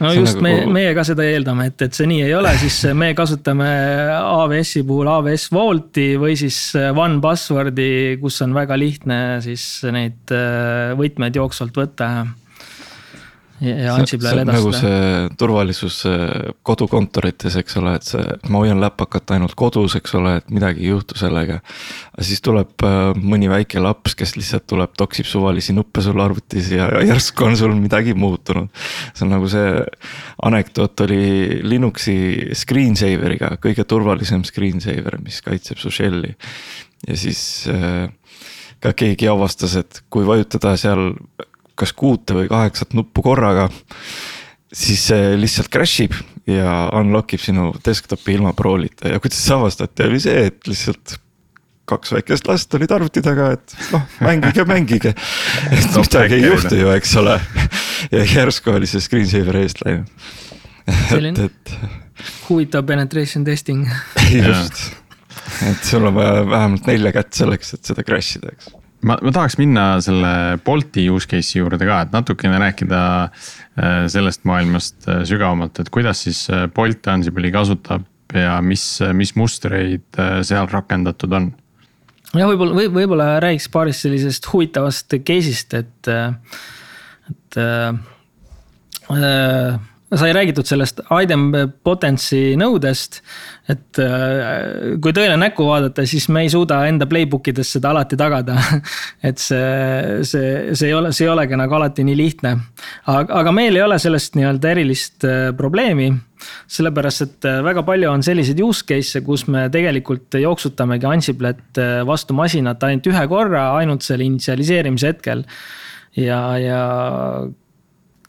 no 0.00 0.12
just 0.16 0.40
nagu... 0.40 0.66
me, 0.66 0.72
meie 0.80 0.94
ka 0.96 1.04
seda 1.06 1.26
eeldame, 1.28 1.70
et, 1.70 1.86
et 1.86 1.96
see 1.96 2.08
nii 2.10 2.24
ei 2.26 2.34
ole, 2.36 2.52
siis 2.60 2.82
me 2.96 3.12
kasutame 3.18 3.68
AWS-i 4.16 4.84
puhul 4.88 5.10
AWS 5.12 5.48
Vault'i 5.54 6.08
või 6.20 6.36
siis 6.40 6.58
One 6.76 7.20
Password'i, 7.24 8.18
kus 8.22 8.40
on 8.46 8.56
väga 8.56 8.78
lihtne 8.80 9.20
siis 9.44 9.66
neid 9.92 10.34
äh, 10.34 10.92
võtmeid 10.98 11.36
jooksvalt 11.40 11.82
võtta 11.82 12.10
ja 13.60 13.94
Ansiblile 13.94 14.42
edastada. 14.42 14.56
nagu 14.56 14.72
see 14.74 15.36
turvalisus 15.38 15.98
kodukontorites, 16.66 17.56
eks 17.60 17.76
ole, 17.80 17.94
et 17.98 18.06
see, 18.08 18.22
ma 18.48 18.62
hoian 18.62 18.80
läpakat 18.82 19.34
ainult 19.36 19.54
kodus, 19.58 19.96
eks 19.98 20.14
ole, 20.18 20.36
et 20.40 20.52
midagi 20.52 20.84
ei 20.84 20.92
juhtu 20.92 21.18
sellega. 21.20 21.60
aga 22.14 22.26
siis 22.26 22.40
tuleb 22.44 22.84
äh, 22.86 22.98
mõni 23.20 23.50
väike 23.52 23.82
laps, 23.82 24.16
kes 24.18 24.36
lihtsalt 24.38 24.66
tuleb, 24.70 24.94
toksib 24.98 25.28
suvalisi 25.28 25.74
nuppe 25.76 26.04
sul 26.04 26.20
arvutis 26.20 26.70
ja 26.74 26.88
järsku 27.04 27.48
on 27.50 27.58
sul 27.60 27.74
midagi 27.78 28.14
muutunud. 28.14 28.70
see 29.14 29.26
on 29.26 29.34
nagu 29.36 29.50
see 29.50 29.84
anekdoot 30.50 31.04
oli 31.06 31.60
Linuxi 31.66 32.54
screensaver'iga, 32.56 33.56
kõige 33.62 33.84
turvalisem 33.88 34.44
screensaver, 34.48 35.20
mis 35.24 35.42
kaitseb 35.44 35.80
su 35.82 35.92
shell'i. 35.94 36.34
ja 37.08 37.16
siis 37.16 37.68
äh, 37.68 38.08
ka 38.80 38.94
keegi 38.96 39.28
avastas, 39.28 39.76
et 39.76 40.02
kui 40.12 40.24
vajutada 40.26 40.72
seal 40.80 41.12
kas 41.80 41.94
kuute 41.96 42.36
või 42.36 42.50
kaheksat 42.50 42.94
nuppu 42.98 43.24
korraga. 43.24 43.68
siis 44.72 45.08
see 45.10 45.32
lihtsalt 45.40 45.70
crash 45.72 46.04
ib 46.04 46.14
ja 46.46 46.90
unlock 46.98 47.34
ib 47.34 47.42
sinu 47.42 47.72
desktop'i 47.84 48.36
ilma 48.36 48.52
proolita 48.56 49.10
ja 49.10 49.20
kuidas 49.22 49.40
see 49.42 49.56
avastati, 49.56 50.06
oli 50.06 50.20
see, 50.22 50.46
et 50.50 50.68
lihtsalt 50.70 51.16
kaks 51.90 52.12
väikest 52.14 52.46
last 52.46 52.74
olid 52.78 52.92
arvuti 52.94 53.22
taga, 53.24 53.50
et 53.56 53.74
noh, 53.90 54.04
mängige, 54.22 54.64
mängige. 54.68 55.14
et 55.70 55.96
midagi 55.96 56.38
ei 56.38 56.44
juhtu 56.46 56.78
ju, 56.78 56.92
eks 56.94 57.16
ole. 57.18 57.40
ja 58.14 58.24
järsku 58.24 58.76
oli 58.76 58.90
see 58.90 59.02
screensaver 59.02 59.58
eest 59.64 59.82
läinud. 59.82 60.06
et, 60.86 61.44
et. 61.48 61.74
huvitav 62.48 62.86
penetration 62.86 63.44
testing 63.46 63.88
just, 64.38 64.84
et 65.66 65.82
sul 65.86 66.06
on 66.06 66.14
vaja 66.14 66.44
vähemalt 66.46 66.86
nelja 66.92 67.14
kätt 67.18 67.42
selleks, 67.42 67.74
et 67.74 67.90
seda 67.90 68.06
crash 68.06 68.38
ida, 68.38 68.54
eks 68.54 68.70
ma, 69.06 69.16
ma 69.20 69.32
tahaks 69.34 69.56
minna 69.60 69.84
selle 70.04 70.32
Bolti 70.64 71.06
use 71.12 71.28
case'i 71.30 71.60
juurde 71.60 71.86
ka, 71.88 72.02
et 72.04 72.14
natukene 72.14 72.60
rääkida 72.62 73.00
äh, 73.24 74.04
sellest 74.12 74.44
maailmast 74.48 75.08
äh, 75.08 75.22
sügavamalt, 75.28 75.80
et 75.82 75.90
kuidas 75.92 76.24
siis 76.26 76.44
äh, 76.52 76.66
Bolt 76.74 77.08
Ansible'i 77.10 77.52
kasutab 77.54 78.06
ja 78.36 78.60
mis, 78.62 78.84
mis 79.18 79.34
mustreid 79.34 80.20
seal 80.46 80.68
rakendatud 80.70 81.32
on? 81.34 81.50
jah, 82.30 82.46
võib-olla 82.46 82.76
või 82.76 82.90
võib-olla 83.00 83.28
räägiks 83.42 83.66
paarist 83.74 84.06
sellisest 84.06 84.46
huvitavast 84.52 85.18
case'ist, 85.26 85.74
et, 85.80 86.10
et 87.32 87.58
äh, 87.58 87.94
sai 90.18 90.32
räägitud 90.34 90.66
sellest 90.66 91.02
item 91.22 91.50
potency 91.84 92.56
nõudest. 92.58 93.20
et 93.70 93.98
äh, 94.02 94.96
kui 94.98 95.12
tõele 95.14 95.36
näkku 95.38 95.62
vaadata, 95.68 96.02
siis 96.08 96.26
me 96.32 96.42
ei 96.42 96.48
suuda 96.50 96.80
enda 96.90 97.06
playbook 97.06 97.52
ides 97.52 97.68
seda 97.76 97.92
alati 97.92 98.18
tagada. 98.18 98.56
et 99.28 99.38
see, 99.38 100.24
see, 100.26 100.74
see 100.74 100.88
ei 100.88 100.96
ole, 100.96 101.12
see 101.14 101.28
ei 101.28 101.30
olegi 101.30 101.58
nagu 101.58 101.78
alati 101.78 102.06
nii 102.06 102.16
lihtne. 102.18 102.56
aga, 103.06 103.28
aga 103.42 103.54
meil 103.54 103.78
ei 103.78 103.84
ole 103.86 104.00
sellest 104.02 104.34
nii-öelda 104.38 104.74
erilist 104.74 105.28
äh, 105.28 105.52
probleemi 105.56 106.10
sellepärast, 106.72 107.22
et 107.28 107.46
äh, 107.46 107.60
väga 107.62 107.84
palju 107.86 108.10
on 108.10 108.24
selliseid 108.26 108.58
use 108.64 108.82
case'e, 108.88 109.22
kus 109.22 109.46
me 109.46 109.68
tegelikult 109.70 110.40
jooksutamegi 110.40 111.06
Ansiblet 111.06 111.82
vastu 112.08 112.34
masinat 112.34 112.82
ainult 112.88 113.06
ühe 113.12 113.24
korra, 113.30 113.68
ainult 113.78 114.02
selle 114.02 114.26
initsialiseerimise 114.26 115.14
hetkel. 115.14 115.44
ja, 116.18 116.40
ja 116.58 116.82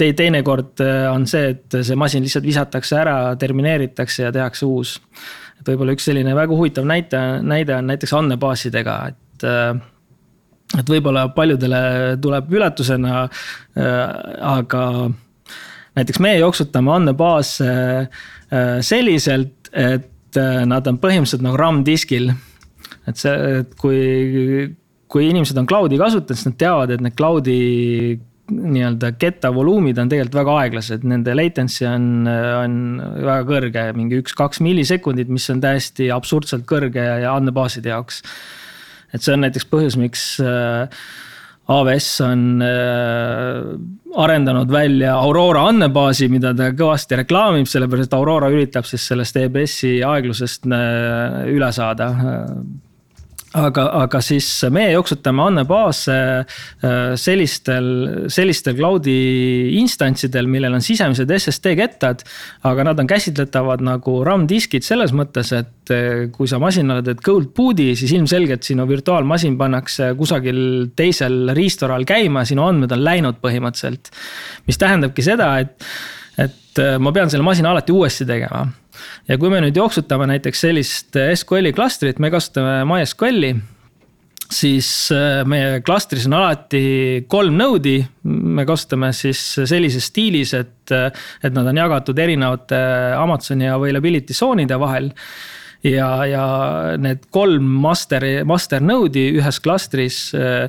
tei-, 0.02 0.16
teinekord 0.18 0.82
äh, 0.84 1.06
on 1.12 1.28
see, 1.30 1.54
et 1.54 1.80
see 1.86 1.98
masin 2.00 2.26
lihtsalt 2.26 2.48
visatakse 2.48 2.98
ära, 3.02 3.16
termineeritakse 3.40 4.28
ja 4.28 4.34
tehakse 4.36 4.68
uus. 4.68 4.98
et 5.62 5.68
võib-olla 5.70 5.94
üks 5.94 6.08
selline 6.10 6.34
väga 6.36 6.58
huvitav 6.58 6.88
näite, 6.90 7.20
näide 7.46 7.76
on 7.78 7.90
näiteks 7.92 8.16
andmebaasidega, 8.18 9.00
et 9.12 9.48
äh, 9.48 9.74
et 10.80 10.88
võib-olla 10.88 11.28
paljudele 11.36 11.82
tuleb 12.24 12.54
üllatusena, 12.56 13.26
äh, 13.26 13.98
aga 14.54 14.86
näiteks 16.00 16.22
meie 16.24 16.40
jooksutame 16.40 16.94
andmebaase 16.94 17.74
selliselt, 18.84 19.68
et 19.76 20.38
nad 20.68 20.88
on 20.88 20.98
põhimõtteliselt 21.00 21.44
nagu 21.44 21.60
RAM-diskil. 21.60 22.30
et 23.08 23.20
see, 23.20 23.34
et 23.60 23.76
kui, 23.80 24.00
kui 25.12 25.28
inimesed 25.28 25.60
on 25.60 25.68
cloud'i 25.68 26.00
kasutanud, 26.00 26.40
siis 26.40 26.48
nad 26.48 26.58
teavad, 26.60 26.94
et 26.96 27.04
need 27.04 27.16
cloud'i 27.20 27.60
nii-öelda 28.52 29.14
ketta 29.20 29.52
voluumid 29.56 30.00
on 30.02 30.12
tegelikult 30.12 30.40
väga 30.42 30.58
aeglased, 30.64 31.08
nende 31.08 31.36
latency 31.38 31.88
on, 31.90 32.06
on 32.28 32.78
väga 33.16 33.42
kõrge, 33.50 33.88
mingi 33.98 34.22
üks-kaks 34.22 34.62
millisekundit, 34.66 35.32
mis 35.32 35.48
on 35.54 35.64
täiesti 35.64 36.12
absurdselt 36.14 36.68
kõrge 36.70 37.04
ja 37.24 37.36
andmebaaside 37.36 37.94
jaoks. 37.94 38.22
et 39.14 39.24
see 39.24 39.34
on 39.36 39.46
näiteks 39.46 39.68
põhjus, 39.72 39.98
miks 40.00 40.26
äh, 40.44 41.02
AWS 41.72 42.12
on 42.26 42.46
äh, 42.66 44.22
arendanud 44.22 44.72
välja 44.72 45.16
Aurora 45.16 45.68
andmebaasi, 45.72 46.30
mida 46.32 46.54
ta 46.58 46.72
kõvasti 46.76 47.22
reklaamib, 47.22 47.70
sellepärast 47.70 48.14
Aurora 48.18 48.52
üritab 48.52 48.88
siis 48.90 49.06
sellest 49.08 49.38
EBS-i 49.40 50.00
aeglusest 50.08 50.68
äh, 50.68 51.44
üle 51.52 51.72
saada 51.76 52.12
aga, 53.58 53.86
aga 54.04 54.22
siis 54.24 54.48
meie 54.74 54.92
jooksutame 54.94 55.44
andmebaase 55.44 56.16
äh, 56.16 57.14
sellistel, 57.20 57.88
sellistel 58.32 58.78
cloud'i 58.78 59.16
instantsidel, 59.82 60.48
millel 60.52 60.78
on 60.78 60.86
sisemised 60.86 61.32
SSD 61.36 61.76
kettad. 61.80 62.24
aga 62.68 62.86
nad 62.88 63.00
on 63.00 63.10
käsitletavad 63.10 63.84
nagu 63.84 64.22
RAM 64.28 64.48
diskid 64.50 64.86
selles 64.88 65.14
mõttes, 65.16 65.52
et 65.58 65.94
äh, 65.94 66.28
kui 66.34 66.48
sa 66.48 66.62
masinale 66.64 67.04
teed 67.06 67.24
cold 67.26 67.52
boot'i, 67.58 67.92
siis 68.00 68.16
ilmselgelt 68.16 68.64
sinu 68.68 68.88
virtuaalmasin 68.90 69.58
pannakse 69.60 70.14
kusagil 70.18 70.92
teisel 70.96 71.54
riistoral 71.58 72.08
käima, 72.08 72.46
sinu 72.48 72.66
andmed 72.68 72.96
on 72.96 73.04
läinud 73.04 73.42
põhimõtteliselt. 73.44 74.14
mis 74.68 74.80
tähendabki 74.80 75.26
seda, 75.26 75.54
et, 75.60 75.76
et 76.40 76.80
äh, 76.84 76.96
ma 77.00 77.12
pean 77.12 77.30
selle 77.30 77.46
masina 77.48 77.76
alati 77.76 77.96
uuesti 77.96 78.28
tegema 78.30 78.70
ja 79.28 79.38
kui 79.42 79.52
me 79.54 79.62
nüüd 79.64 79.78
jooksutame 79.78 80.28
näiteks 80.32 80.66
sellist 80.68 81.18
SQL-i 81.18 81.74
klastrit, 81.76 82.20
me 82.20 82.32
kasutame 82.34 82.82
MySQL-i 82.90 83.56
siis 84.52 84.90
äh, 85.16 85.42
meie 85.48 85.80
klastris 85.86 86.28
on 86.28 86.36
alati 86.38 86.84
kolm 87.32 87.58
node'i, 87.60 88.02
me 88.28 88.66
kasutame 88.68 89.12
siis 89.16 89.42
sellises 89.70 90.10
stiilis, 90.12 90.54
et, 90.58 90.92
äh, 90.96 91.10
et 91.44 91.56
nad 91.56 91.68
on 91.72 91.82
jagatud 91.82 92.20
erinevate 92.20 92.82
Amazoni 93.18 93.70
availability 93.72 94.36
tsoonide 94.36 94.80
vahel. 94.80 95.12
ja, 95.84 96.10
ja 96.30 96.46
need 97.02 97.24
kolm 97.34 97.66
master'i, 97.82 98.44
master 98.46 98.84
node'i 98.86 99.32
ühes 99.40 99.58
klastris 99.64 100.28
äh, 100.38 100.68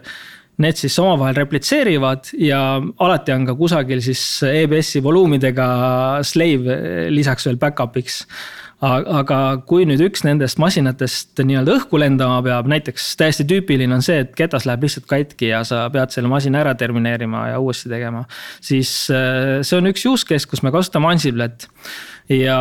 need 0.63 0.79
siis 0.81 0.99
omavahel 1.03 1.37
replitseerivad 1.43 2.33
ja 2.41 2.63
alati 2.81 3.35
on 3.35 3.47
ka 3.51 3.57
kusagil 3.59 4.03
siis 4.05 4.25
EBS-i 4.47 5.03
voluumidega 5.05 5.69
slave 6.27 6.79
lisaks 7.13 7.49
veel 7.49 7.61
back-up'iks 7.63 8.23
aga 8.83 9.39
kui 9.69 9.85
nüüd 9.87 10.01
üks 10.09 10.25
nendest 10.27 10.59
masinatest 10.59 11.39
nii-öelda 11.39 11.77
õhku 11.79 12.01
lendama 12.03 12.41
peab, 12.43 12.67
näiteks 12.71 13.13
täiesti 13.21 13.47
tüüpiline 13.47 13.95
on 13.95 14.03
see, 14.03 14.25
et 14.25 14.33
ketas 14.39 14.67
läheb 14.67 14.83
lihtsalt 14.83 15.07
katki 15.11 15.53
ja 15.53 15.63
sa 15.67 15.85
pead 15.95 16.11
selle 16.15 16.31
masina 16.33 16.65
ära 16.65 16.75
termineerima 16.79 17.47
ja 17.53 17.61
uuesti 17.63 17.93
tegema. 17.93 18.25
siis 18.61 18.91
äh, 19.15 19.61
see 19.63 19.79
on 19.79 19.91
üks 19.93 20.07
use 20.11 20.27
case, 20.27 20.51
kus 20.51 20.65
me 20.67 20.75
kasutame 20.75 21.13
Ansiblet 21.13 21.69
ja 22.33 22.59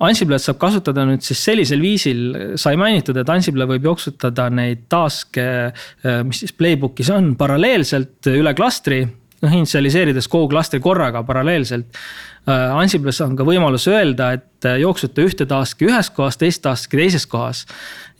Ansiblet 0.00 0.40
saab 0.40 0.56
kasutada 0.62 1.04
nüüd 1.04 1.24
siis 1.24 1.42
sellisel 1.44 1.82
viisil, 1.84 2.20
sai 2.60 2.76
mainitud, 2.80 3.18
et 3.20 3.30
Ansible 3.32 3.66
võib 3.68 3.90
jooksutada 3.90 4.46
neid 4.52 4.86
task'e, 4.92 5.46
äh, 5.70 6.20
mis 6.24 6.40
siis 6.40 6.54
playbook'is 6.56 7.10
on, 7.12 7.34
paralleelselt 7.40 8.30
üle 8.32 8.54
klastri 8.56 9.02
noh, 9.04 9.52
initsialiseerides 9.58 10.28
kogu 10.32 10.48
klastri 10.54 10.80
korraga 10.80 11.20
paralleelselt. 11.28 12.00
Äh, 12.48 12.80
Ansible's 12.80 13.20
on 13.20 13.36
ka 13.36 13.44
võimalus 13.44 13.84
öelda, 13.92 14.32
et 14.38 14.68
äh, 14.68 14.80
jooksuta 14.80 15.26
ühte 15.26 15.44
task'i 15.50 15.90
ühes 15.90 16.08
kohas, 16.16 16.40
teist 16.40 16.64
task'i 16.64 17.02
teises 17.02 17.28
kohas. 17.28 17.66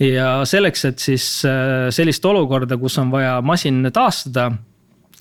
ja 0.00 0.42
selleks, 0.48 0.84
et 0.84 1.00
siis 1.00 1.24
sellist 1.96 2.24
olukorda, 2.24 2.76
kus 2.80 2.96
on 3.00 3.10
vaja 3.12 3.38
masin 3.44 3.88
taastada 3.92 4.50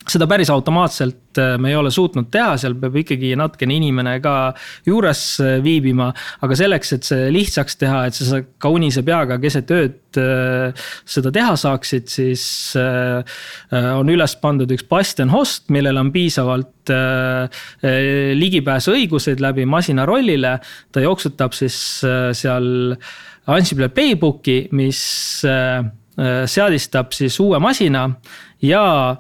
seda 0.10 0.28
päris 0.30 0.50
automaatselt 0.54 1.40
äh, 1.40 1.56
me 1.62 1.72
ei 1.72 1.78
ole 1.78 1.92
suutnud 1.94 2.30
teha, 2.34 2.56
seal 2.60 2.76
peab 2.80 2.96
ikkagi 3.02 3.34
natukene 3.40 3.76
inimene 3.78 4.16
ka 4.24 4.36
juures 4.88 5.22
äh, 5.44 5.58
viibima. 5.64 6.10
aga 6.46 6.58
selleks, 6.58 6.94
et 6.96 7.08
see 7.08 7.30
lihtsaks 7.34 7.80
teha, 7.82 8.04
et 8.10 8.18
sa 8.18 8.42
ka 8.62 8.72
unise 8.74 9.04
peaga 9.06 9.40
keset 9.42 9.72
ööd 9.76 10.20
äh, 10.22 10.88
seda 11.06 11.34
teha 11.36 11.56
saaksid, 11.60 12.10
siis 12.10 12.44
on 12.76 14.10
üles 14.10 14.36
pandud 14.42 14.72
üks 14.74 14.86
Bastion 14.90 15.30
host, 15.34 15.68
millel 15.74 16.00
on 16.02 16.12
piisavalt 16.14 16.90
ligipääsuõiguseid 18.40 19.42
läbi 19.44 19.66
masina 19.70 20.06
rollile. 20.10 20.58
ta 20.92 21.04
jooksutab 21.04 21.54
siis 21.58 21.78
seal 22.02 22.70
Ansible 23.50 23.90
Playbook'i, 23.94 24.70
mis 24.72 25.02
seadistab 26.50 27.14
siis 27.16 27.38
uue 27.40 27.60
masina 27.64 28.08
ja 28.62 29.16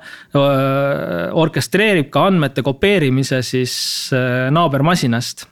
orkestreerib 1.33 2.09
ka 2.11 2.25
andmete 2.29 2.63
kopeerimise 2.65 3.41
siis 3.45 3.73
naabermasinast. 4.51 5.47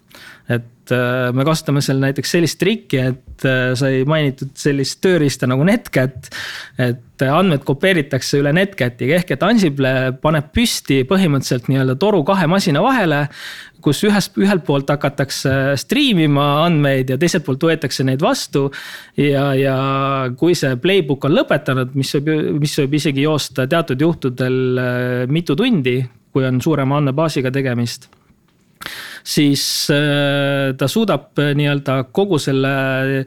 Et 0.92 1.36
me 1.36 1.46
kasutame 1.48 1.82
seal 1.84 2.00
näiteks 2.02 2.36
sellist 2.38 2.60
trikki, 2.62 3.02
et 3.12 3.48
sai 3.78 4.02
mainitud 4.08 4.54
sellist 4.58 5.02
tööriista 5.04 5.50
nagu 5.50 5.66
Netcat. 5.68 6.30
et 6.78 7.22
andmed 7.22 7.64
kopeeritakse 7.66 8.38
üle 8.38 8.52
Netcatiga 8.54 9.18
ehk 9.18 9.32
et 9.34 9.44
Ansible 9.44 9.94
paneb 10.22 10.52
püsti 10.54 11.02
põhimõtteliselt 11.10 11.70
nii-öelda 11.72 11.96
toru 11.98 12.24
kahe 12.28 12.46
masina 12.48 12.84
vahele 12.86 13.24
kus 13.84 14.02
ühest, 14.08 14.38
ühelt 14.42 14.66
poolt 14.68 14.90
hakatakse 14.92 15.54
stream 15.80 16.22
ima 16.24 16.46
andmeid 16.66 17.14
ja 17.14 17.18
teiselt 17.20 17.46
poolt 17.48 17.64
võetakse 17.70 18.06
neid 18.08 18.24
vastu. 18.24 18.68
ja, 19.18 19.52
ja 19.58 19.78
kui 20.38 20.56
see 20.58 20.76
playbook 20.82 21.28
on 21.30 21.38
lõpetanud, 21.38 21.96
mis 21.98 22.14
võib, 22.18 22.62
mis 22.62 22.78
võib 22.82 22.98
isegi 23.00 23.26
joosta 23.26 23.68
teatud 23.70 24.02
juhtudel 24.02 24.58
äh, 24.82 25.26
mitu 25.32 25.56
tundi, 25.56 26.00
kui 26.34 26.46
on 26.48 26.62
suurema 26.62 27.02
andmebaasiga 27.02 27.52
tegemist 27.54 28.10
siis 29.28 29.64
äh, 29.92 30.74
ta 30.78 30.88
suudab 30.88 31.40
äh, 31.42 31.54
nii-öelda 31.58 32.04
kogu 32.16 32.40
selle 32.42 33.26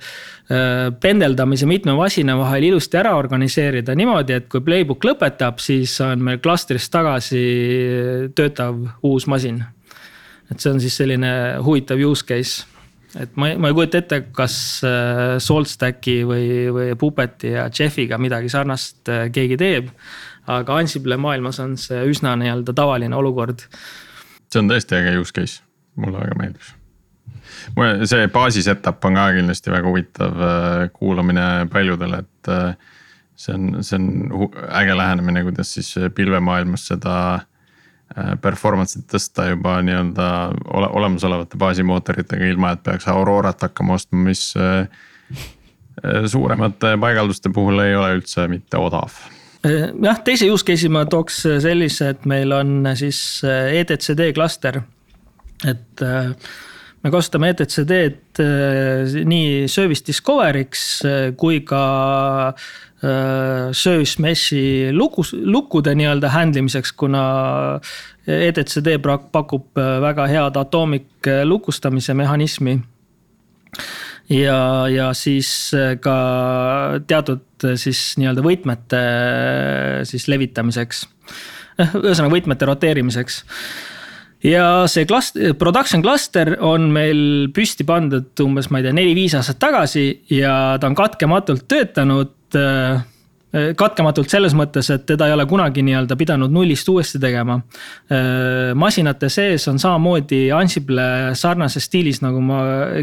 pendeldamise 1.01 1.63
mitme 1.71 1.93
masina 1.95 2.35
vahel 2.35 2.65
ilusti 2.67 2.99
ära 2.99 3.13
organiseerida 3.15 3.95
niimoodi, 3.95 4.35
et 4.35 4.49
kui 4.51 4.65
playbook 4.67 5.05
lõpetab, 5.07 5.61
siis 5.63 5.93
on 6.03 6.25
meil 6.27 6.41
klastris 6.43 6.89
tagasi 6.91 7.43
töötav 8.35 8.81
uus 9.07 9.29
masin 9.31 9.61
et 10.51 10.59
see 10.59 10.73
on 10.73 10.83
siis 10.83 10.97
selline 10.99 11.31
huvitav 11.63 12.03
use 12.03 12.27
case 12.27 12.67
et 13.19 13.39
ma, 13.39 13.53
ma 13.59 13.71
ei 13.71 13.77
kujuta 13.77 14.01
ette, 14.03 14.21
kas 14.35 14.57
äh, 14.87 15.37
SaltStacki 15.43 16.21
või, 16.29 16.45
või 16.75 16.93
Puppeti 16.99 17.55
ja 17.57 17.67
Jeffiga 17.75 18.19
midagi 18.23 18.51
sarnast 18.53 19.11
äh, 19.11 19.27
keegi 19.35 19.59
teeb. 19.61 19.91
aga 20.51 20.77
Ansible 20.81 21.17
maailmas 21.21 21.61
on 21.63 21.77
see 21.79 22.01
üsna 22.11 22.37
nii-öelda 22.39 22.75
tavaline 22.75 23.17
olukord. 23.17 23.67
see 24.51 24.63
on 24.63 24.71
tõesti 24.71 24.99
äge 24.99 25.19
use 25.19 25.35
case, 25.35 25.63
mulle 26.01 26.23
väga 26.25 26.39
meeldib. 26.39 26.77
see 28.11 28.29
baasi 28.33 28.63
setup 28.63 29.05
on 29.05 29.19
ka 29.21 29.31
kindlasti 29.37 29.73
väga 29.73 29.89
huvitav 29.89 30.47
äh, 30.47 30.87
kuulamine 30.97 31.69
paljudele, 31.73 32.25
et 32.25 32.79
see 33.41 33.55
on, 33.55 33.85
see 33.85 33.97
on 33.97 34.51
äge 34.69 34.97
lähenemine, 34.97 35.43
kuidas 35.43 35.73
siis 35.75 35.95
pilvemaailmas 36.15 36.87
seda 36.91 37.17
äh, 37.35 38.35
performance'it 38.43 39.09
tõsta 39.11 39.49
juba 39.51 39.79
nii-öelda 39.87 40.29
ole, 40.75 40.91
olemasolevate 41.01 41.61
baasimootoritega, 41.61 42.51
ilma 42.53 42.75
et 42.77 42.85
peaks 42.87 43.09
Aurorat 43.09 43.65
hakkama 43.65 43.97
ostma, 43.97 44.21
mis 44.29 44.51
äh, 44.61 44.87
äh, 45.33 46.25
suuremate 46.27 46.97
paigalduste 47.01 47.53
puhul 47.55 47.85
ei 47.87 47.97
ole 47.97 48.17
üldse 48.19 48.49
mitte 48.53 48.81
odav 48.81 49.17
jah, 49.65 50.21
teise 50.25 50.49
use 50.49 50.65
case'i 50.65 50.93
ma 50.93 51.05
tooks 51.09 51.43
sellise, 51.65 52.15
et 52.15 52.29
meil 52.29 52.53
on 52.57 52.95
siis 52.97 53.19
EDCD 53.45 54.31
klaster. 54.33 54.81
Et 55.69 56.05
me 57.01 57.11
kasutame 57.13 57.51
EDCD-d 57.55 58.45
nii 59.29 59.67
service 59.73 60.05
discovery'ks 60.07 60.85
kui 61.41 61.63
ka 61.69 61.83
service 63.01 64.21
mesh'i 64.21 64.93
lukus, 64.93 65.33
lukkude 65.33 65.95
nii-öelda 65.97 66.29
handle 66.35 66.61
imiseks, 66.65 66.93
kuna 66.93 67.23
EDCD 68.29 68.99
pakub 69.33 69.81
väga 70.05 70.27
head 70.29 70.59
atomic 70.61 71.31
lukustamise 71.49 72.15
mehhanismi 72.15 72.77
ja, 74.31 74.89
ja 74.93 75.11
siis 75.17 75.71
ka 76.05 76.17
teatud 77.07 77.71
siis 77.81 78.03
nii-öelda 78.21 78.45
võtmete 78.45 79.01
siis 80.09 80.29
levitamiseks. 80.31 81.07
ühesõnaga 81.81 82.35
võtmete 82.35 82.69
roteerimiseks 82.69 83.41
ja 84.45 84.65
see 84.91 85.07
cluster, 85.09 85.55
production 85.59 86.03
cluster 86.03 86.55
on 86.65 86.91
meil 86.95 87.51
püsti 87.55 87.87
pandud 87.89 88.45
umbes, 88.45 88.71
ma 88.71 88.81
ei 88.81 88.89
tea, 88.89 88.97
neli-viis 88.97 89.37
aastat 89.39 89.61
tagasi 89.63 90.07
ja 90.33 90.77
ta 90.81 90.91
on 90.91 90.97
katkematult 90.99 91.67
töötanud 91.71 92.59
äh, 92.59 93.03
katkematult 93.77 94.31
selles 94.31 94.55
mõttes, 94.55 94.93
et 94.95 95.09
teda 95.09 95.27
ei 95.27 95.35
ole 95.35 95.45
kunagi 95.51 95.83
nii-öelda 95.83 96.15
pidanud 96.17 96.53
nullist 96.55 96.89
uuesti 96.89 97.19
tegema. 97.23 97.59
Äh, 98.11 98.73
masinate 98.79 99.29
sees 99.33 99.67
on 99.69 99.81
samamoodi 99.83 100.49
Ansible 100.55 101.37
sarnases 101.39 101.89
stiilis, 101.91 102.23
nagu 102.25 102.43
ma 102.45 102.61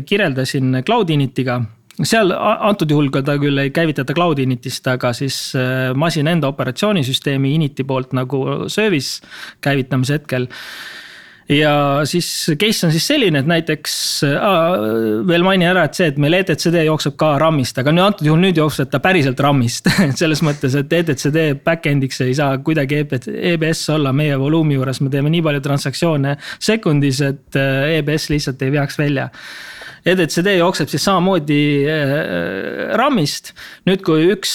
kirjeldasin 0.08 0.84
Cloud 0.88 1.12
Initiga 1.14 1.62
seal 2.06 2.30
antud 2.30 2.92
juhul 2.94 3.10
ka 3.14 3.24
ta 3.26 3.38
küll 3.42 3.58
ei 3.58 3.72
käivitata 3.74 4.14
cloud 4.14 4.38
init'ist, 4.42 4.86
aga 4.92 5.14
siis 5.18 5.38
äh, 5.58 5.96
masina 5.98 6.34
enda 6.36 6.50
operatsioonisüsteemi 6.52 7.56
init'i 7.58 7.86
poolt 7.88 8.14
nagu 8.18 8.70
service 8.70 9.26
käivitamise 9.66 10.20
hetkel 10.20 10.46
ja 11.50 12.02
siis 12.04 12.28
case 12.60 12.88
on 12.88 12.92
siis 12.92 13.08
selline, 13.08 13.40
et 13.40 13.48
näiteks 13.48 13.94
äh, 14.28 14.88
veel 15.28 15.46
mainin 15.46 15.70
ära, 15.70 15.86
et 15.88 15.98
see, 15.98 16.10
et 16.12 16.20
meil 16.22 16.36
EDCD 16.42 16.82
jookseb 16.88 17.16
ka 17.20 17.34
RAM-ist, 17.42 17.80
aga 17.80 17.94
nüüd 17.96 18.06
antud 18.08 18.28
juhul 18.28 18.44
nüüd 18.44 18.60
jookseb 18.60 18.92
ta 18.92 19.00
päriselt 19.04 19.40
RAM-ist. 19.44 19.88
Selles 20.20 20.44
mõttes, 20.46 20.76
et 20.80 20.98
EDCD 21.00 21.58
back-end'iks 21.66 22.22
ei 22.26 22.36
saa 22.38 22.58
kuidagi 22.60 23.04
EBS 23.54 23.88
olla 23.96 24.14
meie 24.16 24.36
voluumi 24.40 24.78
juures, 24.78 25.02
me 25.02 25.14
teeme 25.14 25.32
nii 25.34 25.46
palju 25.46 25.64
transaktsioone 25.70 26.36
sekundis, 26.60 27.24
et 27.26 27.60
äh, 27.60 27.98
EBS 28.02 28.30
lihtsalt 28.34 28.68
ei 28.68 28.76
veaks 28.76 29.00
välja 29.00 29.32
EDCD 30.08 30.54
jookseb 30.56 30.88
siis 30.92 31.04
samamoodi 31.04 31.60
äh, 31.92 32.12
RAM-ist. 33.00 33.52
nüüd, 33.88 34.04
kui 34.06 34.30
üks 34.32 34.54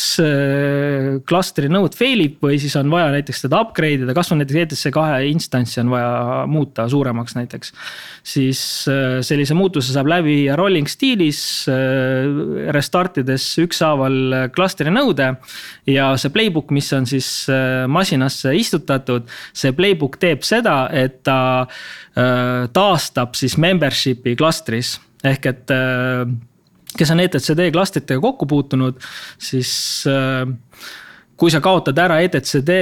klastri 1.28 1.68
äh, 1.68 1.72
node 1.72 1.98
fail 1.98 2.22
ib 2.24 2.38
või 2.44 2.57
siis 2.62 2.74
on 2.80 2.88
vaja 2.92 3.11
näiteks 3.12 3.44
teda 3.44 3.61
upgrade 3.66 4.07
ida, 4.07 4.14
kasvõi 4.16 4.40
näiteks 4.40 4.61
EDC 4.62 4.92
kahe 4.94 5.26
instantsi 5.28 5.82
on 5.82 5.92
vaja 5.92 6.46
muuta 6.48 6.86
suuremaks 6.88 7.36
näiteks. 7.36 7.74
siis 8.24 8.62
äh, 8.88 9.18
sellise 9.26 9.57
muutuse 9.59 9.92
saab 9.92 10.09
läbi 10.09 10.30
viia 10.32 10.57
rolling 10.57 10.88
stiilis, 10.88 11.42
restart 12.72 13.18
ides 13.20 13.44
ükshaaval 13.61 14.48
klastri 14.55 14.92
nõude. 14.94 15.34
ja 15.86 16.12
see 16.16 16.32
playbook, 16.32 16.72
mis 16.72 16.88
on 16.96 17.07
siis 17.07 17.28
masinasse 17.92 18.55
istutatud, 18.57 19.28
see 19.53 19.76
playbook 19.76 20.16
teeb 20.22 20.46
seda, 20.46 20.86
et 20.92 21.20
ta 21.26 21.66
taastab 22.72 23.36
siis 23.36 23.59
membership'i 23.61 24.36
klastris 24.38 24.96
ehk 25.26 25.52
et 25.52 25.74
äh, 25.74 26.26
kes 26.98 27.14
on 27.14 27.22
ETCD 27.22 27.70
klastritega 27.72 28.20
kokku 28.22 28.48
puutunud, 28.50 28.98
siis 29.40 29.72
äh, 30.10 30.44
kui 31.42 31.50
sa 31.50 31.58
kaotad 31.64 31.98
ära 31.98 32.20
ETCD 32.22 32.74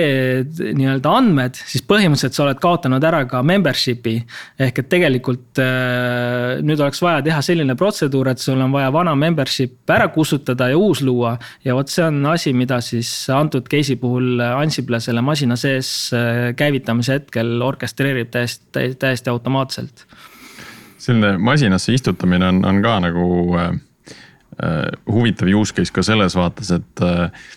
nii-öelda 0.77 1.13
andmed, 1.17 1.57
siis 1.57 1.85
põhimõtteliselt 1.89 2.37
sa 2.37 2.43
oled 2.45 2.59
kaotanud 2.61 3.05
ära 3.09 3.23
ka 3.31 3.41
membership'i. 3.47 4.17
ehk 4.61 4.83
et 4.83 4.89
tegelikult 4.93 5.61
äh, 5.63 6.59
nüüd 6.65 6.83
oleks 6.83 7.01
vaja 7.01 7.23
teha 7.25 7.41
selline 7.45 7.77
protseduur, 7.79 8.33
et 8.33 8.43
sul 8.43 8.61
on 8.61 8.75
vaja 8.75 8.91
vana 8.93 9.15
membership 9.17 9.89
ära 9.95 10.11
kustutada 10.13 10.69
ja 10.73 10.81
uus 10.81 11.01
luua. 11.01 11.37
ja 11.65 11.77
vot 11.79 11.89
see 11.89 12.05
on 12.05 12.25
asi, 12.33 12.53
mida 12.53 12.81
siis 12.85 13.13
antud 13.33 13.69
case'i 13.71 13.97
puhul 14.01 14.43
Ansible 14.51 15.01
selle 15.01 15.23
masina 15.25 15.57
sees 15.57 16.11
käivitamise 16.57 17.21
hetkel 17.21 17.63
orkestreerib 17.63 18.35
täiesti, 18.35 18.93
täiesti 18.99 19.31
automaatselt 19.31 20.05
selline 21.01 21.39
masinasse 21.39 21.95
istutamine 21.97 22.49
on, 22.49 22.61
on 22.67 22.83
ka 22.85 22.99
nagu 23.05 23.25
äh, 23.59 23.71
äh, 24.63 24.91
huvitav 25.09 25.49
use 25.55 25.75
case 25.77 25.93
ka 25.95 26.05
selles 26.07 26.37
vaates, 26.37 26.73
et 26.77 27.05
äh,. 27.07 27.49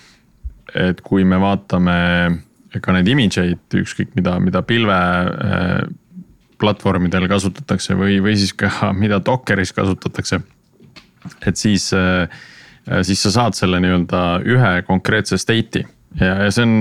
et 0.74 1.02
kui 1.06 1.22
me 1.24 1.38
vaatame 1.38 1.96
ka 2.82 2.94
neid 2.96 3.08
image 3.12 3.38
eid, 3.38 3.76
ükskõik 3.78 4.16
mida, 4.18 4.40
mida 4.42 4.64
pilve 4.66 4.96
äh, 4.96 5.84
platvormidel 6.58 7.28
kasutatakse 7.30 7.94
või, 8.00 8.18
või 8.24 8.34
siis 8.40 8.56
ka 8.58 8.90
mida 9.04 9.20
Dockeris 9.26 9.74
kasutatakse. 9.76 10.42
et 11.46 11.58
siis 11.58 11.92
äh,, 11.94 12.30
siis 13.02 13.22
sa 13.24 13.32
saad 13.32 13.60
selle 13.60 13.80
nii-öelda 13.84 14.24
ühe 14.48 14.74
konkreetse 14.88 15.38
state'i 15.38 15.86
ja, 16.20 16.34
ja 16.46 16.52
see 16.54 16.66
on 16.66 16.74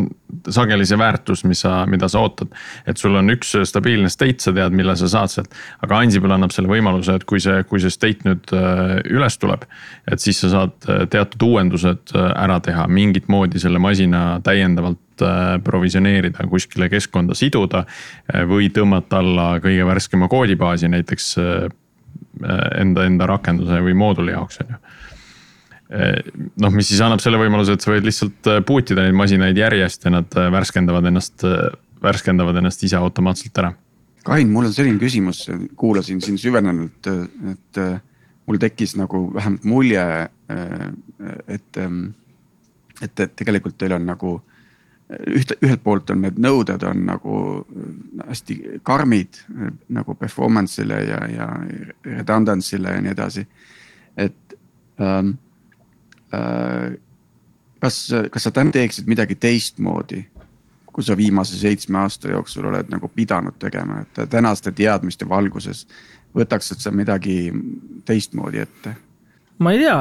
sageli 0.53 0.87
see 0.89 0.99
väärtus, 0.99 1.45
mis 1.49 1.63
sa, 1.65 1.83
mida 1.91 2.09
sa 2.11 2.23
ootad. 2.23 2.53
et 2.87 2.99
sul 3.01 3.15
on 3.17 3.31
üks 3.33 3.55
stabiilne 3.69 4.11
state, 4.13 4.41
sa 4.43 4.53
tead, 4.55 4.75
millal 4.77 4.97
sa 4.99 5.09
saad 5.11 5.33
sealt. 5.33 5.55
aga 5.85 6.01
Ansible 6.03 6.35
annab 6.35 6.55
selle 6.55 6.71
võimaluse, 6.71 7.17
et 7.19 7.27
kui 7.29 7.41
see, 7.43 7.63
kui 7.69 7.83
see 7.83 7.93
state 7.93 8.27
nüüd 8.29 8.55
äh, 8.57 8.99
üles 9.13 9.39
tuleb. 9.43 9.67
et 10.11 10.21
siis 10.21 10.43
sa 10.45 10.53
saad 10.57 10.89
äh, 10.89 11.05
teatud 11.13 11.47
uuendused 11.49 12.15
äh, 12.17 12.29
ära 12.45 12.59
teha, 12.65 12.87
mingit 12.89 13.31
moodi 13.33 13.63
selle 13.63 13.83
masina 13.83 14.41
täiendavalt 14.45 15.01
provisioneerida, 15.63 16.49
kuskile 16.51 16.89
keskkonda 16.91 17.37
siduda. 17.39 17.85
või 18.49 18.71
tõmmata 18.75 19.21
alla 19.21 19.61
kõige 19.63 19.85
värskema 19.87 20.27
koodibaasi 20.29 20.89
näiteks 20.91 21.27
enda, 22.81 23.05
enda 23.05 23.29
rakenduse 23.29 23.79
või 23.85 23.95
mooduli 23.95 24.33
jaoks, 24.33 24.59
on 24.65 24.73
ju 24.73 24.81
noh, 25.93 26.73
mis 26.73 26.89
siis 26.89 27.01
annab 27.05 27.21
selle 27.23 27.41
võimaluse, 27.41 27.77
et 27.77 27.85
sa 27.85 27.93
võid 27.93 28.07
lihtsalt 28.07 28.51
boot 28.67 28.93
ida 28.93 29.05
neid 29.05 29.17
masinaid 29.17 29.59
järjest 29.59 30.07
ja 30.07 30.15
nad 30.15 30.39
eh, 30.39 30.49
värskendavad 30.53 31.09
ennast, 31.11 31.45
värskendavad 32.03 32.61
ennast 32.61 32.85
ise 32.87 33.01
automaatselt 33.01 33.63
ära. 33.63 33.73
Kain, 34.23 34.53
mul 34.55 34.69
on 34.69 34.75
selline 34.75 35.01
küsimus, 35.03 35.45
kuulasin 35.79 36.23
sind 36.23 36.39
süvenenult, 36.39 37.09
et 37.51 37.81
mul 38.47 38.61
tekkis 38.63 38.95
nagu 38.95 39.25
vähemalt 39.35 39.67
mulje, 39.67 40.05
et, 41.51 41.81
et, 41.83 43.25
et 43.27 43.35
tegelikult 43.35 43.75
teil 43.83 43.97
on 43.97 44.07
nagu 44.07 44.37
üht, 45.11 45.57
ühelt 45.59 45.83
poolt 45.83 46.15
on 46.15 46.23
need 46.23 46.39
nõuded 46.39 46.87
on 46.87 47.03
nagu 47.09 47.35
hästi 48.23 48.61
karmid 48.87 49.43
nagu 49.91 50.15
performance'ile 50.23 51.01
ja, 51.09 51.19
ja 51.27 51.49
redundancy'le 52.07 52.95
ja 52.95 53.03
nii 53.03 53.17
edasi. 53.17 53.43
et 54.15 54.55
ähm, 55.03 55.35
Äh, 55.35 55.52
kas, 57.81 57.99
kas 58.31 58.47
sa 58.47 58.53
täna 58.55 58.73
teeksid 58.75 59.09
midagi 59.11 59.37
teistmoodi, 59.41 60.25
kui 60.93 61.05
sa 61.05 61.17
viimase 61.17 61.57
seitsme 61.61 62.03
aasta 62.03 62.33
jooksul 62.33 62.69
oled 62.69 62.91
nagu 62.93 63.09
pidanud 63.09 63.57
tegema, 63.61 64.03
et 64.03 64.27
tänaste 64.31 64.73
teadmiste 64.77 65.29
valguses 65.29 65.87
võtaksid 66.37 66.81
sa 66.81 66.93
midagi 66.95 67.47
teistmoodi 68.09 68.63
ette? 68.65 68.97
ma 69.63 69.73
ei 69.73 69.79
tea, 69.79 69.97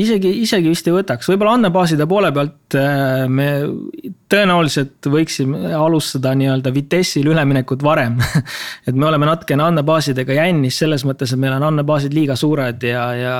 isegi, 0.00 0.30
isegi 0.42 0.70
vist 0.72 0.88
ei 0.88 0.94
võtaks, 0.94 1.28
võib-olla 1.30 1.54
andmebaaside 1.58 2.06
poole 2.10 2.30
pealt 2.34 2.76
äh, 2.78 3.24
me 3.30 3.46
tõenäoliselt 4.32 5.06
võiksime 5.12 5.70
alustada 5.76 6.32
nii-öelda 6.38 6.72
Vitessil 6.74 7.28
üleminekut 7.30 7.84
varem 7.84 8.18
et 8.88 8.94
me 8.94 9.06
oleme 9.06 9.28
natukene 9.28 9.66
andmebaasidega 9.68 10.38
jännis 10.40 10.80
selles 10.82 11.06
mõttes, 11.06 11.34
et 11.34 11.42
meil 11.42 11.54
on 11.58 11.68
andmebaasid 11.68 12.16
liiga 12.16 12.36
suured 12.38 12.82
ja, 12.88 13.04
ja. 13.18 13.36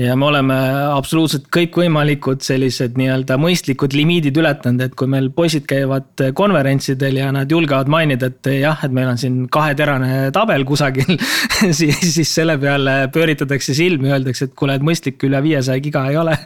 Ja 0.00 0.14
me 0.16 0.26
oleme 0.28 0.56
absoluutselt 0.94 1.48
kõikvõimalikud 1.52 2.40
sellised 2.44 2.96
nii-öelda 2.96 3.36
mõistlikud 3.40 3.92
limiidid 3.96 4.38
ületanud, 4.40 4.80
et 4.86 4.94
kui 4.98 5.10
meil 5.10 5.28
poisid 5.34 5.66
käivad 5.68 6.24
konverentsidel 6.38 7.18
ja 7.20 7.30
nad 7.34 7.50
julgevad 7.52 7.90
mainida, 7.92 8.30
et 8.32 8.52
jah, 8.56 8.80
et 8.86 8.94
meil 8.94 9.10
on 9.12 9.20
siin 9.20 9.42
kaheterane 9.52 10.30
tabel 10.34 10.64
kusagil 10.68 11.18
siis, 11.78 12.00
siis 12.00 12.32
selle 12.40 12.56
peale 12.62 12.96
pööritatakse 13.12 13.76
silmi, 13.76 14.12
öeldakse, 14.14 14.48
et 14.48 14.56
kuule, 14.58 14.78
et 14.78 14.86
mõistlik 14.86 15.20
üle 15.28 15.42
viiesaja 15.44 15.84
giga 15.84 16.06
ei 16.10 16.20
ole. 16.20 16.38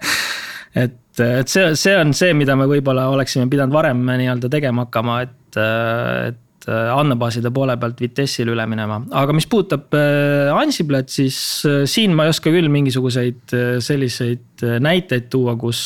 Et, 0.77 0.99
et 1.23 1.49
see, 1.49 1.71
see 1.79 1.95
on 1.97 2.11
see, 2.17 2.35
mida 2.37 2.57
me 2.59 2.67
võib-olla 2.69 3.07
oleksime 3.15 3.47
pidanud 3.53 3.73
varem 3.73 4.03
nii-öelda 4.11 4.51
tegema 4.53 4.85
hakkama, 4.85 5.21
et, 5.25 5.61
et 6.29 6.43
andmebaaside 6.67 7.53
poole 7.55 7.77
pealt 7.79 8.01
Vitessile 8.03 8.51
üle 8.55 8.65
minema, 8.67 8.99
aga 9.15 9.35
mis 9.37 9.47
puudutab 9.51 9.95
Ansiblet, 10.57 11.11
siis 11.13 11.39
siin 11.87 12.15
ma 12.17 12.27
ei 12.27 12.33
oska 12.33 12.51
küll 12.51 12.71
mingisuguseid 12.73 13.55
selliseid 13.85 14.67
näiteid 14.83 15.29
tuua, 15.31 15.55
kus 15.61 15.81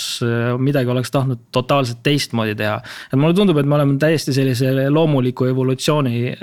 midagi 0.63 0.93
oleks 0.93 1.13
tahtnud 1.13 1.47
totaalselt 1.53 2.01
teistmoodi 2.07 2.57
teha. 2.57 2.81
et 3.13 3.19
mulle 3.21 3.37
tundub, 3.37 3.61
et 3.61 3.69
me 3.69 3.77
oleme 3.77 3.99
täiesti 4.01 4.33
sellise 4.37 4.89
loomuliku 4.89 5.51
evolutsiooni 5.53 6.35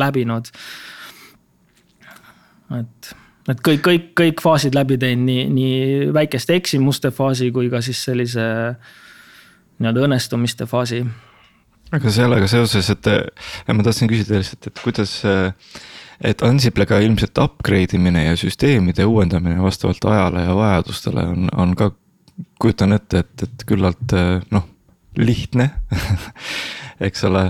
läbinud. 0.00 0.52
et 2.80 3.16
et 3.48 3.60
kõik, 3.64 3.82
kõik, 3.84 4.08
kõik 4.18 4.42
faasid 4.44 4.76
läbi 4.76 4.98
teinud, 5.00 5.24
nii, 5.28 5.44
nii 5.52 6.08
väikeste 6.14 6.56
eksimuste 6.58 7.12
faasi 7.14 7.50
kui 7.54 7.70
ka 7.72 7.80
siis 7.84 8.00
sellise 8.10 8.44
nii-öelda 9.78 10.04
õnnestumiste 10.08 10.66
faasi. 10.68 11.04
Aga 11.94 12.12
sellega 12.12 12.48
seoses, 12.50 12.90
et 12.92 13.08
ma 13.72 13.86
tahtsin 13.86 14.10
küsida 14.10 14.40
lihtsalt, 14.40 14.68
et 14.70 14.82
kuidas, 14.84 15.14
et 16.24 16.42
Ansiplega 16.46 16.98
ilmselt 17.04 17.38
upgrade 17.40 17.96
imine 17.96 18.26
ja 18.26 18.36
süsteemide 18.38 19.06
uuendamine 19.08 19.62
vastavalt 19.62 20.04
ajale 20.10 20.44
ja 20.44 20.56
vajadustele 20.58 21.24
on, 21.32 21.48
on 21.56 21.76
ka, 21.78 21.92
kujutan 22.60 22.96
ette, 22.96 23.24
et, 23.24 23.46
et 23.46 23.64
küllalt 23.68 24.14
noh, 24.52 24.68
lihtne. 25.18 25.70
Eks 27.06 27.22
ole, 27.28 27.44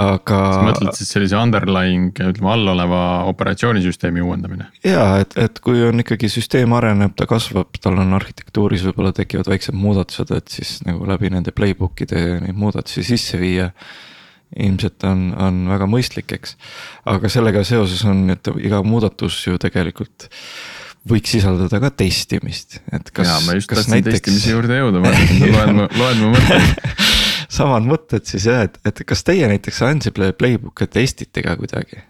aga. 0.00 0.38
sa 0.54 0.62
mõtled 0.66 0.98
siis 0.98 1.12
sellise 1.14 1.36
underlying, 1.38 2.14
ütleme 2.14 2.50
all 2.54 2.72
oleva 2.74 3.02
operatsioonisüsteemi 3.30 4.24
uuendamine? 4.24 4.68
ja 4.86 5.06
et, 5.22 5.36
et 5.40 5.60
kui 5.64 5.82
on 5.86 6.02
ikkagi 6.02 6.30
süsteem 6.32 6.74
areneb, 6.76 7.14
ta 7.18 7.28
kasvab, 7.30 7.76
tal 7.82 8.00
on 8.02 8.16
arhitektuuris 8.18 8.86
võib-olla 8.88 9.14
tekivad 9.16 9.50
väiksed 9.52 9.76
muudatused, 9.78 10.34
et 10.34 10.56
siis 10.58 10.78
nagu 10.88 11.06
läbi 11.08 11.30
nende 11.34 11.54
playbook'ide 11.54 12.24
neid 12.46 12.58
muudatusi 12.58 13.06
sisse 13.14 13.40
viia 13.40 13.70
ilmselt 14.54 15.02
on, 15.08 15.28
on 15.40 15.64
väga 15.72 15.88
mõistlik, 15.90 16.30
eks. 16.36 16.54
aga 17.10 17.30
sellega 17.32 17.64
seoses 17.66 18.04
on, 18.06 18.28
et 18.34 18.50
iga 18.62 18.82
muudatus 18.86 19.40
ju 19.48 19.58
tegelikult 19.62 20.28
võiks 21.08 21.34
sisaldada 21.34 21.80
ka 21.82 21.90
testimist, 21.92 22.78
et 22.94 23.10
kas. 23.12 23.28
jaa, 23.28 23.40
ma 23.44 23.58
just 23.58 23.68
tahtsin 23.68 23.98
näiteks... 23.98 24.22
testimise 24.22 24.54
juurde 24.54 24.78
jõuda, 24.78 25.02
ma 25.04 25.12
loen, 25.12 25.82
loen 25.98 26.22
mu 26.22 26.30
mõtteid 26.32 26.94
samad 27.54 27.86
mõtted 27.88 28.26
siis 28.28 28.48
jah, 28.50 28.64
et, 28.66 28.80
et 28.86 29.04
kas 29.06 29.24
teie 29.26 29.46
näiteks 29.50 29.82
Ansible 29.86 30.32
playbook'e 30.36 30.88
testite 30.90 31.44
ka 31.44 31.56
kuidagi? 31.60 32.02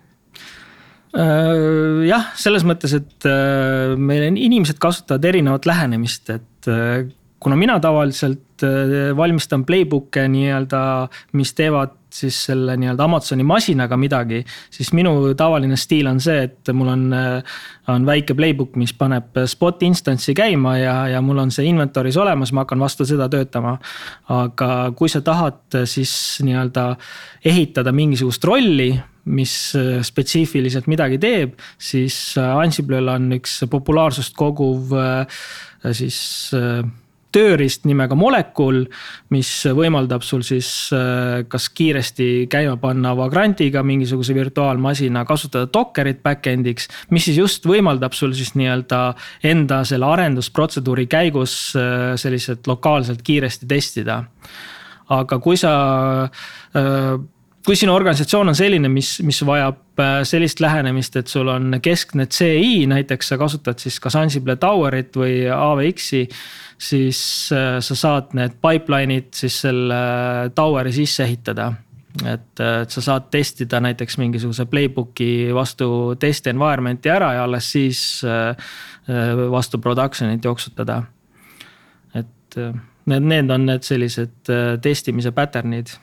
Äh, 1.15 2.05
jah, 2.09 2.33
selles 2.39 2.65
mõttes, 2.67 2.97
et 2.97 3.29
äh, 3.31 3.95
meil 3.95 4.27
inimesed 4.33 4.81
kasutavad 4.83 5.25
erinevat 5.31 5.69
lähenemist, 5.69 6.33
et 6.35 6.71
äh, 6.71 7.05
kuna 7.39 7.59
mina 7.61 7.77
tavaliselt 7.83 8.41
valmistan 9.19 9.67
playbook'e 9.69 10.25
nii-öelda, 10.33 10.81
mis 11.37 11.51
teevad 11.59 11.99
siis 12.15 12.37
selle 12.49 12.77
nii-öelda 12.79 13.05
Amazoni 13.09 13.45
masinaga 13.47 13.99
midagi, 13.99 14.43
siis 14.73 14.93
minu 14.95 15.35
tavaline 15.39 15.77
stiil 15.81 16.09
on 16.11 16.21
see, 16.23 16.45
et 16.47 16.71
mul 16.77 16.93
on, 16.93 17.07
on 17.91 18.07
väike 18.07 18.37
playbook, 18.39 18.77
mis 18.81 18.95
paneb 18.97 19.41
spot 19.51 19.83
instance'i 19.87 20.37
käima 20.39 20.77
ja, 20.79 20.95
ja 21.15 21.23
mul 21.25 21.43
on 21.43 21.55
see 21.55 21.67
inventory's 21.71 22.19
olemas, 22.21 22.55
ma 22.55 22.65
hakkan 22.65 22.83
vastu 22.83 23.07
seda 23.09 23.29
töötama. 23.33 23.79
aga 24.31 24.69
kui 24.97 25.11
sa 25.11 25.21
tahad 25.25 25.81
siis 25.91 26.15
nii-öelda 26.45 26.95
ehitada 27.45 27.93
mingisugust 27.93 28.45
rolli 28.45 28.93
mis 29.25 29.55
spetsiifiliselt 30.05 30.87
midagi 30.91 31.17
teeb, 31.19 31.55
siis 31.81 32.37
Ansible'l 32.37 33.09
on 33.09 33.33
üks 33.39 33.63
populaarsust 33.73 34.37
koguv 34.37 34.93
siis 35.93 36.19
tööriist 37.35 37.85
nimega 37.89 38.17
Molecule, 38.19 38.87
mis 39.35 39.51
võimaldab 39.77 40.25
sul 40.27 40.45
siis 40.47 40.69
äh, 40.95 41.43
kas 41.51 41.69
kiiresti 41.75 42.47
käima 42.53 42.77
panna 42.83 43.15
Vagrantiga 43.19 43.83
mingisuguse 43.87 44.37
virtuaalmasina, 44.37 45.25
kasutada 45.29 45.71
Dockerit 45.73 46.23
back-end'iks. 46.25 46.89
mis 47.11 47.29
siis 47.29 47.39
just 47.41 47.67
võimaldab 47.67 48.15
sul 48.17 48.35
siis 48.37 48.55
nii-öelda 48.59 49.03
enda 49.45 49.83
selle 49.89 50.09
arendusprotseduuri 50.15 51.07
käigus 51.11 51.57
äh, 51.79 52.15
selliselt 52.21 52.67
lokaalselt 52.71 53.23
kiiresti 53.23 53.67
testida. 53.67 54.25
aga 55.15 55.39
kui 55.39 55.57
sa 55.61 55.73
äh, 56.25 57.15
kui 57.65 57.77
sinu 57.77 57.95
organisatsioon 57.95 58.53
on 58.53 58.57
selline, 58.59 58.89
mis, 58.93 59.17
mis 59.25 59.39
vajab 59.47 60.03
sellist 60.29 60.61
lähenemist, 60.61 61.17
et 61.17 61.31
sul 61.33 61.49
on 61.49 61.79
keskne 61.83 62.27
CI, 62.27 62.85
näiteks 62.91 63.33
sa 63.33 63.39
kasutad 63.41 63.81
siis 63.81 63.97
kas 64.03 64.19
Ansible 64.21 64.57
Towerit 64.61 65.17
või 65.17 65.47
AVX-i 65.49 66.27
siis 66.79 67.49
äh, 67.53 67.79
sa 67.81 67.97
saad 67.97 68.35
need 68.37 68.59
pipeline'id 68.63 69.33
siis 69.35 69.61
selle 69.65 69.97
äh, 69.97 70.53
tower'i 70.55 70.93
sisse 70.93 71.25
ehitada. 71.25 71.73
et, 72.25 72.61
äh, 72.61 72.83
et 72.83 72.91
sa 72.91 73.03
saad 73.03 73.31
testida 73.31 73.81
näiteks 73.81 74.19
mingisuguse 74.19 74.67
playbook'i 74.71 75.55
vastu 75.55 76.15
test 76.19 76.47
environment'i 76.47 77.11
ära 77.11 77.33
ja 77.35 77.45
alles 77.45 77.73
siis 77.73 78.23
vastu 79.51 79.79
production'it 79.79 80.45
jooksutada. 80.45 81.03
et 82.15 82.57
need, 83.07 83.23
need 83.23 83.51
on 83.51 83.67
need 83.67 83.83
sellised 83.83 84.53
testimise 84.83 85.31
pattern'id 85.31 85.97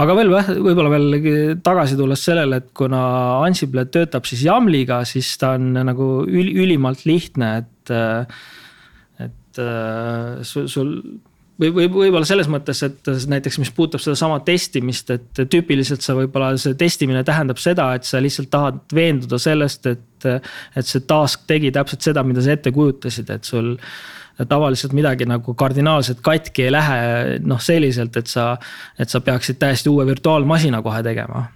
aga 0.00 0.16
veel 0.16 0.32
võib-olla 0.32 0.92
veel 0.92 1.58
tagasi 1.64 1.98
tulles 1.98 2.24
sellele, 2.24 2.62
et 2.62 2.70
kuna 2.76 3.02
Ansible 3.42 3.84
töötab 3.92 4.28
siis 4.28 4.44
YAML-iga, 4.46 5.02
siis 5.08 5.34
ta 5.40 5.54
on 5.58 5.72
nagu 5.76 6.08
ülimalt 6.28 7.04
lihtne, 7.08 7.54
et 7.62 7.94
et 9.22 9.60
äh, 9.60 10.40
sul, 10.48 10.68
sul 10.70 10.94
või, 11.60 11.70
või 11.74 11.88
võib-olla 11.90 12.26
selles 12.28 12.48
mõttes, 12.50 12.80
et 12.86 13.10
näiteks, 13.28 13.58
mis 13.60 13.72
puudutab 13.74 14.02
sedasama 14.02 14.40
testimist, 14.46 15.12
et 15.14 15.42
tüüpiliselt 15.52 16.04
sa 16.04 16.16
võib-olla 16.16 16.54
see 16.60 16.76
testimine 16.78 17.22
tähendab 17.26 17.60
seda, 17.62 17.90
et 17.96 18.08
sa 18.08 18.20
lihtsalt 18.22 18.50
tahad 18.52 18.80
veenduda 18.94 19.40
sellest, 19.42 19.86
et. 19.92 20.08
et 20.24 20.86
see 20.86 21.02
task 21.08 21.46
tegi 21.50 21.72
täpselt 21.74 22.04
seda, 22.06 22.22
mida 22.22 22.42
sa 22.44 22.54
ette 22.54 22.70
kujutasid, 22.74 23.30
et 23.34 23.44
sul 23.48 23.72
tavaliselt 24.48 24.92
midagi 24.96 25.26
nagu 25.28 25.54
kardinaalselt 25.54 26.22
katki 26.24 26.68
ei 26.68 26.72
lähe, 26.74 27.00
noh 27.44 27.60
selliselt, 27.62 28.16
et 28.16 28.30
sa, 28.30 28.52
et 28.98 29.10
sa 29.12 29.20
peaksid 29.20 29.60
täiesti 29.60 29.92
uue 29.92 30.06
virtuaalmasina 30.08 30.82
kohe 30.82 31.02
tegema 31.02 31.46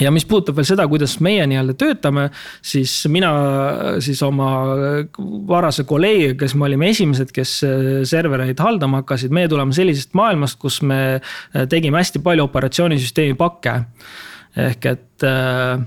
ja 0.00 0.10
mis 0.14 0.24
puudutab 0.28 0.56
veel 0.56 0.66
seda, 0.68 0.86
kuidas 0.88 1.18
meie 1.24 1.44
nii-öelda 1.48 1.74
töötame, 1.78 2.26
siis 2.64 2.94
mina 3.12 3.32
siis 4.04 4.22
oma 4.24 4.48
varase 5.48 5.84
kolleegiga, 5.88 6.38
kes 6.44 6.54
me 6.56 6.68
olime 6.68 6.88
esimesed, 6.92 7.32
kes 7.34 7.58
servereid 8.08 8.60
haldama 8.62 9.02
hakkasid, 9.02 9.34
meie 9.34 9.50
tuleme 9.52 9.76
sellisest 9.76 10.16
maailmast, 10.18 10.58
kus 10.62 10.80
me 10.86 11.20
tegime 11.72 12.00
hästi 12.00 12.22
palju 12.24 12.48
operatsioonisüsteemi 12.48 13.36
pakke. 13.38 13.82
ehk 14.56 14.86
et 14.86 15.24
äh, 15.24 15.80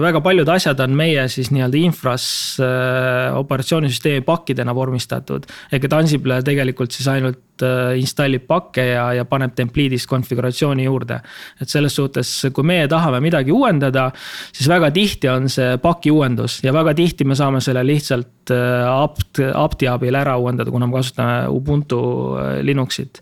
väga 0.00 0.20
paljud 0.24 0.48
asjad 0.48 0.80
on 0.80 0.94
meie 0.96 1.24
siis 1.28 1.50
nii-öelda 1.52 1.78
infras 1.80 2.24
äh, 2.62 3.36
operatsioonisüsteemi 3.36 4.24
pakkidena 4.24 4.74
vormistatud. 4.74 5.44
ehk 5.72 5.84
et 5.84 5.92
Ansible 5.92 6.40
tegelikult 6.42 6.92
siis 6.92 7.08
ainult 7.12 7.64
äh, 7.64 7.98
installib 8.00 8.46
pakke 8.48 8.86
ja, 8.92 9.06
ja 9.18 9.24
paneb 9.28 9.54
templiidist 9.54 10.08
konfiguratsiooni 10.08 10.84
juurde. 10.84 11.20
et 11.60 11.68
selles 11.68 11.94
suhtes, 11.94 12.30
kui 12.52 12.64
meie 12.64 12.88
tahame 12.88 13.20
midagi 13.20 13.52
uuendada, 13.52 14.10
siis 14.52 14.68
väga 14.68 14.90
tihti 14.90 15.28
on 15.28 15.48
see 15.52 15.76
paki 15.82 16.10
uuendus 16.10 16.60
ja 16.64 16.72
väga 16.72 16.94
tihti 16.94 17.24
me 17.24 17.36
saame 17.36 17.60
selle 17.60 17.84
lihtsalt 17.86 18.54
äh, 18.54 18.86
apt, 18.88 19.42
apti 19.54 19.88
abil 19.88 20.14
ära 20.14 20.38
uuendada, 20.38 20.70
kuna 20.70 20.86
me 20.86 21.00
kasutame 21.00 21.48
Ubuntu 21.52 22.02
äh, 22.38 22.60
Linuxit 22.62 23.20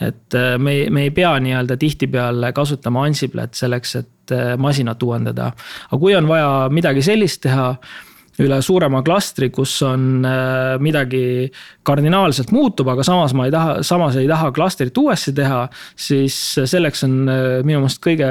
et 0.00 0.34
äh, 0.34 0.58
me 0.58 0.72
ei, 0.72 0.90
me 0.90 1.02
ei 1.08 1.10
pea 1.10 1.32
nii-öelda 1.42 1.76
tihtipeale 1.76 2.52
kasutama 2.52 3.04
Ansiblet 3.08 3.54
selleks, 3.58 3.96
et 3.96 4.34
äh, 4.34 4.52
masinat 4.58 5.02
uuendada. 5.02 5.52
aga 5.90 6.00
kui 6.00 6.14
on 6.16 6.28
vaja 6.28 6.68
midagi 6.70 7.02
sellist 7.02 7.42
teha 7.42 7.72
üle 8.42 8.58
suurema 8.62 9.00
klastri, 9.06 9.48
kus 9.54 9.72
on 9.86 10.24
äh, 10.26 10.76
midagi 10.82 11.48
kardinaalselt 11.86 12.52
muutub, 12.54 12.90
aga 12.92 13.04
samas 13.06 13.34
ma 13.36 13.48
ei 13.48 13.54
taha, 13.54 13.78
samas 13.86 14.18
ei 14.20 14.28
taha 14.30 14.52
klastrit 14.54 14.98
uuesti 14.98 15.34
teha. 15.34 15.64
siis 15.98 16.36
selleks 16.70 17.04
on 17.08 17.16
äh, 17.28 17.46
minu 17.66 17.82
meelest 17.82 18.02
kõige 18.04 18.28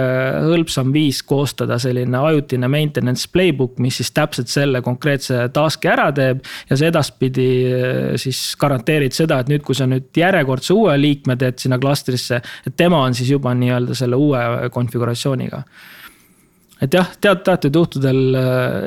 hõlpsam 0.47 0.93
viis 0.95 1.19
koostada 1.27 1.79
selline 1.81 2.21
ajutine 2.29 2.69
maintenance 2.71 3.27
playbook, 3.31 3.77
mis 3.83 3.99
siis 3.99 4.13
täpselt 4.15 4.51
selle 4.51 4.81
konkreetse 4.85 5.47
task'i 5.53 5.91
ära 5.91 6.09
teeb. 6.15 6.43
ja 6.69 6.79
sa 6.79 6.89
edaspidi 6.91 7.49
äh, 7.67 8.15
siis 8.21 8.55
garanteerid 8.59 9.15
seda, 9.15 9.41
et 9.41 9.51
nüüd, 9.51 9.65
kui 9.67 9.75
sa 9.75 9.89
nüüd 9.89 10.09
järjekordse 10.15 10.73
uue 10.77 10.95
liikme 11.01 11.35
teed 11.39 11.59
sinna 11.59 11.79
klastrisse, 11.81 12.41
et 12.65 12.79
tema 12.79 13.03
on 13.03 13.15
siis 13.17 13.31
juba 13.35 13.53
nii-öelda 13.57 13.95
selle 13.97 14.19
uue 14.19 14.69
konfiguratsiooniga 14.73 15.63
et 16.81 16.93
jah, 16.93 17.09
tead, 17.21 17.43
teatud 17.45 17.75
juhtudel, 17.79 18.21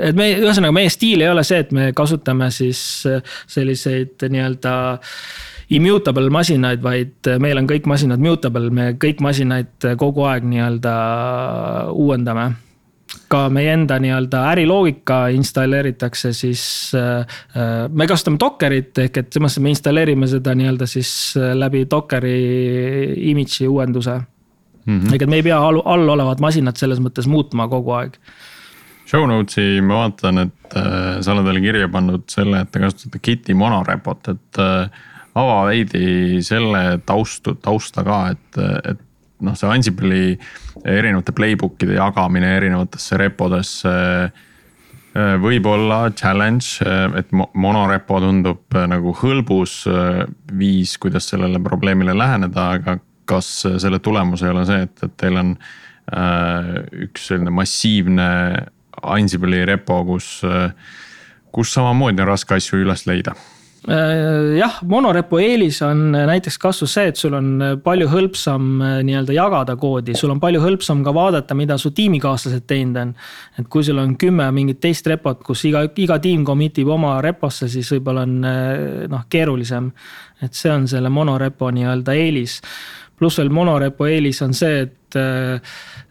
et 0.07 0.18
me, 0.18 0.30
ühesõnaga 0.38 0.74
meie 0.76 0.91
stiil 0.93 1.24
ei 1.24 1.30
ole 1.30 1.45
see, 1.47 1.62
et 1.64 1.72
me 1.74 1.91
kasutame 1.97 2.51
siis 2.55 2.80
selliseid 3.51 4.28
nii-öelda 4.30 4.74
immutable 5.74 6.30
masinaid, 6.34 6.82
vaid 6.82 7.30
meil 7.43 7.61
on 7.61 7.68
kõik 7.70 7.86
masinad 7.91 8.22
mutable, 8.22 8.72
me 8.74 8.91
kõik 9.01 9.22
masinaid 9.22 9.91
kogu 9.99 10.26
aeg 10.30 10.47
nii-öelda 10.51 10.97
uuendame. 11.95 12.51
ka 13.30 13.49
meie 13.51 13.72
enda 13.74 13.97
nii-öelda 13.99 14.41
äriloogika 14.53 15.32
installeeritakse 15.34 16.32
siis, 16.32 16.93
me 17.91 18.07
kasutame 18.07 18.38
Dockerit 18.38 18.99
ehk 18.99 19.16
et 19.16 19.38
mõttes 19.43 19.59
me 19.59 19.70
installeerime 19.74 20.26
seda 20.30 20.55
nii-öelda 20.55 20.86
siis 20.86 21.34
läbi 21.36 21.86
Dockeri 21.91 22.36
image'i 23.30 23.66
uuenduse 23.66 24.20
mm 24.84 24.98
-hmm.. 24.98 25.14
ehk 25.14 25.22
et 25.22 25.30
me 25.30 25.40
ei 25.40 25.46
pea 25.46 25.58
all, 25.58 25.82
all 25.84 26.14
olevat 26.16 26.40
masinat 26.40 26.76
selles 26.76 27.00
mõttes 27.00 27.28
muutma 27.28 27.68
kogu 27.68 27.96
aeg. 27.98 28.16
Show 29.10 29.26
notes'i 29.26 29.80
ma 29.82 30.04
vaatan, 30.04 30.38
et 30.38 30.76
äh, 30.78 31.20
sa 31.20 31.32
oled 31.32 31.44
veel 31.44 31.60
kirja 31.60 31.88
pannud 31.88 32.28
selle, 32.30 32.60
et 32.60 32.70
te 32.70 32.78
kasutate 32.78 33.18
Giti 33.18 33.54
monorepot, 33.54 34.28
et 34.28 34.58
äh, 34.62 34.90
ava 35.34 35.64
veidi 35.66 36.42
selle 36.42 37.00
taustu, 37.06 37.54
tausta 37.54 38.04
ka, 38.06 38.20
et, 38.34 38.60
et 38.84 39.00
noh, 39.44 39.56
see 39.56 39.70
Ansible'i 39.70 40.36
erinevate 40.84 41.34
playbook'ide 41.36 41.96
jagamine 41.98 42.54
erinevatesse 42.58 43.18
repodesse 43.20 43.92
äh, 43.92 45.34
võib 45.42 45.66
olla 45.70 46.02
challenge, 46.16 46.80
äh, 46.84 47.06
et 47.20 47.32
monorepo 47.34 48.20
tundub 48.22 48.78
äh, 48.78 48.88
nagu 48.90 49.14
hõlbus 49.22 49.82
viis, 50.58 50.96
kuidas 51.02 51.30
sellele 51.32 51.62
probleemile 51.62 52.16
läheneda, 52.16 52.70
aga 52.78 52.98
kas 53.30 53.48
selle 53.82 54.00
tulemus 54.02 54.42
ei 54.42 54.50
ole 54.52 54.66
see, 54.68 54.82
et, 54.88 55.06
et 55.06 55.16
teil 55.20 55.38
on 55.40 55.54
üks 57.06 57.28
selline 57.28 57.52
massiivne 57.54 58.26
Ansible'i 59.14 59.62
repo, 59.68 60.00
kus, 60.08 60.40
kus 61.54 61.74
samamoodi 61.76 62.24
on 62.24 62.32
raske 62.32 62.56
asju 62.56 62.80
üles 62.82 63.06
leida 63.06 63.36
Äh, 63.88 64.58
jah, 64.58 64.74
monorepo 64.84 65.38
eelis 65.40 65.78
on 65.80 66.10
näiteks 66.12 66.58
kasvus 66.60 66.92
see, 66.98 67.06
et 67.08 67.16
sul 67.16 67.32
on 67.32 67.78
palju 67.80 68.10
hõlpsam 68.12 68.66
äh, 68.84 68.96
nii-öelda 69.08 69.32
jagada 69.32 69.76
koodi, 69.80 70.12
sul 70.18 70.34
on 70.34 70.40
palju 70.42 70.60
hõlpsam 70.60 71.00
ka 71.06 71.14
vaadata, 71.16 71.56
mida 71.56 71.78
su 71.80 71.94
tiimikaaslased 71.96 72.66
teinud 72.68 72.98
on. 73.00 73.14
et 73.56 73.70
kui 73.72 73.86
sul 73.86 73.96
on 74.02 74.18
kümme 74.20 74.50
mingit 74.52 74.82
teist 74.84 75.08
repot, 75.08 75.40
kus 75.46 75.64
iga, 75.64 75.86
iga 75.96 76.18
tiim 76.20 76.44
commit 76.44 76.76
ib 76.82 76.92
oma 76.92 77.14
reposse, 77.24 77.70
siis 77.72 77.88
võib-olla 77.94 78.26
on 78.28 78.44
äh, 78.44 79.08
noh, 79.08 79.24
keerulisem. 79.32 79.88
et 80.44 80.52
see 80.52 80.72
on 80.74 80.84
selle 80.88 81.08
monorepo 81.08 81.72
nii-öelda 81.72 82.18
eelis. 82.20 82.60
Pluss 83.20 83.38
veel 83.38 83.52
monorepo 83.52 84.08
eelis 84.08 84.40
on 84.42 84.54
see, 84.56 84.80
et, 84.88 85.18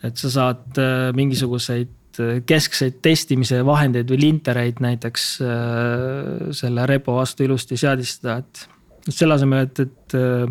et 0.06 0.22
sa 0.22 0.30
saad 0.30 0.78
mingisuguseid 1.18 1.96
Äh, 2.20 2.40
keskseid 2.48 3.00
testimise 3.06 3.62
vahendeid 3.66 4.10
või 4.12 4.20
lintereid 4.26 4.82
näiteks 4.84 5.28
äh, 5.46 6.50
selle 6.56 6.88
repo 6.90 7.16
vastu 7.16 7.46
ilusti 7.46 7.78
seadistada, 7.80 8.40
et. 8.42 8.66
selle 9.10 9.38
asemel, 9.38 9.68
et, 9.68 9.80
et 9.86 10.16
äh, 10.18 10.50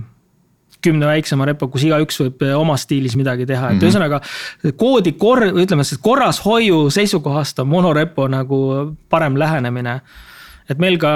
kümne 0.85 1.09
väiksema 1.11 1.49
repo, 1.49 1.69
kus 1.73 1.85
igaüks 1.89 2.21
võib 2.23 2.45
oma 2.57 2.77
stiilis 2.81 3.17
midagi 3.19 3.47
teha, 3.47 3.73
et 3.73 3.75
mm 3.75 3.81
-hmm. 3.81 3.89
ühesõnaga. 3.89 4.21
koodi 4.77 5.13
kor-, 5.19 5.51
ütleme 5.51 5.85
siis 5.85 6.01
korrashoiu 6.03 6.89
seisukohast 6.91 7.59
on 7.59 7.69
monorepo 7.69 8.29
nagu 8.29 8.61
parem 9.11 9.37
lähenemine 9.39 10.01
et 10.69 10.81
meil 10.81 10.99
ka 11.01 11.11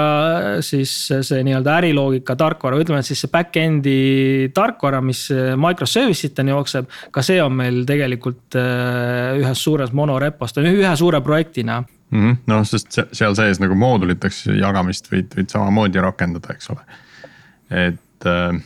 siis 0.65 0.91
see 1.13 1.41
nii-öelda 1.45 1.77
äriloogika 1.79 2.35
tarkvara, 2.39 2.79
ütleme, 2.81 3.03
siis 3.05 3.21
see 3.23 3.31
back-end'i 3.33 3.97
tarkvara, 4.55 5.01
mis 5.05 5.25
microservice 5.59 6.29
iteni 6.29 6.53
jookseb. 6.53 6.89
ka 7.13 7.23
see 7.25 7.41
on 7.43 7.55
meil 7.59 7.83
tegelikult 7.89 8.57
äh, 8.59 9.39
ühes 9.41 9.63
suures 9.63 9.93
monorepos, 9.93 10.53
ta 10.53 10.63
on 10.63 10.71
ühe 10.71 10.95
suure 10.97 11.21
projektina 11.21 11.81
mm 11.83 12.19
-hmm.. 12.19 12.37
noh, 12.47 12.65
sest 12.67 12.99
seal 13.11 13.37
sees 13.37 13.61
nagu 13.61 13.77
mooduliteks 13.77 14.45
jagamist 14.59 15.11
võid, 15.11 15.33
võid 15.37 15.53
samamoodi 15.53 16.01
rakendada, 16.01 16.53
eks 16.53 16.69
ole. 16.73 16.85
et, 17.69 18.29
äh, 18.29 18.61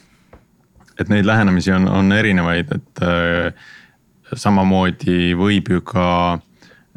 et 0.99 1.09
neid 1.09 1.25
lähenemisi 1.25 1.71
on, 1.71 1.87
on 1.87 2.11
erinevaid, 2.11 2.71
et 2.71 3.03
äh, 3.03 3.53
samamoodi 4.35 5.33
võib 5.35 5.71
ju 5.71 5.81
ka 5.81 6.07
Äh, 6.37 6.46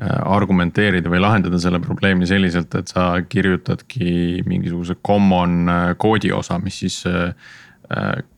argumenteerida 0.08 1.10
või 1.12 1.20
lahendada 1.20 1.58
selle 1.60 1.80
probleemi 1.82 2.28
selliselt, 2.28 2.74
et 2.78 2.88
sa 2.88 3.12
kirjutadki 3.28 4.40
mingisuguse 4.48 4.96
common 5.06 5.68
äh, 5.68 5.88
koodi 6.00 6.32
osa, 6.32 6.58
mis 6.62 6.78
siis 6.84 7.02
äh, 7.08 7.34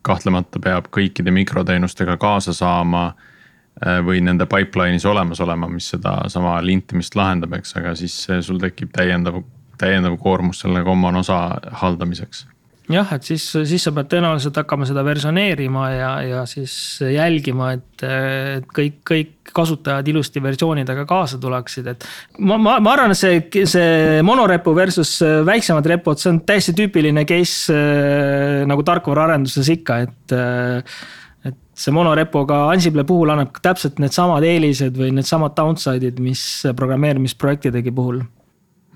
kahtlemata 0.03 0.59
peab 0.63 0.89
kõikide 0.95 1.31
mikroteenustega 1.35 2.17
kaasa 2.17 2.55
saama. 2.57 3.13
või 4.05 4.21
nende 4.21 4.45
pipeline'is 4.47 5.05
olemas 5.09 5.41
olema, 5.41 5.67
mis 5.69 5.87
sedasama 5.91 6.59
lintimist 6.63 7.15
lahendab, 7.17 7.55
eks, 7.57 7.73
aga 7.81 7.95
siis 7.97 8.15
sul 8.45 8.59
tekib 8.61 8.93
täiendav, 8.93 9.41
täiendav 9.81 10.19
koormus 10.21 10.61
selle 10.61 10.85
common 10.85 11.17
osa 11.17 11.39
haldamiseks 11.81 12.45
jah, 12.91 13.13
et 13.15 13.27
siis, 13.27 13.45
siis 13.69 13.85
sa 13.85 13.93
pead 13.95 14.09
tõenäoliselt 14.11 14.57
hakkama 14.63 14.87
seda 14.89 15.05
versioneerima 15.07 15.85
ja, 15.93 16.11
ja 16.27 16.43
siis 16.51 16.75
jälgima, 17.05 17.73
et, 17.77 18.05
et 18.07 18.67
kõik, 18.75 18.99
kõik 19.07 19.53
kasutajad 19.55 20.07
ilusti 20.09 20.43
versioonidega 20.43 21.05
kaasa 21.09 21.39
tuleksid, 21.43 21.93
et. 21.93 22.07
ma, 22.41 22.59
ma, 22.59 22.79
ma 22.83 22.95
arvan, 22.97 23.15
et 23.15 23.21
see, 23.21 23.65
see 23.69 24.21
monorepo 24.27 24.75
versus 24.77 25.19
väiksemad 25.47 25.87
repod, 25.95 26.21
see 26.21 26.33
on 26.33 26.43
täiesti 26.49 26.75
tüüpiline 26.79 27.27
case 27.29 27.81
nagu 28.69 28.87
tarkvaraarenduses 28.87 29.75
ikka, 29.77 30.03
et 30.07 30.39
et 31.43 31.57
see 31.75 31.95
monorepo 31.95 32.45
ka 32.47 32.69
Ansible 32.71 33.03
puhul 33.07 33.33
annab 33.35 33.57
täpselt 33.65 33.99
needsamad 34.03 34.45
eelised 34.47 34.95
või 34.99 35.11
needsamad 35.17 35.57
downside'id, 35.59 36.21
mis 36.23 36.45
programmeerimisprojektidegi 36.79 37.95
puhul 37.95 38.23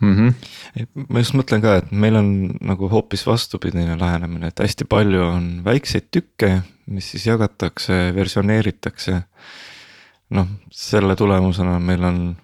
mm. 0.00 0.14
-hmm. 0.14 1.04
ma 1.08 1.22
just 1.22 1.36
mõtlen 1.38 1.62
ka, 1.64 1.76
et 1.80 1.92
meil 1.92 2.16
on 2.16 2.30
nagu 2.60 2.88
hoopis 2.92 3.26
vastupidine 3.26 3.98
lähenemine, 4.00 4.52
et 4.52 4.64
hästi 4.64 4.84
palju 4.88 5.22
on 5.24 5.48
väikseid 5.64 6.10
tükke, 6.10 6.60
mis 6.86 7.10
siis 7.10 7.26
jagatakse, 7.26 8.14
versioneeritakse. 8.14 9.22
noh, 10.30 10.46
selle 10.72 11.16
tulemusena 11.16 11.78
meil 11.78 12.04
on 12.04 12.36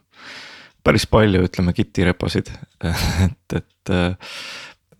päris 0.85 1.07
palju, 1.07 1.43
ütleme, 1.43 1.73
Giti 1.75 2.05
reposid 2.05 2.51
et, 3.27 3.57
et 3.57 3.95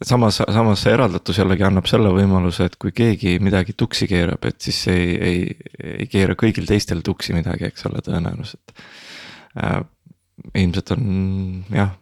samas, 0.05 0.41
samas 0.49 0.83
see 0.83 0.93
eraldatus 0.95 1.39
jällegi 1.39 1.67
annab 1.67 1.87
selle 1.91 2.11
võimaluse, 2.15 2.67
et 2.67 2.77
kui 2.81 2.93
keegi 2.97 3.37
midagi 3.43 3.75
tuksi 3.79 4.09
keerab, 4.11 4.45
et 4.49 4.61
siis 4.63 4.81
ei, 4.93 5.09
ei, 5.31 5.41
ei 6.03 6.07
keera 6.11 6.37
kõigil 6.39 6.67
teistel 6.69 7.03
tuksi 7.07 7.37
midagi, 7.37 7.69
eks 7.71 7.89
ole, 7.91 8.03
tõenäoliselt 8.05 8.75
äh,. 9.63 9.83
ilmselt 10.59 10.95
on 10.95 11.03
jah, 11.71 11.93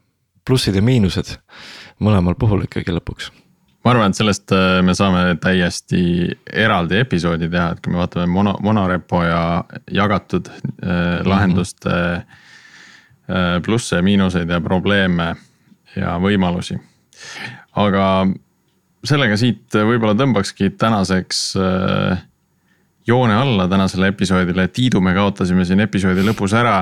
plussid 0.47 0.77
ja 0.79 0.83
miinused 0.83 1.37
mõlemal 2.01 2.37
puhul 2.39 2.65
ikkagi 2.67 2.95
lõpuks 2.97 3.31
ma 3.85 3.95
arvan, 3.95 4.13
et 4.13 4.19
sellest 4.19 4.53
äh, 4.53 4.81
me 4.85 4.95
saame 4.97 5.37
täiesti 5.41 6.03
eraldi 6.53 7.01
episoodi 7.01 7.49
teha, 7.51 7.73
et 7.75 7.83
kui 7.85 7.95
me 7.95 8.03
vaatame 8.03 8.29
mono, 8.31 8.57
monorepo 8.65 9.23
ja 9.25 9.43
jagatud 9.93 10.51
äh, 10.53 11.21
lahenduste 11.25 11.95
äh, 12.21 13.57
plusse 13.65 14.01
ja 14.01 14.05
miinuseid 14.05 14.51
ja 14.51 14.61
probleeme 14.65 15.35
ja 15.97 16.17
võimalusi. 16.23 16.79
aga 17.81 18.05
sellega 19.07 19.37
siit 19.41 19.73
võib-olla 19.75 20.15
tõmbakski 20.19 20.75
tänaseks 20.79 21.45
äh, 21.57 22.27
joone 23.11 23.35
alla 23.37 23.67
tänasele 23.69 24.11
episoodile, 24.13 24.69
Tiidu 24.69 25.03
me 25.05 25.15
kaotasime 25.17 25.65
siin 25.69 25.83
episoodi 25.85 26.25
lõpus 26.27 26.55
ära. 26.57 26.79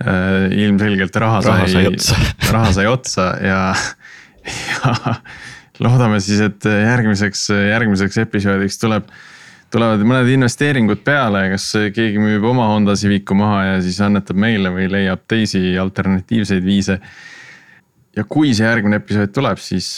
Äh, 0.00 0.52
ilmselgelt 0.56 1.16
raha, 1.20 1.40
raha 1.44 1.66
sai, 1.66 1.74
sai 1.74 1.88
otsa 1.90 2.20
raha 2.56 2.70
sai 2.76 2.86
otsa 2.88 3.26
ja, 3.44 3.58
ja 4.70 4.94
loodame 5.84 6.20
siis, 6.24 6.40
et 6.44 6.64
järgmiseks, 6.64 7.50
järgmiseks 7.70 8.22
episoodiks 8.24 8.80
tuleb 8.80 9.10
tulevad 9.70 10.00
mõned 10.02 10.26
investeeringud 10.32 11.04
peale, 11.06 11.44
kas 11.52 11.68
keegi 11.94 12.18
müüb 12.18 12.42
oma 12.48 12.64
Honda 12.72 12.96
Civicu 12.98 13.36
maha 13.38 13.60
ja 13.68 13.76
siis 13.84 14.00
annetab 14.02 14.40
meile 14.40 14.72
või 14.74 14.88
leiab 14.90 15.22
teisi 15.30 15.76
alternatiivseid 15.78 16.64
viise. 16.64 16.96
ja 18.16 18.24
kui 18.26 18.50
see 18.56 18.66
järgmine 18.66 18.98
episood 18.98 19.30
tuleb, 19.36 19.60
siis, 19.62 19.92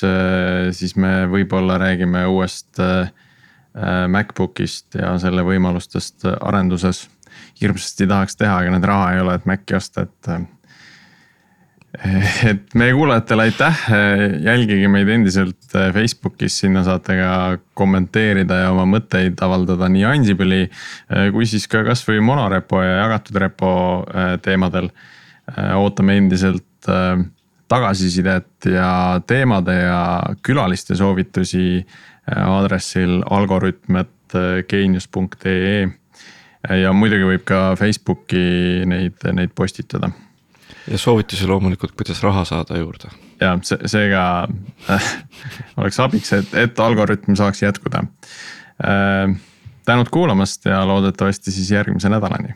siis 0.77 0.97
me 1.01 1.15
võib-olla 1.33 1.79
räägime 1.81 2.27
uuest 2.29 2.83
äh, 2.83 3.07
Äh, 3.07 3.11
MacBookist 4.09 4.99
ja 5.01 5.15
selle 5.21 5.45
võimalustest 5.47 6.27
arenduses. 6.41 7.09
hirmsasti 7.61 8.07
tahaks 8.07 8.37
teha, 8.37 8.59
aga 8.61 8.73
nüüd 8.75 8.85
raha 8.85 9.13
ei 9.15 9.21
ole, 9.23 9.35
et 9.39 9.47
Maci 9.49 9.75
osta, 9.77 10.03
et. 10.05 10.29
Äh, 10.29 10.43
et 12.51 12.75
meie 12.75 12.93
kuulajatele 12.97 13.47
aitäh, 13.49 13.81
jälgige 14.45 14.89
meid 14.89 15.09
endiselt 15.13 15.77
Facebookis, 15.93 16.59
sinna 16.63 16.85
saate 16.85 17.17
ka 17.19 17.33
kommenteerida 17.77 18.63
ja 18.63 18.71
oma 18.73 18.87
mõtteid 18.95 19.41
avaldada 19.45 19.89
nii 19.93 20.05
Ansible'i 20.09 20.67
äh, 20.69 21.29
kui 21.33 21.49
siis 21.49 21.69
ka 21.69 21.85
kasvõi 21.89 22.21
monorepo 22.25 22.81
ja 22.85 23.03
jagatud 23.03 23.41
repo 23.45 23.73
teemadel. 24.45 24.93
ootame 25.77 26.17
endiselt 26.17 26.89
tagasisidet 27.73 28.67
ja 28.69 29.21
teemade 29.27 29.75
ja 29.75 30.01
külaliste 30.45 30.95
soovitusi 30.97 31.83
aadressil 32.31 33.23
algoritm.geenius.ee. 33.31 35.89
ja 36.83 36.93
muidugi 36.95 37.25
võib 37.27 37.45
ka 37.47 37.77
Facebooki 37.79 38.83
neid, 38.87 39.13
neid 39.35 39.51
postitada. 39.55 40.11
ja 40.87 40.99
soovitusi 40.99 41.47
loomulikult, 41.47 41.93
kuidas 41.99 42.23
raha 42.23 42.45
saada 42.45 42.79
juurde. 42.79 43.09
ja 43.41 43.59
see, 43.63 43.79
seega 43.87 44.49
äh, 44.91 45.15
oleks 45.83 46.01
abiks, 46.01 46.33
et, 46.39 46.55
et 46.55 46.81
algoritm 46.81 47.35
saaks 47.39 47.63
jätkuda 47.63 47.99
äh,. 48.87 49.37
tänud 49.85 50.09
kuulamast 50.11 50.65
ja 50.65 50.87
loodetavasti 50.87 51.53
siis 51.53 51.71
järgmise 51.71 52.09
nädalani. 52.09 52.55